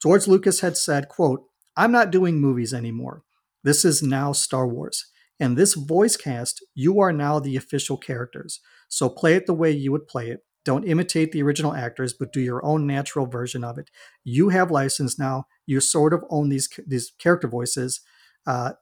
[0.00, 1.42] George Lucas had said, "quote
[1.76, 3.24] I'm not doing movies anymore.
[3.62, 5.06] This is now Star Wars."
[5.40, 8.60] And this voice cast, you are now the official characters.
[8.88, 10.44] So play it the way you would play it.
[10.64, 13.90] Don't imitate the original actors, but do your own natural version of it.
[14.22, 15.46] You have license now.
[15.66, 18.00] You sort of own these these character voices,
[18.46, 18.74] uh,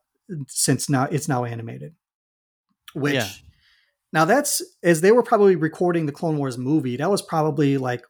[0.47, 1.95] since now it's now animated.
[2.93, 3.29] Which Yeah.
[4.13, 6.97] now that's as they were probably recording the Clone Wars movie.
[6.97, 8.03] That was probably like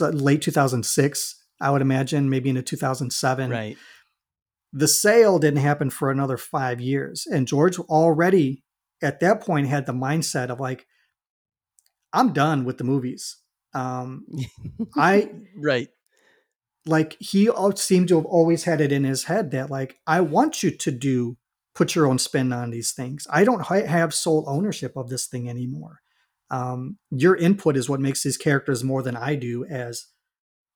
[0.00, 3.76] late 2006, I would imagine, maybe into 2007 Right.
[4.72, 7.26] The sale didn't happen for another five years.
[7.30, 8.64] And George already
[9.02, 10.86] at that point had the mindset of like,
[12.12, 13.36] I'm done with the movies.
[13.74, 14.26] Um,
[14.96, 15.88] I Right.
[16.86, 20.62] like he seemed to have always had it in his head that like I want
[20.62, 21.36] you to do
[21.74, 23.26] put your own spin on these things.
[23.30, 26.00] I don't ha- have sole ownership of this thing anymore.
[26.50, 30.06] Um, your input is what makes these characters more than I do as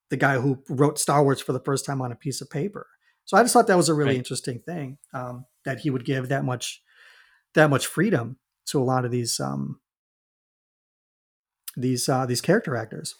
[0.08, 2.86] the guy who wrote Star Wars for the first time on a piece of paper.
[3.26, 4.18] So I just thought that was a really Right.
[4.18, 6.82] interesting thing um, that he would give that much
[7.54, 9.80] that much freedom to a lot of these um,
[11.76, 13.14] these uh, these character actors.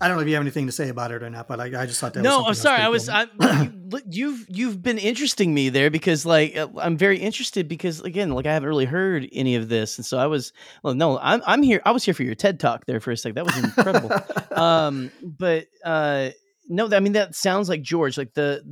[0.00, 1.64] I don't know if you have anything to say about it or not, but I,
[1.82, 2.22] I just thought that.
[2.22, 2.80] no, I'm was sorry.
[2.80, 3.08] I was.
[3.10, 8.00] I, you, you've you've been interesting me there because like uh, I'm very interested because
[8.00, 10.52] again like I haven't really heard any of this and so I was
[10.82, 13.16] well no I'm I'm here I was here for your TED talk there for a
[13.16, 14.10] second that was incredible
[14.56, 16.30] um but uh
[16.68, 18.62] no I mean that sounds like George like the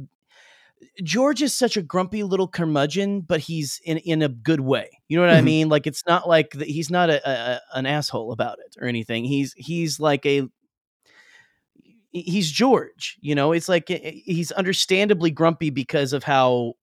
[1.03, 5.17] George is such a grumpy little curmudgeon but he's in in a good way you
[5.19, 5.45] know what I Mhm.
[5.45, 8.87] mean like it's not like the, he's not a, a an asshole about it or
[8.87, 10.49] anything he's he's like a
[12.11, 13.17] he's George.
[13.21, 16.75] You know, it's like eh, he's understandably grumpy because of how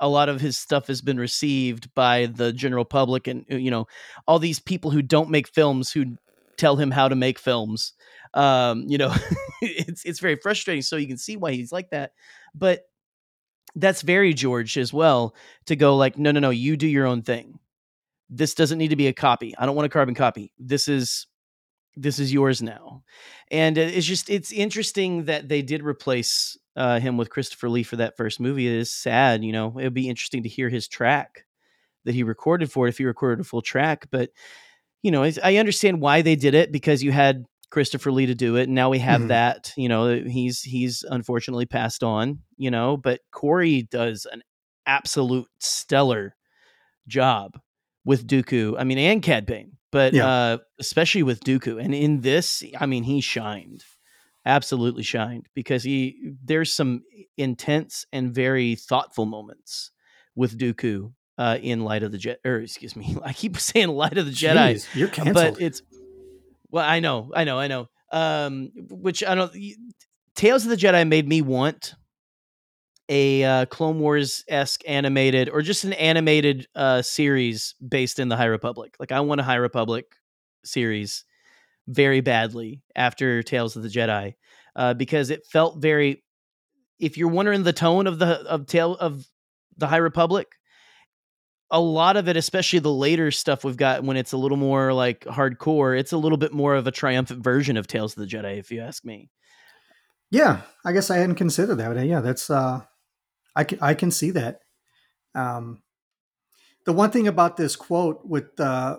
[0.00, 3.86] a lot of his stuff has been received by the general public and you know
[4.26, 6.16] all these people who don't make films who
[6.56, 7.92] tell him how to make films
[8.34, 9.14] um you know
[9.62, 12.12] it's it's very frustrating so you can see why he's like that
[12.54, 12.82] but
[13.76, 15.34] that's very george as well
[15.66, 17.58] to go like no no no you do your own thing
[18.30, 21.26] this doesn't need to be a copy i don't want a carbon copy this is
[21.96, 23.02] this is yours now
[23.50, 27.96] and it's just it's interesting that they did replace uh, him with christopher lee for
[27.96, 30.88] that first movie it is sad you know it would be interesting to hear his
[30.88, 31.44] track
[32.04, 34.30] that he recorded for it if he recorded a full track but
[35.02, 38.56] you know i understand why they did it because you had christopher lee to do
[38.56, 39.28] it and now we have Mhm.
[39.28, 44.42] that you know he's he's unfortunately passed on you know but corey does an
[44.86, 46.36] absolute stellar
[47.08, 47.58] job
[48.04, 48.76] with Dooku.
[48.78, 50.26] I mean, and Cad Bane, but Yeah.
[50.28, 51.82] uh, especially with Dooku.
[51.82, 53.84] And in this, I mean, he shined,
[54.44, 57.02] absolutely shined because he there's some
[57.38, 59.92] intense and very thoughtful moments
[60.34, 62.40] with Dooku uh, in Light of the Jet.
[62.44, 65.34] Or excuse me, I keep saying Light of the Jedi, Jeez, you're canceled.
[65.54, 65.80] but it's
[66.70, 67.88] well, I know, I know, I know.
[68.12, 69.52] Um, which I don't.
[70.34, 71.94] Tales of the Jedi made me want
[73.08, 78.36] a uh, Clone Wars esque animated or just an animated uh, series based in the
[78.36, 78.96] High Republic.
[78.98, 80.06] Like I want a High Republic
[80.64, 81.24] series
[81.86, 84.34] very badly after Tales of the Jedi
[84.76, 86.22] uh, because it felt very.
[86.98, 89.26] If you're wondering the tone of the of Tale of
[89.76, 90.48] the High Republic,
[91.70, 94.92] a lot of it, especially the later stuff we've got when it's a little more
[94.92, 98.36] like hardcore, it's a little bit more of a triumphant version of Tales of the
[98.36, 99.28] Jedi, if you ask me.
[100.30, 101.92] yeah, I guess I hadn't considered that.
[101.92, 102.82] But yeah, that's uh,
[103.56, 104.60] I can I can see that.
[105.34, 105.82] Um,
[106.84, 108.98] the one thing about this quote with uh,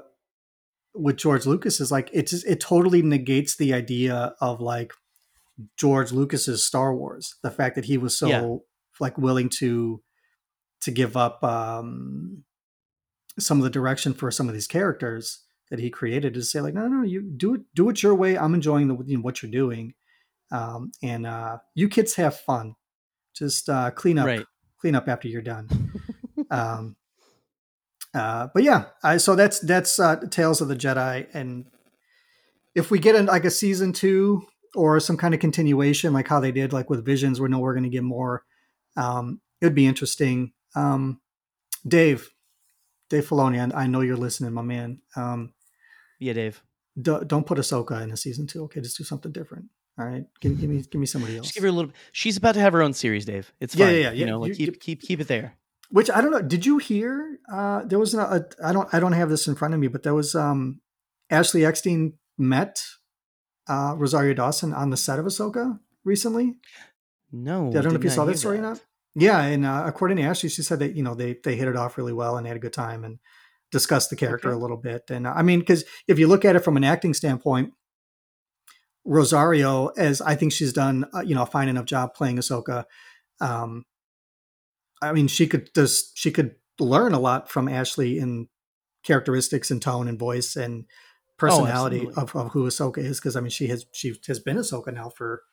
[0.93, 4.93] with George Lucas is like it just it totally negates the idea of like
[5.77, 7.35] George Lucas's Star Wars.
[7.43, 8.55] The fact that he was so Yeah.
[8.99, 10.01] like willing to
[10.81, 12.43] to give up um,
[13.39, 16.73] some of the direction for some of these characters that he created to say like
[16.75, 18.37] no no no you do it do it your way.
[18.37, 19.93] I'm enjoying the you know, what you're doing,
[20.51, 22.75] um, and uh, you kids have fun.
[23.35, 24.45] Just uh, clean up Right.
[24.79, 25.67] clean up after you're done.
[26.51, 26.95] um,
[28.13, 31.65] uh, but yeah, I, so that's that's uh, Tales of the Jedi, and
[32.73, 36.39] if we get in like a season two or some kind of continuation, like how
[36.39, 38.43] they did, like with Visions, we know we're going to get more.
[38.97, 40.51] Um, it would be interesting.
[40.75, 41.21] Um,
[41.87, 42.29] Dave,
[43.09, 44.99] Dave Filoni, I, I know you're listening, my man.
[45.15, 45.53] Um,
[46.19, 46.61] Yeah, Dave.
[47.01, 48.63] do, don't put Ahsoka in a season two.
[48.65, 49.65] Okay, just do something different.
[49.97, 51.45] All right, give, give me give me somebody else.
[51.47, 51.91] Just give her a little.
[52.11, 53.53] She's about to have her own series, Dave.
[53.61, 53.95] It's Yeah, fine.
[53.95, 55.55] yeah, yeah, You know, like keep keep keep it there.
[55.89, 56.41] Which I don't know.
[56.41, 57.37] Did you hear?
[57.51, 58.45] Uh, there was a, a.
[58.63, 58.93] I don't.
[58.93, 60.81] I don't have this in front of me, but there was um,
[61.29, 62.83] Ashley Eckstein met
[63.69, 66.55] uh, Rosario Dawson on the set of Ahsoka recently.
[67.31, 68.81] No, I don't know if you saw that story or not.
[69.15, 71.75] Yeah, and uh, according to Ashley, she said that you know they they hit it
[71.77, 73.19] off really well and they had a good time and
[73.71, 74.55] discussed the character Okay.
[74.55, 75.03] a little bit.
[75.09, 77.71] And uh, I mean, because if you look at it from an acting standpoint,
[79.05, 82.85] Rosario, as I think she's done, uh, you know, a fine enough job playing Ahsoka.
[83.39, 83.85] Um,
[85.01, 88.47] I mean, she could just she could learn a lot from Ashley in
[89.03, 90.85] characteristics and tone and voice and
[91.37, 92.23] personality absolutely.
[92.23, 93.19] of, of who Ahsoka is.
[93.19, 95.43] Because I mean, she has she has been Ahsoka now for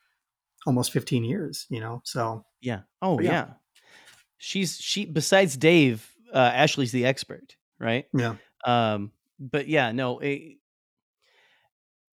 [0.66, 2.00] almost 15 years, you know.
[2.04, 2.80] So Yeah.
[3.02, 3.30] Oh yeah.
[3.30, 3.46] yeah.
[4.38, 8.06] She's she besides Dave, uh, Ashley's the expert, right?
[8.14, 10.58] yeah, Um, but yeah, no, it,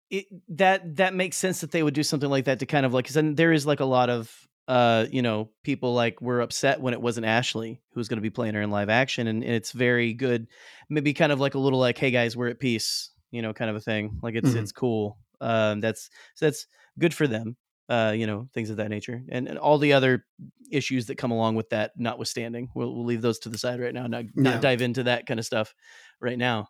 [0.09, 2.93] it that that makes sense that they would do something like that to kind of
[2.93, 4.31] like because then there is like a lot of
[4.67, 8.21] uh you know people like were upset when it wasn't Ashley who was going to
[8.21, 10.47] be playing her in live action and, and it's very good
[10.89, 13.69] maybe kind of like a little like hey guys we're at peace you know kind
[13.69, 14.61] of a thing like it's Mhm.
[14.61, 16.67] it's cool um that's so that's
[16.97, 17.55] good for them
[17.89, 20.25] uh you know things of that nature and, and all the other
[20.71, 23.93] issues that come along with that notwithstanding we'll, we'll leave those to the side right
[23.93, 24.59] now not, not Yeah.
[24.59, 25.73] dive into that kind of stuff
[26.19, 26.67] right now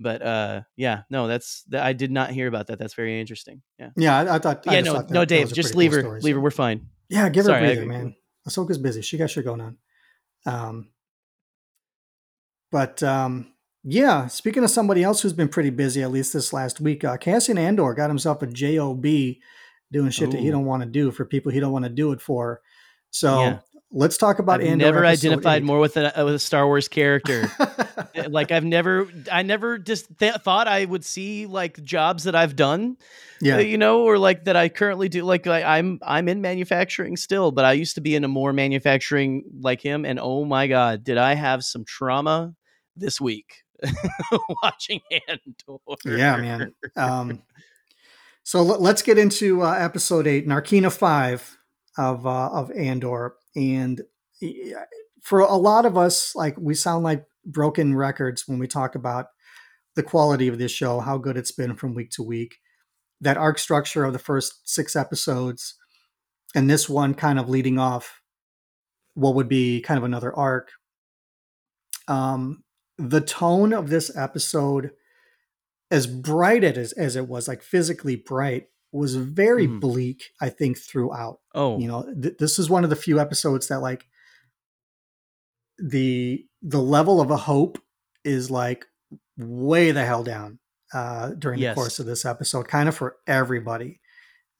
[0.00, 3.62] but uh yeah no that's that i did not hear about that that's very interesting
[3.78, 4.18] yeah yeah.
[4.18, 4.64] I, I thought.
[4.66, 6.88] Yeah no thought that- no dave just leave cool her story, leave her we're fine
[7.08, 8.14] Yeah, give Sorry, her a breather, man.
[8.46, 9.02] Ahsoka's busy.
[9.02, 9.76] She got shit going on.
[10.46, 10.88] Um,
[12.70, 13.52] but um,
[13.84, 17.16] yeah, speaking of somebody else who's been pretty busy, at least this last week, uh,
[17.16, 21.24] Cassian Andor got himself a job doing shit that he don't want to do for
[21.24, 22.60] people he don't want to do it for.
[23.10, 23.58] So Yeah.
[23.90, 24.84] Let's talk about i've Andor.
[24.84, 25.64] never identified eight.
[25.64, 27.50] more with a, with a star wars character
[28.28, 32.54] like i've never i never just th- thought i would see like jobs that i've
[32.54, 32.96] done
[33.40, 36.42] yeah, uh, you know or like that i currently do like I, i'm i'm in
[36.42, 40.44] manufacturing still but i used to be in a more manufacturing like him and oh
[40.44, 42.54] my god did i have some trauma
[42.94, 43.62] this week
[44.62, 45.78] watching Andor.
[46.04, 46.74] yeah, man.
[46.96, 47.42] Um,
[48.42, 51.58] so let, let's get into uh, episode eight, Narkina five
[51.96, 54.02] of uh, of Andor, and
[55.22, 59.26] for a lot of us, like we sound like broken records when we talk about
[59.96, 62.58] the quality of this show, how good it's been from week to week.
[63.20, 65.74] That arc structure of the first six episodes,
[66.54, 68.20] and this one kind of leading off
[69.14, 70.70] what would be kind of another arc.
[72.06, 72.62] Um,
[72.96, 74.92] the tone of this episode
[75.90, 79.80] as bright as as it was, like physically bright, was very Mhm.
[79.80, 80.30] bleak.
[80.40, 81.40] I think throughout.
[81.54, 84.06] oh You know, th- this is one of the few episodes that like
[85.78, 87.78] the the level of a hope
[88.24, 88.84] is like
[89.36, 90.58] way the hell down
[90.92, 91.74] uh, during Yes.
[91.74, 94.00] the course of this episode, kind of for everybody.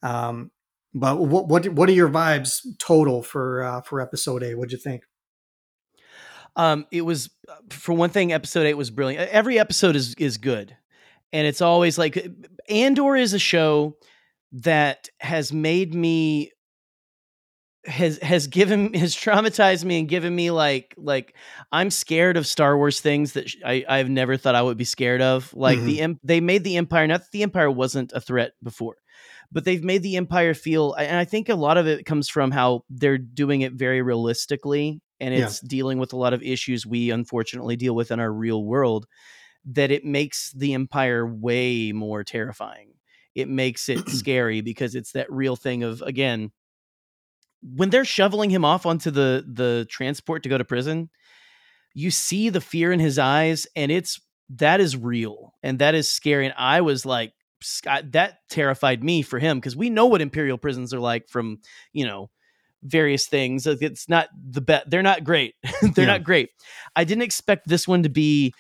[0.03, 0.51] Um,
[0.95, 4.55] but what what what are your vibes total for uh, for episode eight?
[4.55, 5.03] What'd you think?
[6.57, 9.29] Um, it was uh, for one thing, episode eight was brilliant.
[9.31, 10.77] Every episode is is good,
[11.33, 12.27] and it's always like
[12.69, 13.97] Andor is a show
[14.53, 16.53] that has made me
[17.89, 21.35] has has given has traumatized me and given me like like
[21.73, 24.85] I'm scared of Star Wars things that sh- I I've never thought I would be
[24.85, 25.53] scared of.
[25.55, 26.05] Like the mm-hmm.
[26.05, 27.07] em- they made the Empire.
[27.07, 28.97] Not that the Empire wasn't a threat before,
[29.51, 30.95] but they've made the Empire feel.
[30.95, 35.01] And I think a lot of it comes from how they're doing it very realistically,
[35.21, 35.47] and Yeah.
[35.47, 39.07] it's dealing with a lot of issues we unfortunately deal with in our real world.
[39.65, 42.95] That it makes the Empire way more terrifying.
[43.39, 46.51] It makes it scary because it's that real thing of again
[47.63, 51.11] when they're shoveling him off onto the the transport to go to prison
[51.95, 54.21] you see the fear in his eyes and it's
[54.51, 57.33] that is real and that is scary and i was like
[58.05, 61.59] that terrified me for him because we know what imperial prisons are like from
[61.93, 62.31] you know
[62.85, 65.55] various things it's not the best they're not great
[65.95, 66.13] they're Yeah.
[66.13, 66.51] not great
[66.95, 68.55] i didn't expect this one to be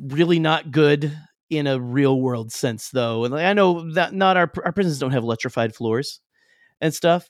[0.00, 1.16] really not good
[1.52, 4.98] in a real world sense though and like, i know that not our our prisons
[4.98, 6.20] don't have electrified floors
[6.80, 7.28] and stuff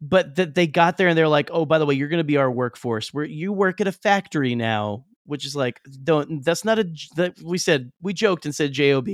[0.00, 2.24] but that they got there and they're like oh by the way you're going to
[2.24, 3.12] be our workforce.
[3.12, 6.84] Where you work at a factory now which is like don't that's not a
[7.14, 9.06] that we said we joked and said job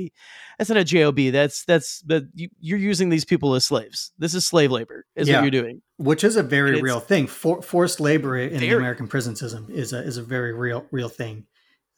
[0.59, 4.13] that's not a job that's that's that you, you're using these people as slaves.
[4.19, 5.37] This is slave labor is Yeah.
[5.37, 5.83] what you're doing.
[5.99, 7.27] Which is a very real thing.
[7.27, 11.09] For, forced labor in the American prison system is a is a very real real
[11.09, 11.47] thing.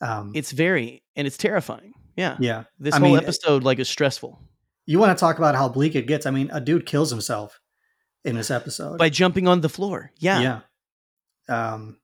[0.01, 2.65] Um, it's very and it's terrifying yeah yeah.
[2.79, 4.39] this I whole mean, episode like is stressful
[4.85, 6.27] You want to talk about how bleak it gets?
[6.27, 7.61] I mean, a dude kills himself
[8.25, 8.99] in this episode.
[8.99, 10.61] by jumping on the floor yeah, yeah.
[11.49, 11.99] Um,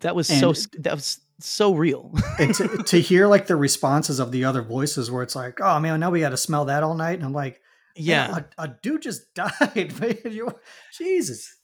[0.00, 4.32] that was so that was so real and to, to hear like the responses of
[4.32, 6.94] the other voices where it's like, oh man, now we got to smell that all
[6.94, 7.14] night.
[7.14, 7.60] And I'm like,
[7.94, 9.92] Yeah, a, a dude just died.
[10.00, 10.52] Man, you,
[10.96, 11.56] Jesus.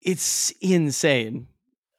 [0.00, 1.48] it's insane.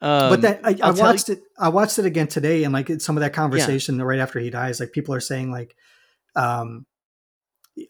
[0.02, 1.44] Um, but that I, I watched it.
[1.60, 4.50] I watched it again today, and like it's some of that conversation right after he
[4.50, 5.76] dies, like people are saying like,
[6.36, 6.86] um,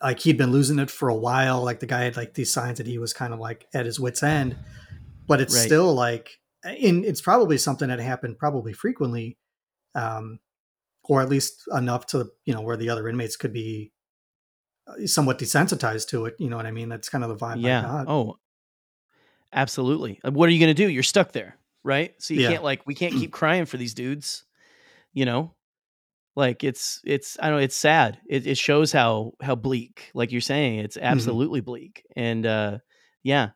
[0.01, 1.63] like he'd been losing it for a while.
[1.63, 3.99] Like the guy had like these signs that he was kind of like at his
[3.99, 4.57] wits end,
[5.27, 5.65] but it's Right.
[5.65, 9.37] still like, in it's probably something that happened probably frequently,
[9.95, 10.39] um,
[11.05, 13.91] or at least enough to you know where the other inmates could be
[14.87, 16.35] uh, somewhat desensitized to it.
[16.39, 16.89] You know what I mean?
[16.89, 17.61] That's kind of the vibe.
[17.61, 18.03] Yeah.
[18.07, 18.37] Oh,
[19.53, 20.19] absolutely.
[20.23, 20.89] Uh, What are you going to do?
[20.89, 22.13] You're stuck there, right?
[22.19, 22.49] So you Yeah.
[22.49, 24.45] can't like we can't keep crying for these dudes,
[25.13, 25.55] you know.
[26.35, 28.19] Like it's it's I don't know it's sad.
[28.29, 32.05] It, it shows how how bleak, like you're saying, it's absolutely bleak.
[32.15, 32.77] And uh,
[33.21, 33.49] yeah,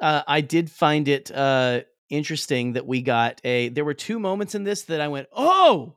[0.00, 3.68] uh, I did find it uh, interesting that we got a.
[3.68, 5.96] There were two moments in this that I went, oh.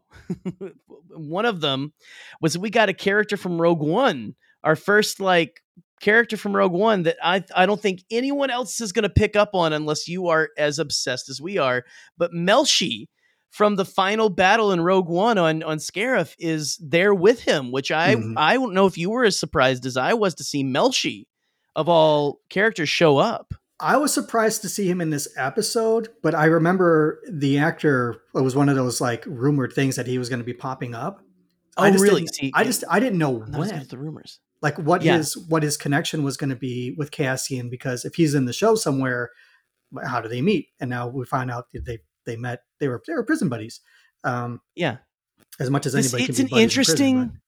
[1.09, 1.93] One of them
[2.41, 5.61] was we got a character from Rogue One, our first like
[6.01, 9.35] character from Rogue One that I I don't think anyone else is going to pick
[9.35, 11.83] up on unless you are as obsessed as we are.
[12.17, 13.07] But Melshi
[13.51, 17.91] from the final battle in Rogue One on on Scarif is there with him, which
[17.91, 18.33] I Mhm.
[18.37, 21.25] I don't know if you were as surprised as I was to see Melshi
[21.75, 23.53] of all characters show up.
[23.79, 28.21] I was surprised to see him in this episode, but I remember the actor.
[28.33, 30.95] It was one of those like rumored things that he was going to be popping
[30.95, 31.21] up.
[31.77, 32.25] I Oh, just really?
[32.27, 34.39] See, I just I didn't know I'm not as when, the rumors.
[34.61, 35.17] Like what Yeah.
[35.17, 37.69] his what his connection was going to be with Cassian.
[37.69, 39.31] Because if he's in the show somewhere,
[40.05, 40.67] how do they meet?
[40.79, 42.61] And now we find out they they met.
[42.79, 43.81] They were they were prison buddies.
[44.23, 44.97] Um, Yeah.
[45.59, 47.41] as much as This- anybody it's can an be in prison, interesting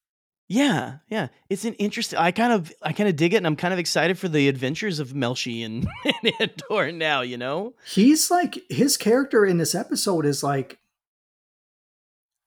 [0.50, 3.58] yeah yeah it's an interesting i kind of i kind of dig it and i'm
[3.58, 8.32] kind of excited for the adventures of melshi and, and andor now you know he's
[8.32, 10.80] like his character in this episode is like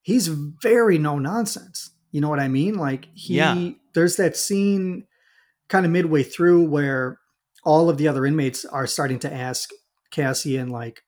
[0.03, 3.70] he's very no nonsense you know what i mean like he Yeah.
[3.95, 5.07] There's that scene
[5.69, 7.19] kind of midway through where
[7.65, 9.71] all of the other inmates are starting to ask
[10.11, 11.03] cassian like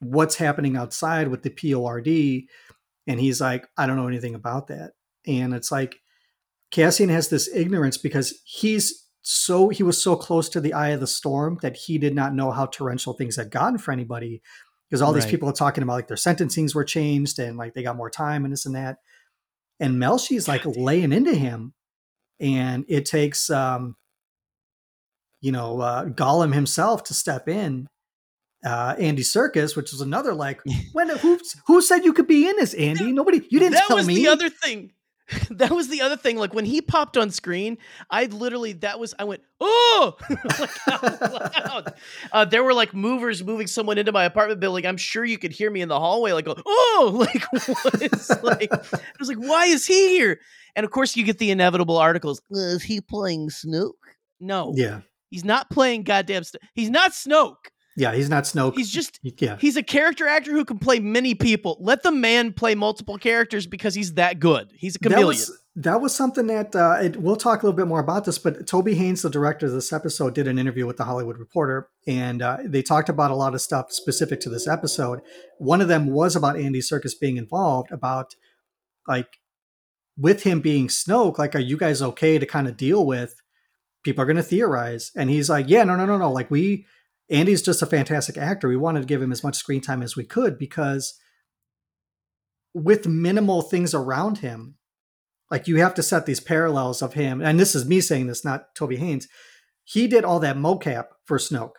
[0.00, 2.08] what's happening outside with the PORD
[3.06, 4.92] and he's like i don't know anything about that.
[5.26, 6.00] And it's like
[6.70, 11.00] cassian has this ignorance because he's so he was so close to the eye of
[11.00, 14.42] the storm that he did not know how torrential things had gotten for anybody
[14.90, 17.82] because all these people are talking about like their sentencings were changed and like they
[17.82, 18.98] got more time and this and that.
[19.80, 21.72] And Melshi's like laying into him
[22.42, 23.96] and it takes um
[25.40, 27.88] you know uh Gollum himself to step in
[28.66, 30.60] uh Andy Serkis which was another like
[30.92, 33.12] when who who said you could be in this Andy?
[33.12, 34.16] Nobody you didn't that tell was me.
[34.16, 34.92] the other thing
[35.50, 37.78] that was the other thing like when he popped on screen
[38.10, 40.16] i literally that was i went oh!
[40.60, 41.94] Like loud.
[42.32, 44.84] Uh, there were like movers moving someone into my apartment building.
[44.84, 47.12] I'm sure you could hear me in the hallway like oh!
[47.22, 47.44] Like
[47.84, 50.40] what is like i was like why is he here?
[50.74, 53.92] And of course you get the inevitable articles "Uh, is he playing snoke?
[54.40, 54.72] No.
[54.74, 55.00] Yeah
[55.32, 56.56] he's not playing goddamn Snoke.
[56.74, 60.64] he's not snoke yeah he's not Snoke he's just yeah He's a character actor who
[60.64, 61.76] can play many people.
[61.80, 64.70] Let the man play multiple characters because he's that good.
[64.74, 65.26] He's a That chameleon.
[65.28, 68.38] was, that was something that uh, it, we'll talk a little bit more about this,
[68.38, 71.88] but Toby Haynes, the director of this episode, did an interview with the Hollywood Reporter,
[72.06, 75.20] and uh, they talked about a lot of stuff specific to this episode.
[75.58, 78.34] One of them was about Andy Serkis being involved, about
[79.08, 79.38] like
[80.18, 81.38] with him being Snoke.
[81.38, 83.34] Like, are you guys okay to kind of deal with?
[84.04, 86.30] People are going to theorize, and he's like, "Yeah, no, no, no, no.
[86.30, 86.84] Like we,
[87.32, 88.68] Andy's just a fantastic actor.
[88.68, 91.18] We wanted to give him as much screen time as we could because."
[92.74, 94.76] with minimal things around him,
[95.50, 97.42] like you have to set these parallels of him.
[97.42, 99.28] And this is me saying this, not Toby Haynes.
[99.84, 101.74] He did all that mocap for Snoke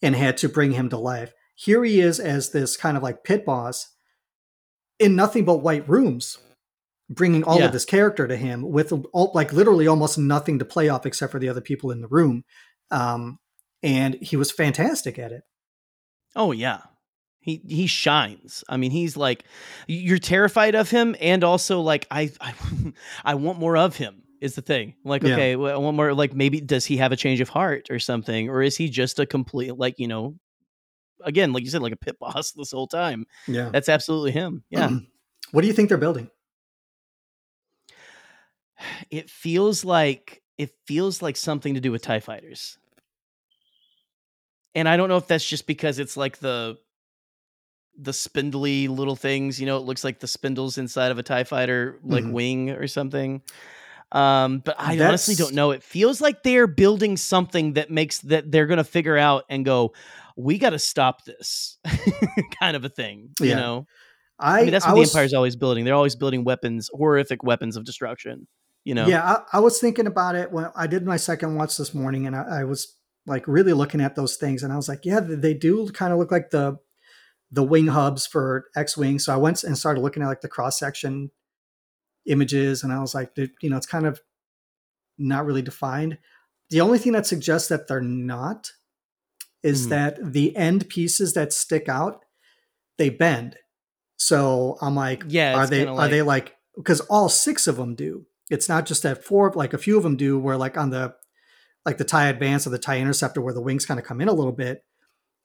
[0.00, 1.32] and had to bring him to life.
[1.56, 3.88] Here he is as this kind of like pit boss
[5.00, 6.38] in nothing but white rooms,
[7.10, 7.66] bringing all Yeah.
[7.66, 11.32] of this character to him with all, like literally almost nothing to play off except
[11.32, 12.44] for the other people in the room.
[12.92, 13.38] Um,
[13.84, 15.42] and he was fantastic at it.
[16.34, 16.80] oh yeah.
[17.40, 18.64] He he shines.
[18.70, 19.44] I mean, he's like
[19.86, 22.54] you're terrified of him and also like I I,
[23.24, 24.94] I want more of him is the thing.
[25.04, 25.34] Like Yeah.
[25.34, 27.98] okay, well, I want more like maybe does he have a change of heart or
[27.98, 30.36] something or is he just a complete like, you know,
[31.22, 33.26] again, like you said like a pit boss this whole time.
[33.46, 33.68] Yeah.
[33.68, 34.64] That's absolutely him.
[34.70, 34.90] Yeah.
[35.52, 36.30] what do you think they're building?
[39.10, 42.78] it feels like it feels like something to do with tie fighters
[44.74, 46.76] and i don't know if that's just because it's like the
[47.96, 51.44] the spindly little things you know it looks like the spindles inside of a tie
[51.44, 52.32] fighter like Mhm.
[52.32, 53.40] wing or something
[54.12, 58.50] um but i honestly don't know it feels like they're building something that makes that
[58.50, 59.92] they're gonna figure out and go
[60.36, 61.78] we got to stop this
[62.60, 63.86] kind of a thing you know?
[64.40, 66.90] I, i mean that's I what was- the empire's always building they're always building weapons
[66.92, 68.48] horrific weapons of destruction
[68.84, 69.22] You know, Yeah,
[69.52, 72.34] I, I was thinking about it when I did my second watch this morning, and
[72.36, 72.92] I, I was
[73.26, 76.18] like really looking at those things, and I was like, yeah, they do kind of
[76.18, 76.78] look like the
[77.50, 79.18] the wing hubs for X-wing.
[79.20, 81.30] So I went and started looking at like the cross section
[82.26, 84.20] images, and I was like, you know, it's kind of
[85.18, 86.18] not really defined.
[86.70, 88.72] The only thing that suggests that they're not
[89.62, 89.90] is Hmm.
[89.90, 92.24] that the end pieces that stick out
[92.96, 93.56] they bend.
[94.16, 97.94] So I'm like, Yeah, are they kinda are they like because all six of them
[97.94, 98.26] do.
[98.50, 101.14] It's not just that four, like a few of them do, where like on the
[101.84, 104.28] like the tie advance or the tie interceptor where the wings kind of come in
[104.28, 104.84] a little bit.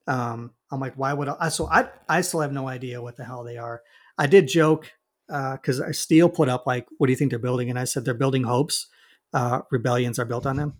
[0.07, 1.49] Um, I'm like, why would I?
[1.49, 3.81] So I I still have no idea what the hell they are.
[4.17, 4.91] I did joke
[5.27, 7.69] because uh, Steele put up like, what do you think they're building?
[7.69, 8.87] And I said they're building hopes.
[9.33, 10.73] Uh, rebellions are built on them.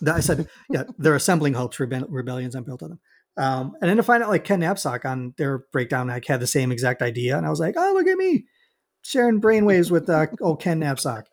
[0.00, 1.76] Th- I said, yeah, they're assembling hopes.
[1.78, 3.00] Rebe- rebellions are built on them.
[3.36, 6.46] Um, and then to find out like Ken Napzok on their breakdown, like had the
[6.48, 8.46] same exact idea, and I was like, oh look at me
[9.02, 11.24] sharing brainwaves with uh, old Ken Napzok.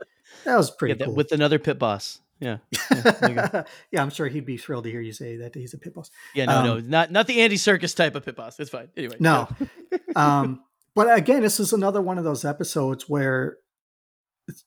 [0.44, 1.15] That was Yeah, pretty that- cool.
[1.15, 2.19] with another pit boss.
[2.40, 2.57] Yeah,
[2.91, 3.64] yeah, there you go.
[3.91, 6.12] yeah, I'm sure he'd be thrilled to hear you say that he's a pit boss.
[6.34, 8.60] yeah no, no, Um, not not the Andy Serkis type of pit boss.
[8.60, 8.90] It's fine.
[8.98, 9.48] Anyway, No.
[10.16, 10.62] um,
[10.95, 13.57] but again, this is another one of those episodes where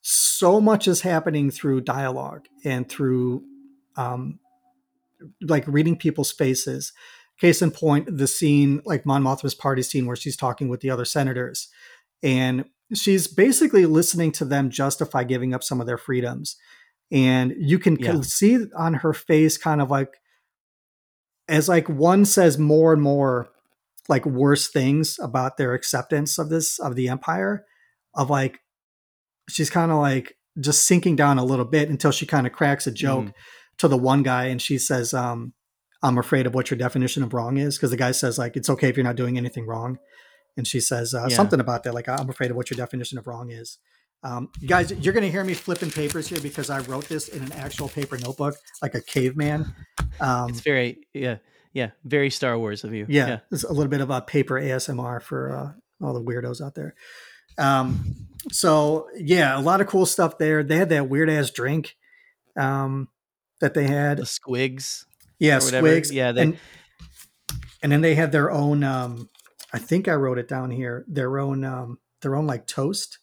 [0.01, 3.43] so much is happening through dialogue and through
[3.95, 4.39] um,
[5.41, 6.93] like reading people's faces.
[7.39, 10.89] Case in point, the scene, like Mon Mothma's party scene, where she's talking with the
[10.89, 11.69] other senators,
[12.21, 16.57] and she's basically listening to them justify giving up some of their freedoms,
[17.11, 18.21] and you can Yeah.
[18.21, 20.13] see on her face, kind of like
[21.47, 23.49] as like one says more and more
[24.07, 27.65] like worse things about their acceptance of this of the empire
[28.15, 28.59] of like
[29.49, 32.85] she's kind of like just sinking down a little bit until she kind of cracks
[32.87, 33.33] a joke Mhm.
[33.77, 35.53] to the one guy and she says um
[36.03, 38.69] i'm afraid of what your definition of wrong is because the guy says like it's
[38.69, 39.97] okay if you're not doing anything wrong
[40.57, 41.35] and she says uh, Yeah.
[41.35, 43.77] something about that like i'm afraid of what your definition of wrong is
[44.23, 47.41] um, guys you're going to hear me flipping papers here because i wrote this in
[47.43, 49.73] an actual paper notebook like a caveman
[50.19, 51.37] um, it's very yeah
[51.73, 53.05] yeah very Star Wars of you.
[53.07, 56.73] yeah, it's a little bit of a paper ASMR for uh, all the weirdos out
[56.75, 56.95] there.
[57.57, 58.15] Um,
[58.51, 60.63] so yeah, a lot of cool stuff there.
[60.63, 61.95] They had that weird ass drink
[62.57, 63.07] um,
[63.61, 64.17] that they the had.
[64.19, 65.05] squigs.
[65.37, 66.11] Yeah, squigs.
[66.11, 66.57] Yeah, they- and,
[67.83, 68.83] and then they had their own.
[68.83, 69.29] Um,
[69.71, 71.05] I think I wrote it down here.
[71.07, 73.19] Their own, um, their own like toast.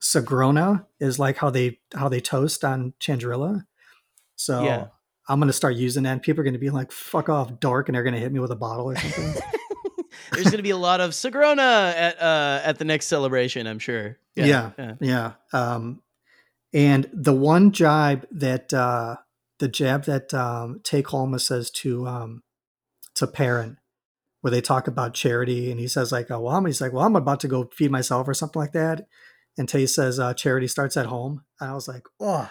[0.00, 3.64] Sagrona is like how they how they toast on Chandrila.
[4.36, 4.86] So Yeah.
[5.28, 6.12] I'm gonna start using that.
[6.12, 8.50] And people are gonna be like, "Fuck off, dark," and they're gonna hit me with
[8.50, 9.42] a bottle or something.
[10.32, 13.78] There's going to be a lot of Sagrona at uh, at the next celebration, I'm
[13.78, 14.18] sure.
[14.34, 14.70] Yeah.
[14.78, 14.94] yeah.
[15.00, 15.32] Yeah.
[15.52, 16.02] Um,
[16.72, 19.16] and the one jibe that uh,
[19.58, 22.42] the jab that um, Tay Kolma says to um,
[23.14, 23.78] to Perrin,
[24.40, 27.04] where they talk about charity, and he says like, "Oh, well, I'm," he's like, "Well,
[27.04, 29.06] I'm about to go feed myself" or something like that.
[29.58, 32.48] And Tay says, uh, "Charity starts at home." And I was like, "Oh,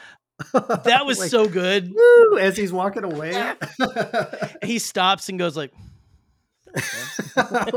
[0.54, 1.92] That was Like, so good.
[1.94, 3.54] woo!" As he's walking away,
[4.64, 5.72] He stops and goes like,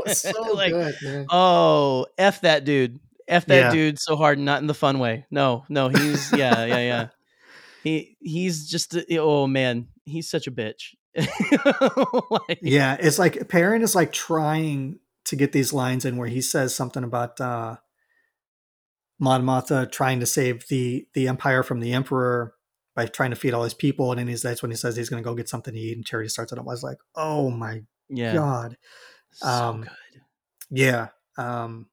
[0.07, 1.25] so Like, good.
[1.29, 3.71] "Oh, f that dude, f that Yeah.
[3.71, 5.25] dude so hard, not in the fun way.
[5.31, 7.07] No, no, he's yeah, yeah, yeah.
[7.83, 10.93] He he's just oh man, he's such a bitch.
[11.15, 16.41] Like, yeah it's like Perrin is like trying to get these lines in where he
[16.41, 17.77] says something about uh
[19.21, 22.55] Mon Mothma trying to save the the empire from the emperor
[22.95, 25.09] by trying to feed all his people and then he's that's when he says he's
[25.09, 27.49] going to go get something to eat and charity starts it i was like oh
[27.49, 28.75] my yeah, god
[29.31, 30.21] so um, good.
[30.71, 31.07] yeah
[31.37, 31.85] um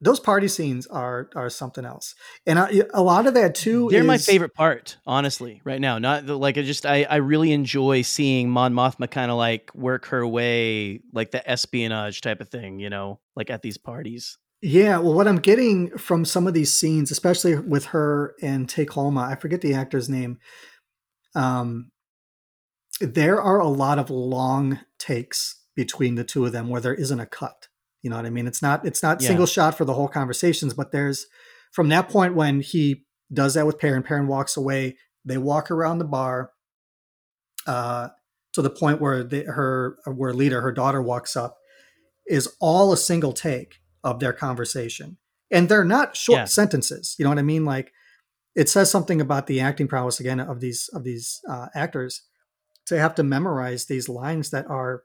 [0.00, 2.14] those party scenes are are something else
[2.46, 5.98] and I, a lot of that too They're my favorite part, honestly, right now.
[5.98, 9.72] Not the, like I just I, I really enjoy seeing Mon Mothma kind of like
[9.76, 14.38] work her way like the espionage type of thing, you know, like at these parties.
[14.64, 18.86] Yeah, well, what I'm getting from some of these scenes, especially with her and Tay
[18.86, 20.38] Kolma, I forget the actor's name.
[21.34, 21.90] Um,
[23.00, 27.18] there are a lot of long takes between the two of them where there isn't
[27.18, 27.66] a cut.
[28.02, 28.46] You know what I mean?
[28.46, 29.28] It's not it's not Yeah.
[29.28, 31.26] single shot for the whole conversations, but there's
[31.72, 34.96] from that point when he does that with Perrin, Perrin walks away.
[35.24, 36.52] They walk around the bar,
[37.66, 38.10] uh,
[38.52, 41.56] to the point where the, her where leader, her daughter, walks up,
[42.26, 45.16] is all a single take of their conversation,
[45.50, 46.44] and they're not short Yeah.
[46.46, 47.14] sentences.
[47.18, 47.64] You know what I mean?
[47.64, 47.92] Like
[48.54, 52.22] it says something about the acting prowess again of these of these uh, actors
[52.86, 55.04] to have to memorize these lines that are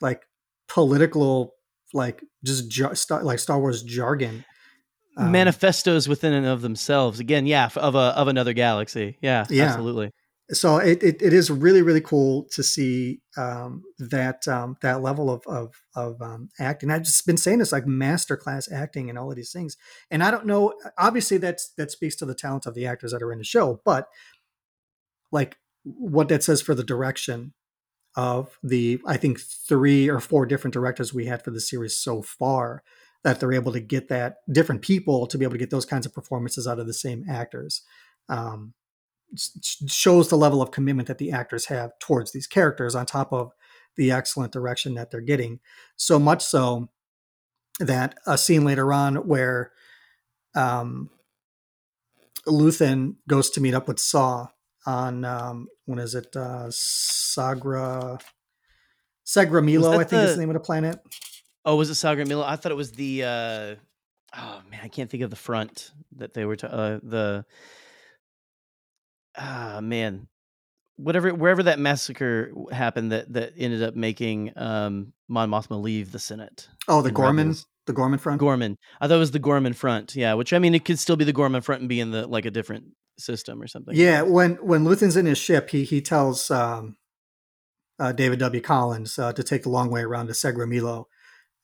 [0.00, 0.22] like
[0.68, 1.54] political,
[1.92, 4.44] like just jar- star, like Star Wars jargon.
[5.16, 7.18] Um, Manifestos within and of themselves.
[7.20, 9.18] Again, yeah, of a of another galaxy.
[9.20, 9.64] Yeah, Yeah.
[9.64, 10.12] absolutely.
[10.50, 15.30] So it, it, it is really really cool to see um, that um, that level
[15.30, 16.90] of of, of um, acting.
[16.90, 19.76] I've just been saying this like masterclass acting and all of these things,
[20.10, 20.74] and I don't know.
[20.98, 23.80] Obviously, that's that speaks to the talent of the actors that are in the show,
[23.84, 24.08] but
[25.30, 27.52] like what that says for the direction
[28.16, 32.22] of the I think three or four different directors we had for the series so
[32.22, 32.82] far
[33.22, 36.06] that they're able to get that different people to be able to get those kinds
[36.06, 37.82] of performances out of the same actors.
[38.28, 38.74] Um,
[39.36, 43.52] shows the level of commitment that the actors have towards these characters on top of
[43.96, 45.60] the excellent direction that they're getting
[45.96, 46.88] so much so
[47.80, 49.72] that a scene later on where
[50.54, 51.10] um,
[52.46, 54.48] Luthen goes to meet up with Saw
[54.86, 58.20] on um, when is it uh, Sagra
[59.26, 61.00] Segra Milo I think the, is the name of the planet.
[61.64, 62.44] Oh, was it Sagra Milo?
[62.44, 63.74] I thought it was the uh,
[64.36, 67.44] oh man, I can't think of the front that they were to, uh, the
[69.38, 70.28] ah man,
[70.96, 76.18] whatever wherever that massacre happened that that ended up making um Mon Mothma leave the
[76.18, 76.68] Senate.
[76.88, 77.66] Oh, the Ghorman, Rebels.
[77.86, 78.40] the Ghorman front.
[78.40, 78.76] Ghorman.
[79.00, 80.14] I thought it was the Ghorman front.
[80.14, 82.26] Yeah, which I mean, it could still be the Ghorman front and be in the
[82.26, 82.86] like a different
[83.18, 83.94] system or something.
[83.96, 86.96] Yeah, when when Luthen's in his ship, he he tells um,
[87.98, 88.60] uh, David W.
[88.60, 91.08] Collins uh, to take the long way around to Segra Milo.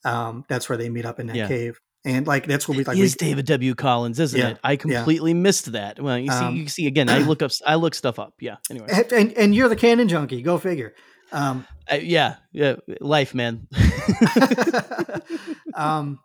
[0.04, 1.48] Um, that's where they meet up in that yeah.
[1.48, 2.98] cave and like that's what we like.
[2.98, 3.74] Is David W.
[3.74, 4.58] Collins, isn't yeah, it?
[4.62, 5.38] I completely yeah.
[5.38, 6.00] missed that.
[6.00, 7.08] Well, you see, um, you see again.
[7.08, 8.34] I look up, I look stuff up.
[8.40, 8.56] Yeah.
[8.70, 10.42] Anyway, and and you're the canon junkie.
[10.42, 10.94] Go figure.
[11.32, 13.66] Um, uh, yeah, yeah, life, man.
[15.74, 16.20] um,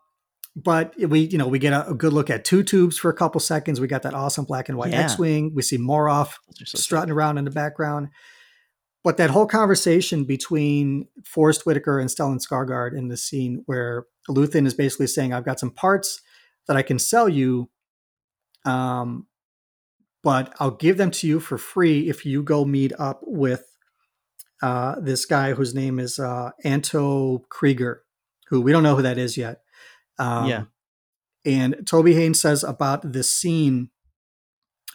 [0.56, 3.14] but we, you know, we get a, a, good look at two tubes for a
[3.14, 3.81] couple seconds.
[3.81, 5.01] We got that awesome black and white yeah.
[5.01, 5.53] X-wing.
[5.56, 8.10] We see Moroff so strutting around in the background.
[9.03, 14.65] But that whole conversation between Forest Whitaker and Stellan Skarsgård in the scene where Luthen
[14.65, 16.22] is basically saying, "I've got some parts
[16.68, 17.69] that I can sell you,
[18.65, 19.27] um,
[20.23, 23.65] but I'll give them to you for free if you go meet up with
[24.61, 27.99] uh, this guy whose name is uh, Anto Kreegyr,
[28.47, 29.61] who we don't know who that is yet."
[30.18, 30.64] Um, yeah.
[31.45, 33.89] And Toby Haynes says about this scene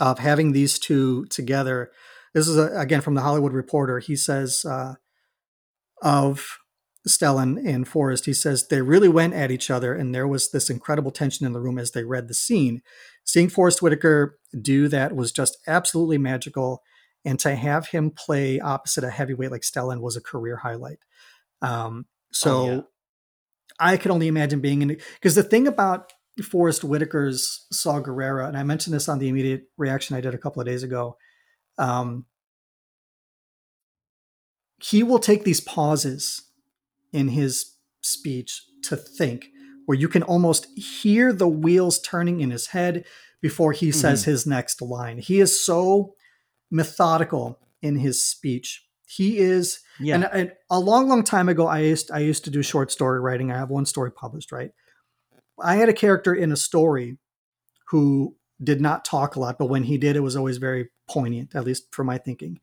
[0.01, 1.91] of having these two together
[2.35, 4.01] this is a, again from the Hollywood Reporter.
[4.01, 4.95] He says uh,
[6.03, 6.59] of
[7.07, 10.71] Stellan and Forest, he says they really went at each other, and there was this
[10.71, 12.83] incredible tension in the room as they read the scene.
[13.25, 16.83] Seeing Forest Whitaker do that was just absolutely magical,
[17.25, 20.99] and to have him play opposite a heavyweight like Stellan was a career highlight.
[21.61, 22.81] Um, so oh, yeah.
[23.79, 26.13] I could only imagine being in because the thing about
[26.43, 30.39] Forest Whitaker's Saw Gerrera, and I mentioned this on the immediate reaction I did a
[30.39, 31.19] couple of days ago,
[31.77, 32.25] um,
[34.83, 36.44] he will take these pauses
[37.15, 39.47] in his speech to think,
[39.87, 43.05] where you can almost hear the wheels turning in his head
[43.41, 43.99] before he mm-hmm.
[43.99, 45.19] says his next line.
[45.19, 46.15] He is so
[46.71, 48.85] methodical in his speech.
[49.07, 50.17] He is, yeah.
[50.17, 53.21] And, and, a long, long time ago, I used I used to do short story
[53.21, 53.53] writing.
[53.53, 54.73] I have one story published, right?
[55.63, 57.19] I had a character in a story
[57.89, 61.55] who did not talk a lot, but when he did, it was always very poignant,
[61.55, 62.61] at least for my thinking.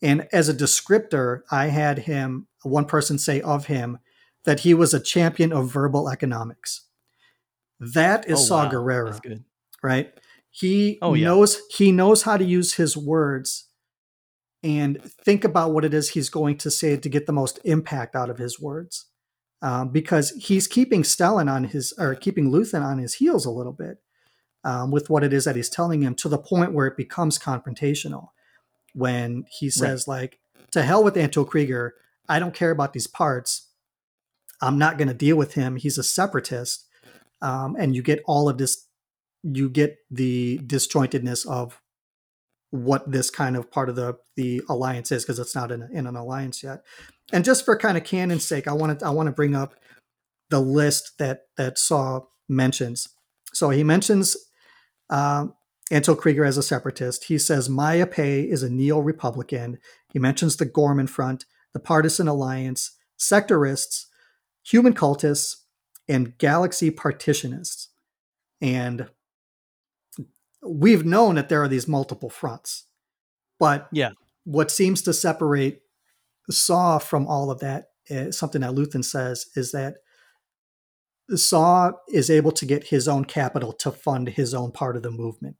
[0.00, 3.98] And as a descriptor, I had him, one person say of him,
[4.44, 6.86] that he was a champion of verbal economics.
[7.80, 8.70] That is oh, Saw wow.
[8.70, 9.44] Gerrera,
[9.82, 10.12] right?
[10.50, 11.26] He oh, yeah.
[11.26, 13.68] knows he knows how to use his words
[14.62, 18.16] and think about what it is he's going to say to get the most impact
[18.16, 19.06] out of his words,
[19.62, 23.72] um, because he's keeping Stellan on his or keeping Luthen on his heels a little
[23.72, 23.98] bit
[24.64, 27.38] um, with what it is that he's telling him to the point where it becomes
[27.38, 28.28] confrontational.
[28.98, 30.22] When he says, right.
[30.22, 30.38] like,
[30.72, 31.90] to hell with Anto Kreegyr,
[32.28, 33.68] I don't care about these parts.
[34.60, 35.76] I'm not going to deal with him.
[35.76, 36.86] He's a separatist.
[37.40, 38.88] Um, and you get all of this,
[39.44, 41.80] you get the disjointedness of
[42.70, 46.06] what this kind of part of the the alliance is because it's not in, in
[46.06, 46.82] an alliance yet.
[47.32, 49.74] And just for kind of canon's sake, I want to I want to bring up
[50.50, 53.08] the list that that Saw mentions.
[53.52, 54.36] So he mentions
[55.08, 55.46] uh,
[55.90, 57.24] Anto Kreegyr as a separatist.
[57.24, 59.78] He says Maya Pei is a neo Republican.
[60.12, 64.06] He mentions the Ghorman Front, the Partisan Alliance, sectorists,
[64.62, 65.56] human cultists,
[66.08, 67.88] and galaxy partitionists.
[68.60, 69.08] And
[70.62, 72.84] we've known that there are these multiple fronts.
[73.58, 74.10] But yeah,
[74.44, 75.82] what seems to separate
[76.50, 79.96] Saw from all of that, uh, something that Luthen says, is that
[81.34, 85.10] Saw is able to get his own capital to fund his own part of the
[85.10, 85.56] movement.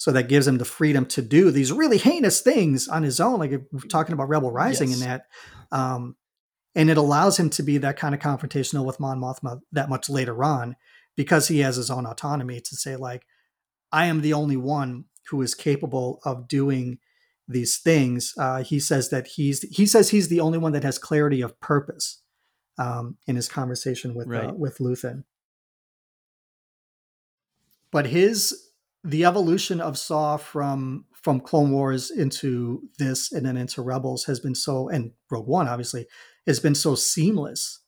[0.00, 3.38] So that gives him the freedom to do these really heinous things on his own,
[3.38, 3.52] like
[3.90, 5.02] talking about Rebel Rising yes.
[5.02, 5.26] and that.
[5.70, 6.16] Um,
[6.74, 10.08] and it allows him to be that kind of confrontational with Mon Mothma that much
[10.08, 10.76] later on
[11.16, 13.26] because he has his own autonomy to say, like,
[13.92, 16.98] I am the only one who is capable of doing
[17.46, 20.98] these things, uh, he says that he's he says he's the only one that has
[20.98, 22.22] clarity of purpose
[22.78, 25.24] um, in his conversation with uh, with Luthen.
[27.90, 28.69] But his
[29.04, 34.40] the evolution of Saw from from Clone Wars into this and then into Rebels has
[34.40, 36.06] been so and Rogue One obviously
[36.46, 37.80] has been so seamless,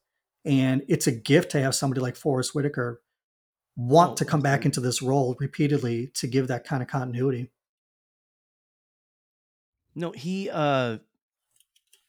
[0.45, 3.03] and it's a gift to have somebody like Forest Whitaker
[3.77, 7.51] want Oh, to come back into this role repeatedly to give that kind of continuity.
[9.95, 10.99] No, he uh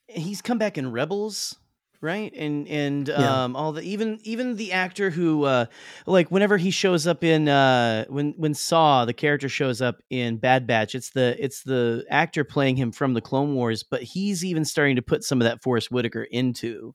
[0.08, 1.56] he's come back in Rebels,
[2.04, 2.32] right?
[2.36, 3.44] And and Yeah.
[3.44, 5.66] um all the even even the actor who uh
[6.06, 10.36] like whenever he shows up in uh when when Saw the character shows up in
[10.36, 14.44] Bad Batch, it's the it's the actor playing him from the Clone Wars, but he's
[14.44, 16.92] even starting to put some of that Forest Whitaker into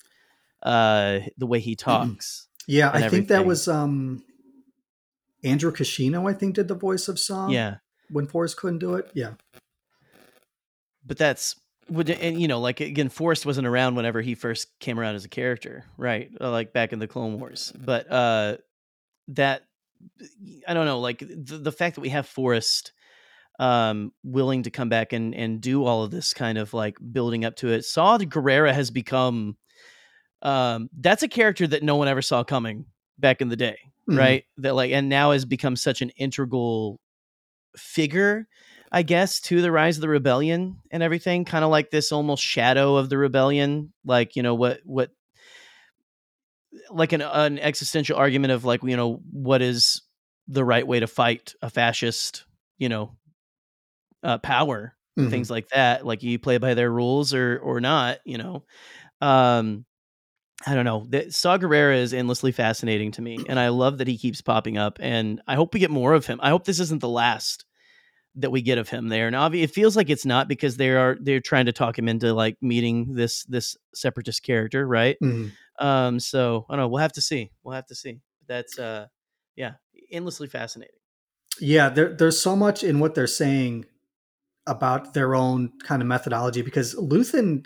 [0.64, 2.48] uh the way he talks.
[2.68, 4.23] Yeah, I think that was um
[5.44, 7.49] Andrew Kishino, I think, did the voice of Saw.
[7.49, 7.77] yeah.
[8.11, 9.10] When Forest couldn't do it.
[9.15, 9.31] Yeah.
[11.06, 11.56] but that's
[11.90, 15.26] would and you know like again Forest wasn't around whenever he first came around as
[15.26, 17.72] a character right Uh, like back in the clone wars.
[17.78, 18.57] But uh
[19.30, 19.64] that
[20.68, 22.94] i don't know like the, the fact that we have Forest
[23.60, 27.44] um willing to come back and and do all of this kind of like building
[27.44, 29.57] up to it saw the Gerrera has become
[30.41, 32.86] um that's a character that no one ever saw coming
[33.18, 34.18] back in the day Mhm.
[34.18, 34.44] right?
[34.57, 36.99] That like and now has become such an integral
[37.78, 38.48] figure
[38.91, 42.44] i guess to the rise of the rebellion and everything kind of like this almost
[42.44, 45.11] shadow of the rebellion like you know what what
[46.91, 50.02] like an an existential argument of like you know what is
[50.48, 52.45] the right way to fight a fascist
[52.78, 53.16] you know
[54.24, 55.30] uh, power Mhm.
[55.32, 58.64] things like that like you play by their rules or or not you know
[59.20, 59.86] um
[60.66, 64.07] i don't know the, saw Gerrera is endlessly fascinating to me and i love that
[64.07, 66.80] he keeps popping up and i hope we get more of him i hope this
[66.80, 67.66] isn't the last
[68.41, 70.90] that we get of him there and obvi- it feels like it's not because they
[70.90, 75.52] are they're trying to talk him into like meeting this this separatist character right Mhm.
[75.80, 79.07] um so i don't know we'll have to see we'll have to see that's uh
[79.56, 79.74] yeah
[80.11, 80.95] endlessly fascinating
[81.60, 83.86] Yeah, there, there's so much in what they're saying
[84.66, 87.66] about their own kind of methodology because Luthen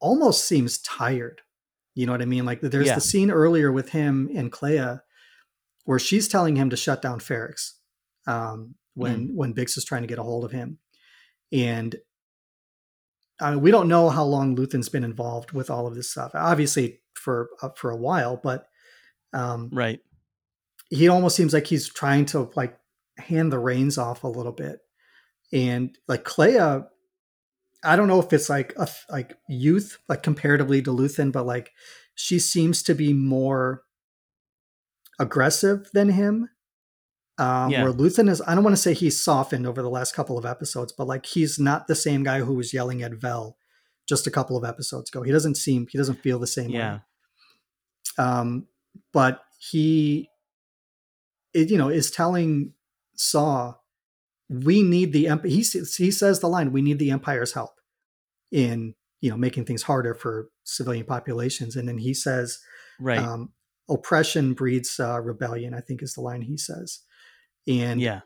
[0.00, 1.42] almost seems tired.
[1.94, 2.44] You know what I mean?
[2.44, 2.94] Like there's Yeah.
[2.96, 5.00] the scene earlier with him and Kleya
[5.84, 7.72] where she's telling him to shut down Ferrix
[8.26, 9.34] um, when Mm.
[9.34, 10.78] when Bix is trying to get a hold of him,
[11.52, 11.96] and
[13.40, 16.32] I mean, we don't know how long Luthen's been involved with all of this stuff.
[16.34, 18.68] Obviously, for uh, for a while, but
[19.32, 20.00] um, right
[20.90, 22.78] he almost seems like he's trying to like
[23.16, 24.80] hand the reins off a little bit.
[25.50, 26.86] And like Kleya,
[27.82, 31.70] I don't know if it's like a like youth, like comparatively to Luthen, but like
[32.14, 33.84] she seems to be more
[35.18, 36.50] aggressive than him.
[37.38, 37.84] Um, Yeah.
[37.84, 40.44] Where Luthen is, I don't want to say he's softened over the last couple of
[40.44, 43.56] episodes, but like he's not the same guy who was yelling at Vel
[44.08, 45.22] just a couple of episodes ago.
[45.22, 46.78] He doesn't seem, he doesn't feel the same way.
[46.78, 46.98] Yeah.
[48.18, 48.66] Um,
[49.12, 50.28] but he
[51.54, 52.72] it, you know is telling
[53.14, 53.74] saw
[54.48, 57.80] we need the emp- he, he says the line we need the empire's help
[58.50, 61.76] in you know making things harder for civilian populations.
[61.76, 62.58] And then he says
[63.00, 63.18] right.
[63.18, 63.52] um,
[63.88, 67.00] oppression breeds uh, rebellion i think is the line he says
[67.66, 68.20] and yeah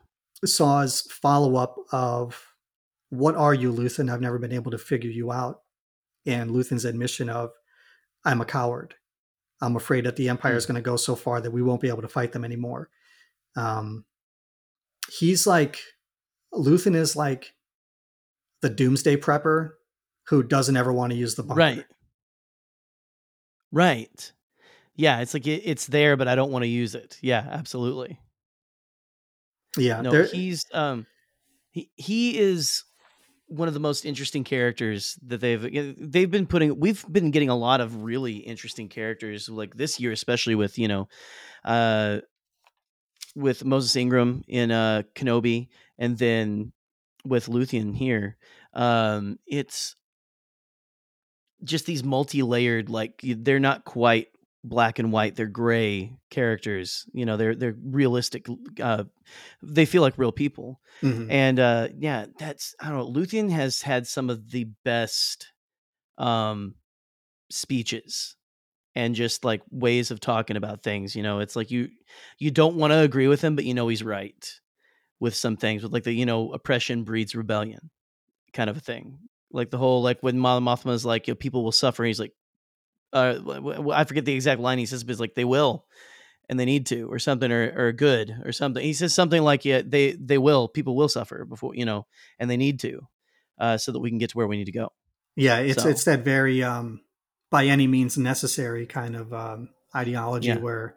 [0.45, 2.43] Saw's follow up of
[3.11, 4.13] what are you, Luthen?
[4.13, 5.61] I've never been able to figure you out.
[6.27, 7.51] And Luthen's admission of
[8.25, 8.95] I'm a coward.
[9.63, 11.89] I'm afraid that the Empire is going to go so far that we won't be
[11.89, 12.91] able to fight them anymore.
[13.57, 14.05] Um,
[15.19, 15.79] he's like
[16.53, 17.55] Luthen is like
[18.61, 19.71] the doomsday prepper
[20.29, 21.61] who doesn't ever want to use the bunker.
[21.61, 21.85] Right.
[23.73, 24.33] Right.
[24.97, 27.19] Yeah, it's like it, it's there, but I don't want to use it.
[27.21, 28.19] Yeah, absolutely.
[29.77, 30.01] Yeah.
[30.01, 31.07] No, there- he's um,
[31.71, 32.85] he he is
[33.49, 36.79] one of the most interesting characters that they've they've been putting.
[36.81, 40.89] We've been getting a lot of really interesting characters, like this year, especially with you
[40.89, 41.09] know,
[41.65, 42.19] uh,
[43.35, 46.73] with Moses Ingram in uh Kenobi, and then
[47.25, 48.37] with Luthen here.
[48.75, 49.95] Um, it's
[51.65, 54.29] just these multi-layered like they're not quite
[54.69, 58.47] black and white they're gray characters you know they're they're realistic
[58.83, 59.05] uh
[59.63, 61.29] they feel like real people Mhm.
[61.31, 65.53] and uh yeah that's i don't know Luthen has had some of the best
[66.19, 66.75] um
[67.51, 68.37] speeches
[68.95, 71.89] and just like ways of talking about things you know it's like you
[72.39, 74.53] you don't want to agree with him but you know he's right
[75.21, 77.91] with some things with like the you know oppression breeds rebellion
[78.53, 79.19] kind of a thing
[79.53, 82.33] like the whole like when Mon Mothma's like you know, people will suffer he's like
[83.17, 85.87] uh I forget the exact line he says but it's like they will
[86.49, 89.65] and they need to or something or, or good or something he says something like
[89.65, 92.07] yeah they they will people will suffer before you know
[92.39, 92.95] and they need to
[93.59, 94.89] uh, so that we can get to where we need to go
[95.37, 97.01] Yeah, it's So- it's that very um,
[97.51, 100.59] by any means necessary kind of um, ideology Yeah.
[100.67, 100.95] where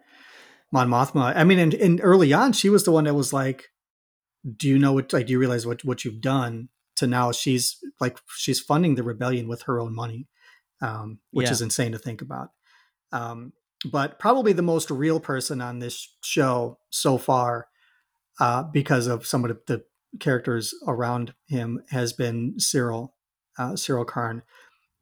[0.72, 1.34] Mon Mothma.
[1.36, 3.60] I mean, and, and early on, she was the one that was like,
[4.62, 5.12] "Do you know what?
[5.14, 9.04] Like, do you realize what what you've done?" To now, she's like, she's funding the
[9.12, 10.28] rebellion with her own money,
[10.82, 11.52] um, which Yeah.
[11.54, 12.50] is insane to think about.
[13.12, 13.54] Um,
[13.92, 17.68] but probably the most real person on this show so far,
[18.40, 19.84] uh, because of some of the, the
[20.20, 23.14] characters around him, has been Syril,
[23.58, 24.44] uh, Syril Karn.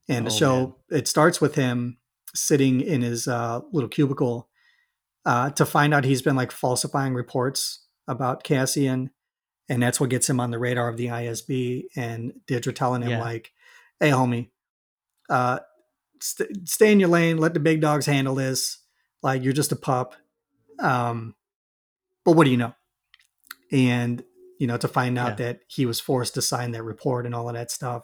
[0.09, 1.97] And the Oh, show it starts with him
[2.33, 4.47] sitting in his uh, little cubicle
[5.25, 9.09] uh, to find out he's been like falsifying reports about Cassian,
[9.67, 11.85] and that's what gets him on the radar of the ISB.
[11.97, 13.19] And Dedra telling him Yeah.
[13.19, 13.51] like,
[13.99, 14.51] "Hey, homie,
[15.29, 15.59] uh,
[16.21, 17.37] st- stay in your lane.
[17.37, 18.79] Let the big dogs handle this.
[19.21, 20.15] Like you're just a pup.
[20.79, 21.35] Um,
[22.25, 22.73] but what do you know?"
[23.71, 24.23] And
[24.59, 27.47] you know to find out that he was forced to sign that report and all
[27.49, 28.03] of that stuff.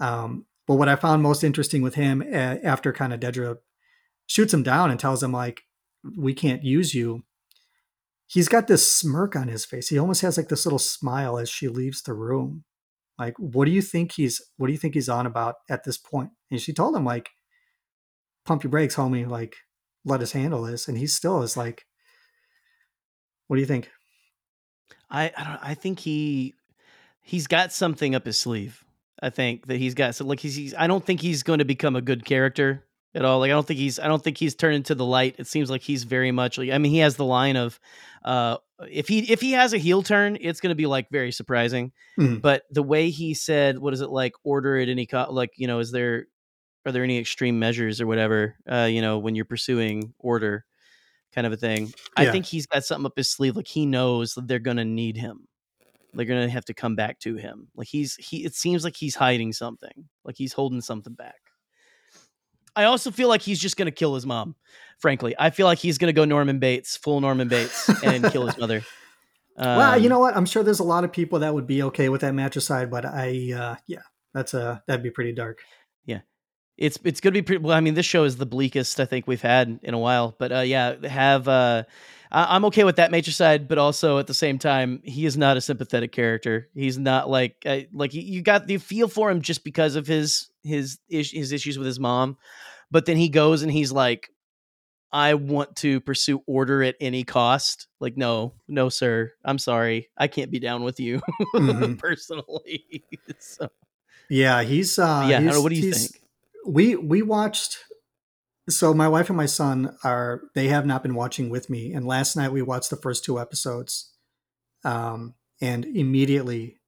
[0.00, 3.58] Um, but what I found most interesting with him uh, after kind of Dedra
[4.26, 5.62] shoots him down and tells him like,
[6.16, 7.24] "We can't use you."
[8.26, 9.88] He's got this smirk on his face.
[9.88, 12.64] He almost has like this little smile as she leaves the room.
[13.18, 14.40] Like, what do you think he's?
[14.56, 16.30] What do you think he's on about at this point?
[16.50, 17.30] And she told him like,
[18.44, 19.28] "Pump your brakes, homie.
[19.28, 19.56] Like,
[20.04, 21.84] let us handle this." And he still is like,
[23.46, 23.90] "What do you think?"
[25.10, 26.54] I I, don't, I think he
[27.20, 28.84] he's got something up his sleeve.
[29.22, 31.64] I think that he's got so like he's, he's I don't think he's going to
[31.64, 32.84] become a good character
[33.14, 33.40] at all.
[33.40, 35.36] Like I don't think he's I don't think he's turned into the light.
[35.38, 37.78] It seems like he's very much like I mean he has the line of
[38.24, 38.58] uh
[38.90, 41.92] if he if he has a heel turn, it's going to be like very surprising.
[42.18, 42.40] Mhm.
[42.40, 44.32] But the way he said, what is it like?
[44.44, 46.26] Order at any co- like you know is there
[46.84, 48.56] are there any extreme measures or whatever?
[48.70, 50.64] Uh, you know when you're pursuing order,
[51.34, 51.92] kind of a thing.
[52.16, 53.56] I think he's got something up his sleeve.
[53.56, 55.48] Like he knows that they're going to need him
[56.14, 57.68] they're gonna have to come back to him.
[57.74, 60.08] Like he's he it seems like he's hiding something.
[60.24, 61.40] Like he's holding something back.
[62.74, 64.54] I also feel like he's just gonna kill his mom.
[64.98, 68.56] Frankly, I feel like he's gonna go Norman Bates, full Norman Bates, and kill his
[68.56, 68.82] mother.
[69.56, 70.36] well, you Um, know what?
[70.36, 73.04] I'm sure there's a lot of people that would be okay with that matricide, but
[73.04, 75.60] I, uh, yeah, that's a that'd be pretty dark.
[76.06, 76.20] Yeah,
[76.78, 77.62] it's it's gonna be pretty.
[77.62, 80.34] Well, I mean, this show is the bleakest I think we've had in a while.
[80.38, 81.84] But uh, yeah, have uh,
[82.32, 85.56] I, I'm okay with that matricide, but also at the same time, he is not
[85.56, 86.68] a sympathetic character.
[86.74, 90.50] He's not like uh, like you- got the feel for him just because of his
[90.64, 92.36] his is- his issues with his mom,
[92.90, 94.28] but then he goes and he's like.
[95.14, 97.86] I want to pursue order at any cost.
[98.00, 99.30] Like, no, no, sir.
[99.44, 100.08] I'm sorry.
[100.16, 101.20] I can't be down with you
[101.54, 101.98] Mhm.
[101.98, 103.04] personally.
[103.38, 103.68] so,
[104.30, 104.98] Yeah, he's.
[104.98, 105.40] Uh, yeah.
[105.42, 106.12] He's- What do you think?
[106.66, 107.76] We we watched.
[108.68, 112.06] So my wife and my son are they have not been watching with me, and
[112.06, 114.12] last night we watched the first two episodes,
[114.84, 116.80] um, and immediately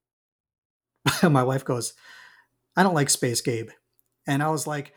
[1.22, 1.94] my wife goes,
[2.76, 3.70] "I don't like Space Gabe,"
[4.26, 4.92] and I was like.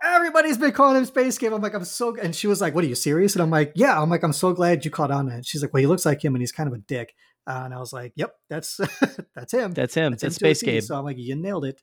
[0.00, 1.52] Everybody's been calling him Space Gabe.
[1.52, 3.72] I'm like, I'm so, and she was like, "What are you serious?" And I'm like,
[3.74, 6.06] "Yeah." I'm like, "I'm so glad you caught on that." She's like, "Well, he looks
[6.06, 7.12] like him, and he's kind of a dick."
[7.48, 8.76] Uh, and I was like, "Yep, that's
[9.34, 10.12] that's him." That's him.
[10.12, 10.82] That's That's him Space Gabe.
[10.84, 11.82] So I'm like, you nailed it.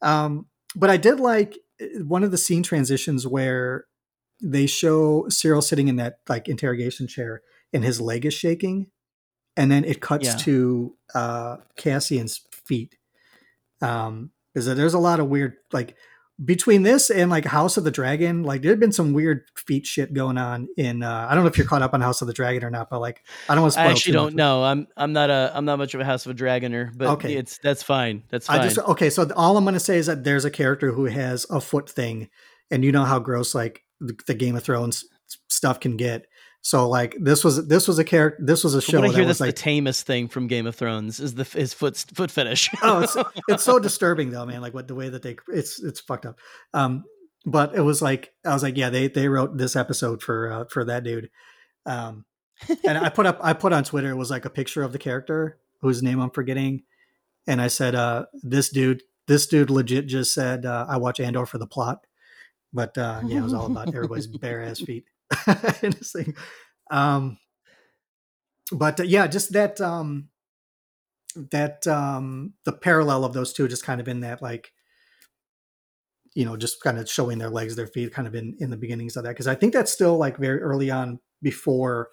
[0.00, 0.46] Um,
[0.76, 1.58] but I did like
[2.04, 3.86] one of the scene transitions where
[4.42, 7.42] they show Syril sitting in that like interrogation chair
[7.72, 8.86] and his leg is shaking,
[9.56, 10.36] and then it cuts Yeah.
[10.36, 12.96] to uh, Cassian's feet.
[13.80, 15.96] Um, is that there's a lot of weird like
[16.44, 19.86] between this and like House of the Dragon, like there had been some weird feet
[19.86, 21.02] shit going on in.
[21.02, 22.90] Uh, I don't know if you're caught up on House of the Dragon or not,
[22.90, 24.62] but like I don't want to I actually don't know.
[24.62, 27.34] I'm I'm not a I'm not much of a House of a Dragoner, but Okay.
[27.34, 28.22] it's that's fine.
[28.28, 28.60] That's fine.
[28.60, 29.08] I just okay.
[29.08, 31.88] So all I'm going to say is that there's a character who has a foot
[31.88, 32.28] thing,
[32.70, 35.04] and you know how gross like the, the Game of Thrones
[35.48, 36.26] stuff can get.
[36.66, 38.44] So like this was this was a character.
[38.44, 40.74] This was a show I that hear, that's like the tamest thing from Game of
[40.74, 42.70] Thrones is the his foot foot fetish.
[42.82, 43.16] oh, it's,
[43.48, 44.62] it's so disturbing though, man.
[44.62, 46.40] Like what the way that they it's it's fucked up.
[46.74, 47.04] Um,
[47.44, 50.64] but it was like I was like, yeah, they they wrote this episode for uh,
[50.68, 51.30] for that dude.
[51.86, 52.24] Um,
[52.84, 54.98] and I put up I put on Twitter it was like a picture of the
[54.98, 56.82] character whose name I'm forgetting,
[57.46, 61.46] and I said, uh, this dude this dude legit just said uh, I watch Andor
[61.46, 62.08] for the plot,
[62.72, 65.04] but uh, yeah, it was all about everybody's bare ass feet
[65.82, 66.34] in this thing.
[66.90, 67.38] Um,
[68.72, 70.28] but uh, yeah, just that um,
[71.50, 74.72] that um, the parallel of those two just kind of in that like
[76.34, 78.76] you know just kind of showing their legs their feet kind of in in the
[78.76, 82.08] beginnings of that because i think that's still like very early on before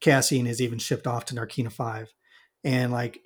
[0.00, 2.12] cassian is even shipped off to narkina 5
[2.64, 3.20] and like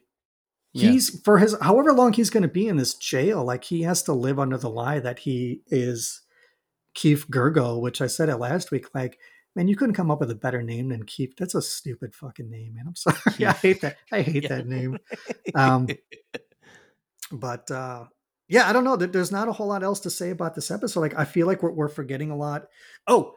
[0.73, 0.91] Yeah.
[0.91, 4.03] he's for his however long he's going to be in this jail like he has
[4.05, 6.23] to live under the lie that he is
[7.01, 9.19] keith Girgo which i said it last week like
[9.57, 11.35] Man, you couldn't come up with a better name than Keith.
[11.37, 12.85] That's a stupid fucking name, man.
[12.87, 13.17] I'm sorry.
[13.45, 13.97] I hate that.
[14.13, 14.49] I hate Yeah.
[14.51, 14.97] that name.
[15.57, 15.89] Um,
[17.33, 18.05] but uh,
[18.49, 18.95] yeah, I don't know.
[18.95, 21.01] There's not a whole lot else to say about this episode.
[21.01, 22.67] Like, I feel like we're, we're forgetting a lot.
[23.09, 23.35] Oh,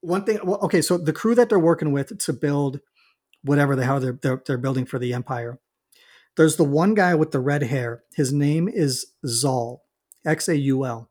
[0.00, 0.38] one thing.
[0.44, 2.78] Well, okay, so the crew that they're working with to build
[3.42, 5.58] whatever the hell they're, they're they're building for the Empire.
[6.36, 8.04] There's the one guy with the red hair.
[8.14, 9.82] His name is Zal,
[10.24, 11.10] X A U L.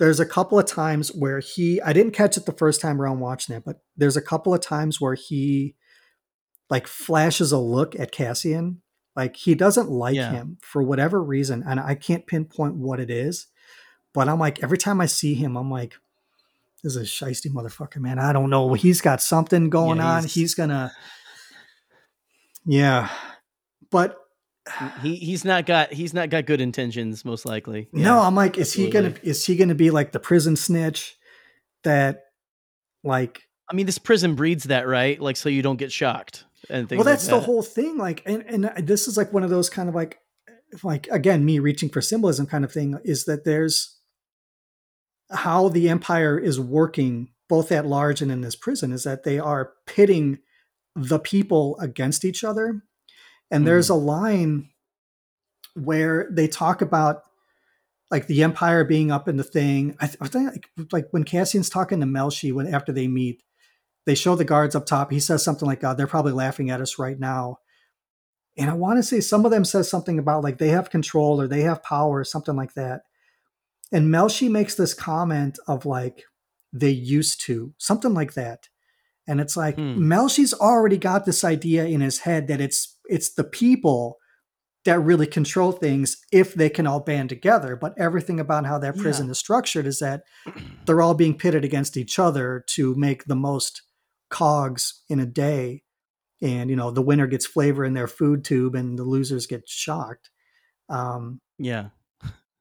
[0.00, 3.20] There's a couple of times where he, I didn't catch it the first time around
[3.20, 5.76] watching it, but there's a couple of times where he
[6.68, 8.80] like flashes a look at Cassian.
[9.14, 10.32] Like he doesn't like Yeah.
[10.32, 11.62] him for whatever reason.
[11.64, 13.46] And I can't pinpoint what it is.
[14.12, 15.94] But I'm like, every time I see him, I'm like,
[16.82, 18.18] this is a shisty motherfucker, man.
[18.18, 18.72] I don't know.
[18.74, 20.22] He's got something going Yeah, on.
[20.22, 20.92] he's- He's gonna,
[22.64, 23.10] yeah.
[23.90, 24.16] But
[25.02, 27.88] he he's not got he's not got good intentions, most likely.
[27.92, 31.16] no, I'm like, is he gonna is he gonna be like the prison snitch
[31.84, 32.24] that
[33.04, 35.20] like I mean, this prison breeds that, right?
[35.20, 36.98] Like, so you don't get shocked and things.
[36.98, 39.70] well like that's the whole thing like and and this is like one of those
[39.70, 40.18] kind of like
[40.82, 43.98] like again me reaching for symbolism kind of thing is that there's
[45.30, 49.38] how the empire is working both at large and in this prison is that they
[49.38, 50.38] are pitting
[50.94, 52.82] the people against each other
[53.50, 54.02] and there's mm-hmm.
[54.02, 54.68] a line
[55.74, 57.22] where they talk about
[58.10, 61.24] like the empire being up in the thing i, th- I think like, like when
[61.24, 63.42] cassian's talking to melshi when after they meet
[64.06, 65.10] they show the guards up top.
[65.10, 67.58] He says something like, "God, they're probably laughing at us right now."
[68.56, 71.40] And I want to say some of them says something about like they have control
[71.40, 73.02] or they have power or something like that.
[73.92, 76.24] And Melshi makes this comment of like
[76.72, 78.68] they used to something like that.
[79.28, 80.08] And it's like Hmm.
[80.08, 84.18] Melshi's already got this idea in his head that it's it's the people
[84.86, 87.76] that really control things if they can all band together.
[87.76, 89.02] But everything about how that Yeah.
[89.02, 90.22] prison is structured is that
[90.86, 93.82] they're all being pitted against each other to make the most
[94.30, 95.82] cogs in a day
[96.40, 99.68] and you know the winner gets flavor in their food tube and the losers get
[99.68, 100.30] shocked
[100.88, 101.88] um, Yeah.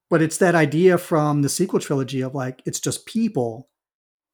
[0.10, 3.69] but it's that idea from the sequel trilogy of like it's just people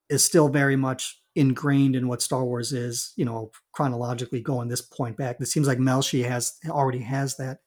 [0.10, 4.82] is still very much ingrained in what Star Wars is, you know, chronologically going this
[4.82, 5.38] point back.
[5.40, 7.60] It seems like Melshi has already has that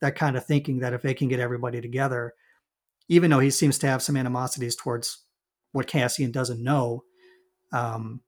[0.00, 2.34] that kind of thinking that if they can get everybody together,
[3.08, 5.24] even though he seems to have some animosities towards
[5.72, 7.04] what Cassian doesn't know,
[7.72, 8.20] um,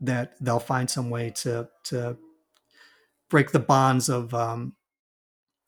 [0.00, 2.16] that they'll find some way to to
[3.28, 4.74] break the bonds of um,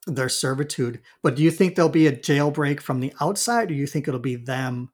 [0.06, 1.00] their servitude.
[1.22, 4.08] But do you think there'll be a jailbreak from the outside, or do you think
[4.08, 4.90] it'll be them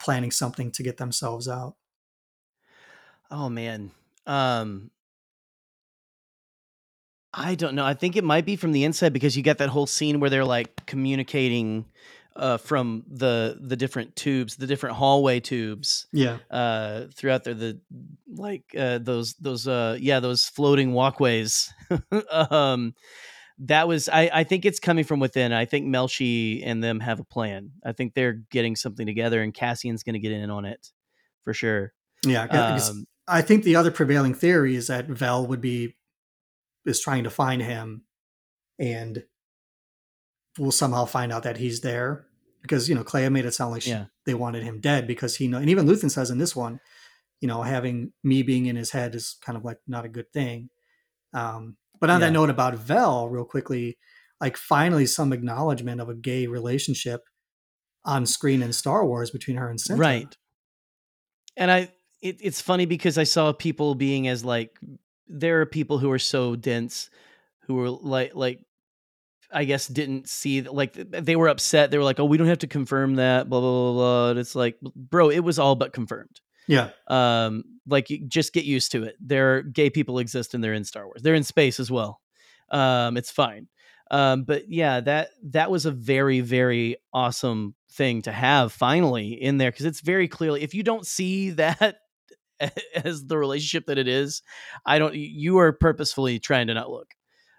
[0.00, 1.76] planning something to get themselves out?
[3.30, 3.90] Oh man.
[4.26, 4.90] Um
[7.34, 7.84] I don't know.
[7.84, 10.30] I think it might be from the inside because you get that whole scene where
[10.30, 11.86] they're like communicating
[12.34, 17.80] uh from the the different tubes, the different hallway tubes Yeah, uh throughout there the
[18.28, 21.72] like uh those those uh yeah, those floating walkways.
[22.30, 22.94] um
[23.58, 25.52] that was I I think it's coming from within.
[25.52, 27.72] I think Melshi and them have a plan.
[27.84, 30.90] I think they're getting something together and Cassian's going to get in on it
[31.42, 31.92] for sure.
[32.22, 35.96] Yeah, Um, I think the other prevailing theory is that Vel would be
[36.84, 38.04] is trying to find him,
[38.78, 39.24] and
[40.58, 42.26] we'll somehow find out that he's there
[42.62, 44.06] because you know Kleya made it sound like she, Yeah.
[44.24, 46.80] they wanted him dead because he know, and even Luthen says in this one,
[47.40, 50.32] you know, having me being in his head is kind of like not a good
[50.32, 50.70] thing.
[51.32, 52.26] Um, but on Yeah.
[52.28, 53.98] that note about Vel, real quickly,
[54.40, 57.22] like finally some acknowledgement of a gay relationship
[58.04, 59.98] on screen in Star Wars between her and Cinta.
[59.98, 60.36] Right.
[61.56, 61.92] And I
[62.28, 64.78] it, it's funny because I saw people being as like
[65.28, 67.10] there are people who are so dense
[67.66, 68.60] who were like like
[69.52, 71.90] I guess didn't see like they were upset.
[71.90, 73.92] They were like, "Oh, we don't have to confirm that." Blah blah blah.
[73.92, 74.30] blah.
[74.30, 76.40] And it's like, bro, it was all but confirmed.
[76.66, 76.90] Yeah.
[77.06, 79.16] Um, like just get used to it.
[79.20, 81.22] There, are gay people exist and they're in Star Wars.
[81.22, 82.20] They're in space as well.
[82.70, 83.68] Um, it's fine.
[84.10, 89.58] Um, but yeah, that that was a very very awesome thing to have finally in
[89.58, 91.96] there because it's very clearly if you don't see that
[93.04, 94.42] as the relationship that it is,
[94.84, 95.14] I don't.
[95.14, 97.14] You are purposefully trying to not look.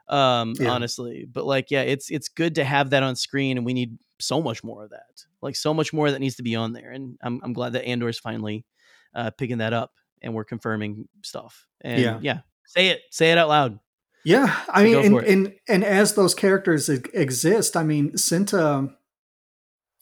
[0.07, 0.71] Um, Yeah.
[0.71, 3.97] honestly, but like, yeah, it's it's good to have that on screen, and we need
[4.19, 5.25] so much more of that.
[5.41, 7.85] Like, so much more that needs to be on there, and I'm I'm glad that
[7.85, 8.65] Andor's finally
[9.13, 9.91] uh, picking that up,
[10.21, 11.67] and we're confirming stuff.
[11.81, 12.19] And Yeah.
[12.21, 13.79] yeah, say it, say it out loud.
[14.23, 18.93] Yeah, I mean, and, and and as those characters exist, I mean, Cinta,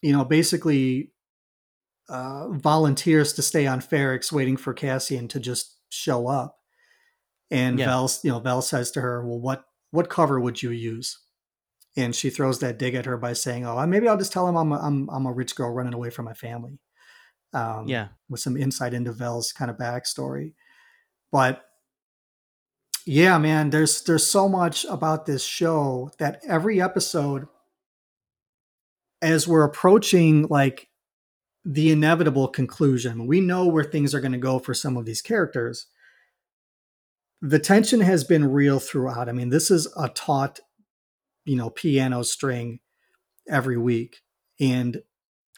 [0.02, 1.12] you know, basically
[2.10, 6.60] uh, volunteers to stay on Ferrix, waiting for Cassian to just show up.
[7.52, 7.86] And Yeah.
[7.88, 11.20] Val, you know, Val says to her, "Well, what what cover would you use?"
[11.98, 14.56] And she throws that dig at her by saying, "Oh, maybe I'll just tell him
[14.58, 16.80] I'm a, I'm I'm a rich girl running away from my family."
[17.54, 18.10] Um, Yeah.
[18.30, 20.54] with some insight into Vel's kind of backstory.
[21.32, 21.64] But
[23.06, 27.48] yeah, man, there's there's so much about this show that every episode,
[29.22, 30.90] as we're approaching like
[31.66, 35.22] the inevitable conclusion, we know where things are going to go for some of these
[35.22, 35.88] characters.
[37.42, 39.28] The tension has been real throughout.
[39.28, 40.60] I mean, this is a taut,
[41.44, 42.80] you know, piano string
[43.50, 44.22] every week,
[44.60, 45.02] and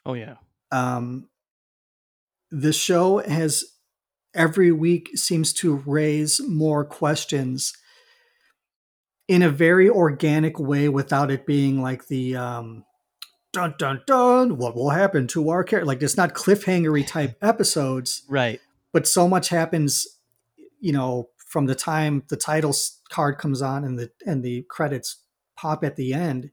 [0.06, 0.36] Oh yeah.
[0.72, 1.30] um,
[2.52, 3.66] the show has
[4.34, 7.74] every week seems to raise more questions
[9.28, 12.86] in a very organic way without it being like the um,
[13.54, 18.24] dun dun dun what will happen to our character like it's not cliffhangery type episodes
[18.30, 18.60] Right.
[18.94, 20.06] but so much happens
[20.80, 22.76] you know from the time the title
[23.10, 25.24] card comes on and the and the credits
[25.56, 26.52] pop at the end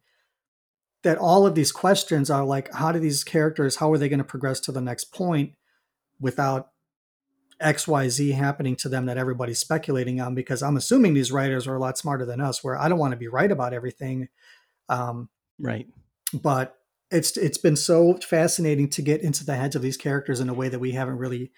[1.03, 4.19] that all of these questions are like how do these characters how are they going
[4.19, 5.53] to progress to the next point
[6.21, 6.69] without
[7.61, 11.81] xyz happening to them that everybody's speculating on because i'm assuming these writers are a
[11.81, 14.29] lot smarter than us where i don't want to be right about everything
[14.89, 15.87] um, Right.
[16.33, 16.77] but
[17.15, 20.55] it's it's been so fascinating to get into the heads of these characters in a
[20.55, 21.53] way that we haven't really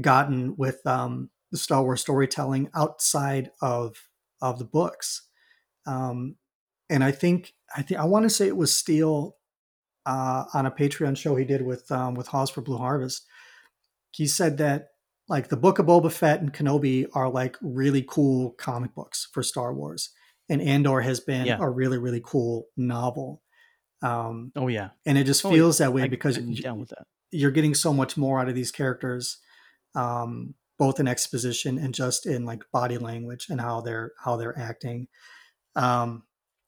[0.00, 3.96] gotten with um, the Star Wars storytelling outside of
[4.42, 5.22] of the books.
[5.86, 6.36] Um,
[6.90, 9.36] and I think I think I want to say it was Steele
[10.06, 13.26] uh, on a Patreon show he did with um, with Haas for Blue Harvest.
[14.10, 14.88] He said that
[15.28, 19.42] like the Book of Boba Fett and Kenobi are like really cool comic books for
[19.42, 20.10] Star Wars,
[20.48, 21.58] and Andor has been Yeah.
[21.60, 23.42] a really really cool novel.
[24.02, 24.90] Um, Oh yeah.
[25.06, 25.54] and it just Oh, yeah.
[25.56, 27.06] feels that way I- because I'm down with that.
[27.32, 29.38] you're getting so much more out of these characters
[29.94, 34.56] um, both in exposition and just in like body language and how they're how they're
[34.58, 35.08] acting
[35.74, 36.22] um,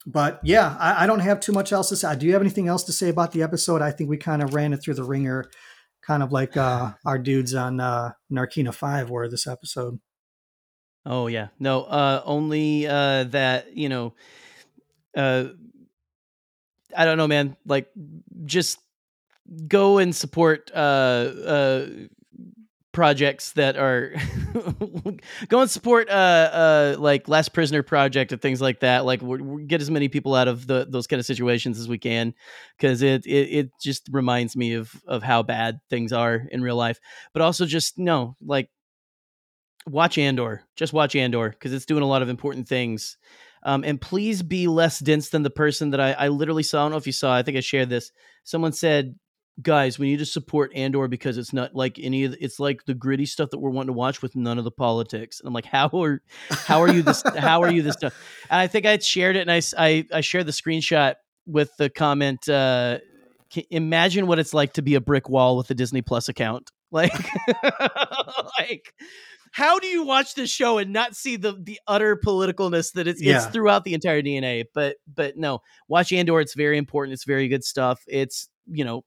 [0.05, 2.67] but yeah I, I don't have too much else to say do you have anything
[2.67, 5.03] else to say about the episode i think we kind of ran it through the
[5.03, 5.45] ringer
[6.05, 9.99] kind of like uh, our dudes on uh, narkina 5 were this episode
[11.03, 11.47] Oh yeah.
[11.59, 14.13] No, uh only uh that, you know,
[15.17, 15.45] uh
[16.95, 17.55] I don't know, man.
[17.65, 17.89] Like
[18.45, 18.79] just
[19.67, 21.87] go and support uh uh
[22.93, 24.13] projects that are
[25.47, 29.41] go and support uh uh like last prisoner project and things like that like we
[29.41, 32.33] we get as many people out of the those kind of situations as we can
[32.77, 36.75] because it, it it just reminds me of of how bad things are in real
[36.75, 36.99] life
[37.33, 38.69] but also just no like
[39.87, 40.63] watch Andor.
[40.75, 43.17] Just watch Andor because it's doing a lot of important things.
[43.63, 46.79] Um, and please be less dense than the person that I, I literally saw.
[46.79, 47.33] I don't know if you saw.
[47.35, 48.11] I think I shared this.
[48.43, 49.15] Someone said,
[49.61, 52.85] "Guys, we need to support Andor because it's not like any of the, it's like
[52.85, 55.53] the gritty stuff that we're wanting to watch with none of the politics." And I'm
[55.53, 57.23] like, "How are how are you this?
[57.37, 58.15] how are you this stuff?"
[58.49, 61.15] And I think I shared it, and I I, I shared the screenshot
[61.45, 62.49] with the comment.
[62.49, 62.99] Uh,
[63.53, 66.71] "Ca- imagine what it's like to be a brick wall with a Disney Plus account.
[66.93, 67.13] Like,
[68.59, 68.93] like
[69.51, 73.21] how do you watch this show and not see the the utter politicalness that it's
[73.21, 74.65] it's throughout the entire DNA?
[74.73, 76.39] But but no, watch Andor.
[76.39, 77.13] It's very important.
[77.13, 78.01] It's very good stuff.
[78.07, 79.03] It's you know.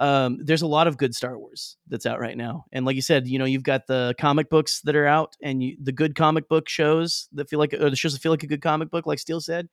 [0.00, 3.02] Um, there's a lot of good Star Wars that's out right now, and like you
[3.02, 6.14] said, you know you've got the comic books that are out, and you, the good
[6.14, 8.90] comic book shows that feel like, or the shows that feel like a good comic
[8.90, 9.68] book, like Steele said,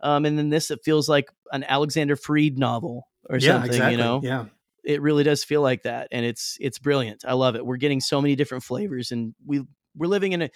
[0.00, 3.70] um, and then this it feels like an Alexander Freed novel or yeah something.
[3.70, 4.46] exactly You know, yeah
[4.84, 8.00] it really does feel like that and it's it's brilliant i love it we're getting
[8.00, 9.62] so many different flavors and we
[9.96, 10.50] we're living in a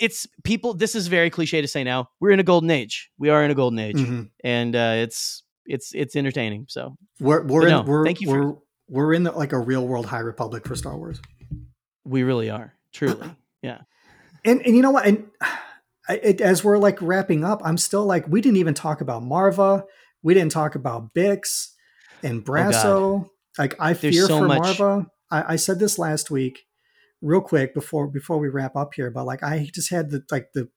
[0.00, 3.28] it's people this is very cliche to say now we're in a golden age we
[3.30, 4.30] are in a golden age Mhm.
[4.44, 8.46] and uh it's it's it's entertaining so we're we're But in, we're, thank you for-
[8.46, 8.54] we're
[8.90, 11.20] we're in the, like a real world high republic for star wars.
[12.04, 13.30] We really are truly
[13.62, 13.80] yeah.
[14.46, 15.26] And and you know what and
[16.08, 19.84] it, as we're like wrapping up i'm still like we didn't even talk about Maarva
[20.22, 21.68] we didn't talk about bix
[22.22, 23.28] and brasso
[23.58, 26.66] like i There's fear so for much- Maarva I, I said this last week
[27.20, 30.48] real quick before before we wrap up here but like i just had the like
[30.54, 30.68] the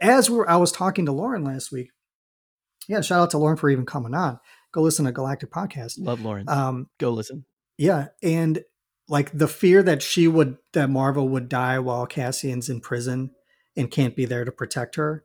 [0.00, 1.90] as we were, i was talking to lauren last week
[2.88, 4.38] yeah shout out to lauren for even coming on
[4.72, 7.44] go listen to galactic podcast love lauren um go listen
[7.80, 8.64] yeah, and
[9.08, 13.30] like the fear that she would that Maarva would die while Cassian's in prison
[13.76, 15.22] and can't be there to protect her.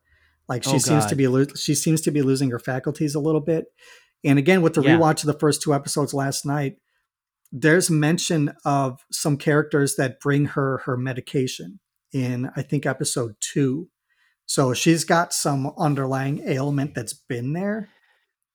[0.48, 3.20] Like she Oh, seems to be lo- she seems to be losing her faculties a
[3.20, 3.66] little bit.
[4.24, 4.98] And again, with the Yeah.
[4.98, 6.78] rewatch of the first two episodes last night,
[7.56, 11.80] there's mention of some characters that bring her her medication
[12.12, 13.88] in I think episode 2.
[14.48, 17.90] So she's got some underlying ailment that's been there.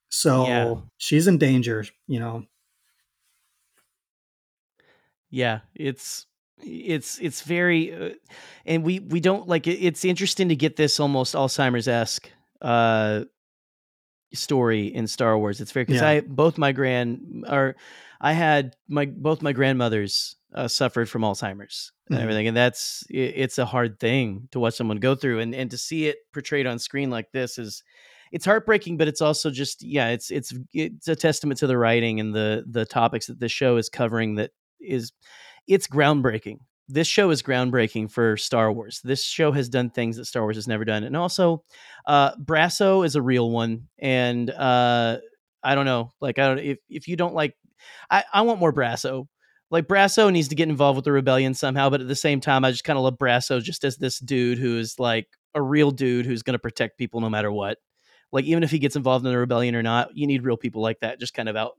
[0.08, 0.74] So Yeah.
[0.98, 2.44] she's in danger, you know.
[5.30, 6.26] yeah it's
[6.62, 8.14] it's it's very uh,
[8.64, 12.30] and we we don't like it, it's interesting to get this almost alzheimer's-esque
[12.62, 13.24] uh
[14.32, 16.08] story in star wars it's very because Yeah.
[16.08, 17.76] i both my grand are
[18.20, 22.22] I had my both my grandmothers uh, suffered from Alzheimer's and Mhm.
[22.22, 25.70] everything, and that's i it's a hard thing to watch someone go through, and and
[25.70, 27.82] to see it portrayed on screen like this is
[28.32, 32.20] it's heartbreaking, but it's also just yeah, it's it's it's a testament to the writing
[32.20, 34.50] and the the topics that this show is covering that
[34.80, 35.12] is
[35.66, 36.58] it's groundbreaking.
[36.90, 39.00] This show is groundbreaking for Star Wars.
[39.04, 41.62] This show has done things that Star Wars has never done, and also
[42.06, 45.18] uh, Brasso is a real one, and uh,
[45.62, 47.54] I don't know, like I don't if if you don't like,
[48.10, 49.26] I I want more Brasso.
[49.70, 52.64] Like Brasso needs to get involved with the rebellion somehow, but at the same time,
[52.64, 55.90] I just kind of love Brasso just as this dude who is like a real
[55.90, 57.78] dude who's going to protect people no matter what.
[58.32, 60.82] Like even if he gets involved in the rebellion or not, you need real people
[60.82, 61.72] like that just kind of out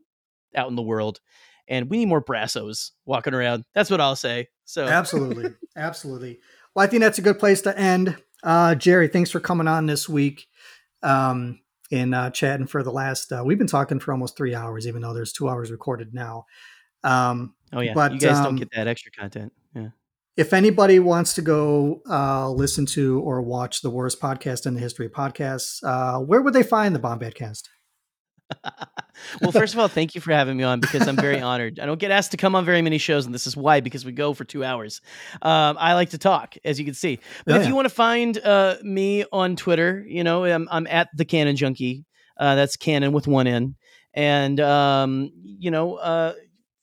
[0.55, 1.19] out in the world.
[1.67, 3.63] And we need more Brassos walking around.
[3.73, 4.47] That's what I'll say.
[4.65, 5.53] So Absolutely.
[5.75, 6.39] Absolutely.
[6.75, 8.17] Well, I think that's a good place to end.
[8.43, 10.47] Uh, Jerry, thanks for coming on this week
[11.03, 11.59] um,
[11.91, 13.31] and uh, chatting for the last.
[13.31, 16.45] Uh, we've been talking for almost three hours, even though there's two hours recorded now.
[17.03, 19.53] Um, Oh yeah, But, you guys um, don't get that extra content.
[19.75, 19.89] Yeah.
[20.35, 24.79] if anybody wants to go uh, listen to or watch the worst podcast in the
[24.79, 27.69] history of podcasts, uh, where would they find the Bombad Cast?
[29.41, 31.79] Well, first of all, thank you for having me on because I'm very honored.
[31.79, 34.05] I don't get asked to come on very many shows, and this is why because
[34.05, 35.01] we go for two hours.
[35.41, 37.19] Um, I like to talk, as you can see.
[37.45, 37.69] But Oh, if yeah.
[37.69, 41.55] you want to find uh, me on Twitter, you know, I'm, I'm at the Canon
[41.55, 42.05] Junkie.
[42.37, 43.75] Uh, that's Canon with one N,
[44.13, 46.33] and um, you know, uh,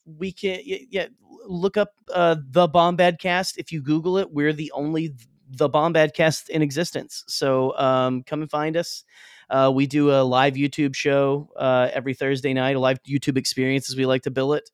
[0.04, 1.06] we can yeah
[1.46, 3.56] look up uh, the Bombad Cast.
[3.56, 5.14] If you Google it, we're the only
[5.48, 7.24] the Bombad Cast in existence.
[7.26, 9.04] So um, come and find us.
[9.48, 13.88] Uh, we do a live YouTube show uh, every Thursday night, a live YouTube experience,
[13.88, 14.70] as we like to bill it.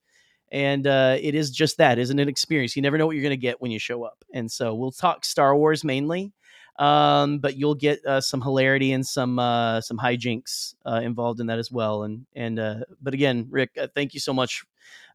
[0.50, 2.28] And uh, it is just that, isn't it?
[2.28, 2.76] Experience.
[2.76, 4.24] You never know what you're going to get when you show up.
[4.34, 6.32] And so we'll talk Star Wars mainly,
[6.78, 11.46] um, but you'll get uh, some hilarity and some uh, some hijinks uh, involved in
[11.46, 12.02] that as well.
[12.02, 14.62] And and but again, Rick, thank you so much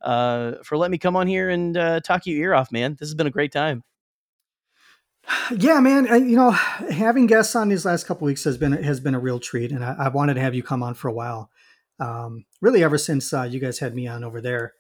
[0.04, 2.96] for letting me come on here and talk your ear off, man.
[3.00, 3.84] This has been a great time.
[5.58, 6.08] Yeah, man.
[6.12, 9.20] I, you know, having guests on these last couple weeks has been has been a
[9.20, 11.50] real treat, and I, I wanted to have you come on for a while.
[12.00, 14.74] Um, really, ever since uh, you guys had me on over there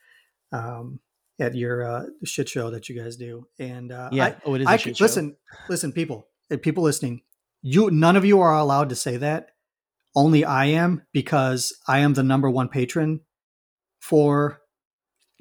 [0.52, 0.99] um,
[1.40, 4.26] at your uh, shit show that you guys do, and uh, Yeah.
[4.26, 4.68] I, oh, it is.
[4.68, 5.03] I shit c- show.
[5.06, 5.36] listen,
[5.69, 7.22] listen, people, uh, people listening.
[7.61, 9.49] You, none of you are allowed to say that.
[10.15, 13.22] Only I am because I am the number one patron
[13.99, 14.61] for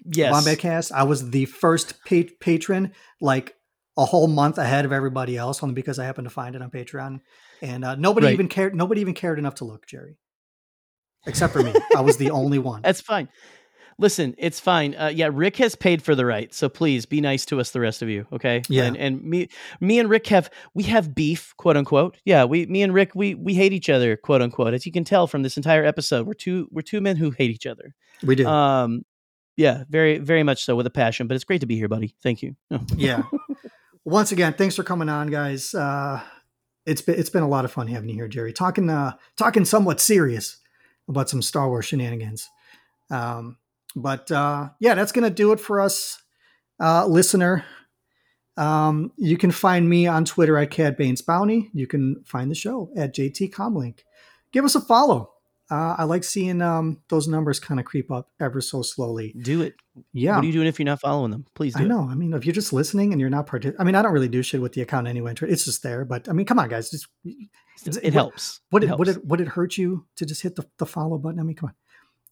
[0.05, 0.33] Yes.
[0.33, 0.93] Bombad Cast.
[0.93, 3.55] I was the first pa- patron, like
[3.97, 6.71] a whole month ahead of everybody else, only because I happened to find it on
[6.71, 7.21] Patreon,
[7.63, 8.33] and uh, nobody Right.
[8.35, 8.75] even cared.
[8.75, 10.17] Nobody even cared enough to look, Jerry,
[11.27, 11.73] except for me.
[11.97, 12.83] I was the only one.
[12.83, 13.29] That's fine.
[13.99, 14.95] Listen, it's fine.
[14.95, 17.81] Uh, yeah, Rick has paid for the right, so please be nice to us, the
[17.81, 18.27] rest of you.
[18.31, 18.61] Okay.
[18.69, 18.85] Yeah.
[18.85, 19.49] And, and me,
[19.81, 22.19] me and Rick have we have beef, quote unquote.
[22.27, 22.45] Yeah.
[22.45, 24.75] We, me and Rick, we we hate each other, quote unquote.
[24.75, 27.51] As you can tell from this entire episode, we're two we're two men who hate
[27.51, 27.95] each other.
[28.23, 28.47] We do.
[28.47, 29.07] Um,
[29.57, 31.27] yeah, very very much so with a passion.
[31.27, 32.15] But it's great to be here, buddy.
[32.23, 32.55] Thank you.
[32.97, 33.23] Yeah.
[34.07, 35.75] Once again, thanks for coming on, guys.
[35.75, 36.23] Uh,
[36.87, 38.53] it's been it's been a lot of fun having you here, Jerry.
[38.53, 40.59] Talking uh, talking somewhat serious
[41.09, 42.49] about some Star Wars shenanigans.
[43.11, 43.57] Um,
[43.97, 46.23] but uh, yeah, that's gonna do it for us,
[46.79, 47.65] uh, listener.
[48.57, 51.69] Um, you can find me on Twitter at Cad Bane's Bounty.
[51.75, 54.05] You can find the show at JT Comlink.
[54.53, 55.33] Give us a follow.
[55.71, 59.35] Uh, I like seeing um, those numbers kind of creep up ever so slowly.
[59.41, 59.75] Do it.
[60.13, 61.45] Yeah, What are you doing if you're not following them?
[61.55, 61.83] Please do.
[61.83, 61.89] I it.
[61.89, 62.07] know.
[62.09, 64.29] I mean, if you're just listening and you're not part, I mean, I don't really
[64.29, 65.35] do shit with the account anyway.
[65.43, 66.05] It's just there.
[66.05, 66.91] But I mean, come on, guys.
[66.91, 67.49] Just It,
[68.05, 68.61] what- helps.
[68.73, 71.19] Would it it, would it would it hurt you to just hit the, the follow
[71.19, 71.41] button?
[71.41, 71.73] I mean, come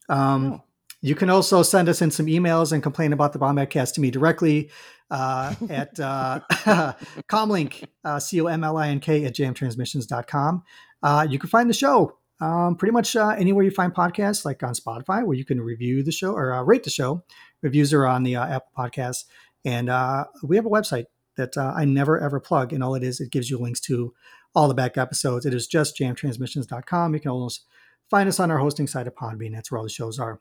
[0.08, 0.16] on.
[0.34, 0.64] Um, No.
[1.00, 4.10] You can also send us in some emails and complain about the Bombadcast to me
[4.10, 4.70] directly
[5.10, 6.40] uh, at uh,
[7.28, 10.62] comlink, uh, C O M L I N K, at jamtransmissions.com.
[11.02, 14.62] Uh, you can find the show um, pretty much uh, anywhere you find podcasts, like
[14.62, 17.22] on Spotify, where you can review the show or uh, rate the show.
[17.62, 19.24] Reviews are on the uh, Apple Podcasts.
[19.64, 21.06] And uh, we have a website
[21.36, 22.72] that uh, I never ever plug.
[22.72, 24.12] And all it is, it gives you links to
[24.54, 25.46] all the back episodes.
[25.46, 27.14] It is just jamtransmissions.com.
[27.14, 27.64] You can almost
[28.10, 29.52] find us on our hosting site at Podbean.
[29.52, 30.40] That's where all the shows are.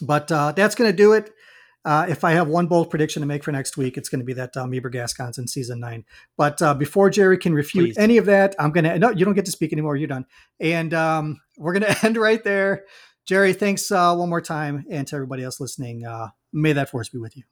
[0.00, 1.32] But uh, that's going to do it.
[1.84, 4.24] Uh, if I have one bold prediction to make for next week, it's going to
[4.24, 6.04] be that um, Eber Gascon's in season nine.
[6.36, 7.98] But uh, before Jerry can refute Please.
[7.98, 9.96] any of that, I'm going to, no, you don't get to speak anymore.
[9.96, 10.26] You're done.
[10.60, 12.84] And um, we're going to end right there.
[13.26, 14.84] Jerry, thanks uh, one more time.
[14.90, 17.44] And to everybody else listening, uh, may that force be with you.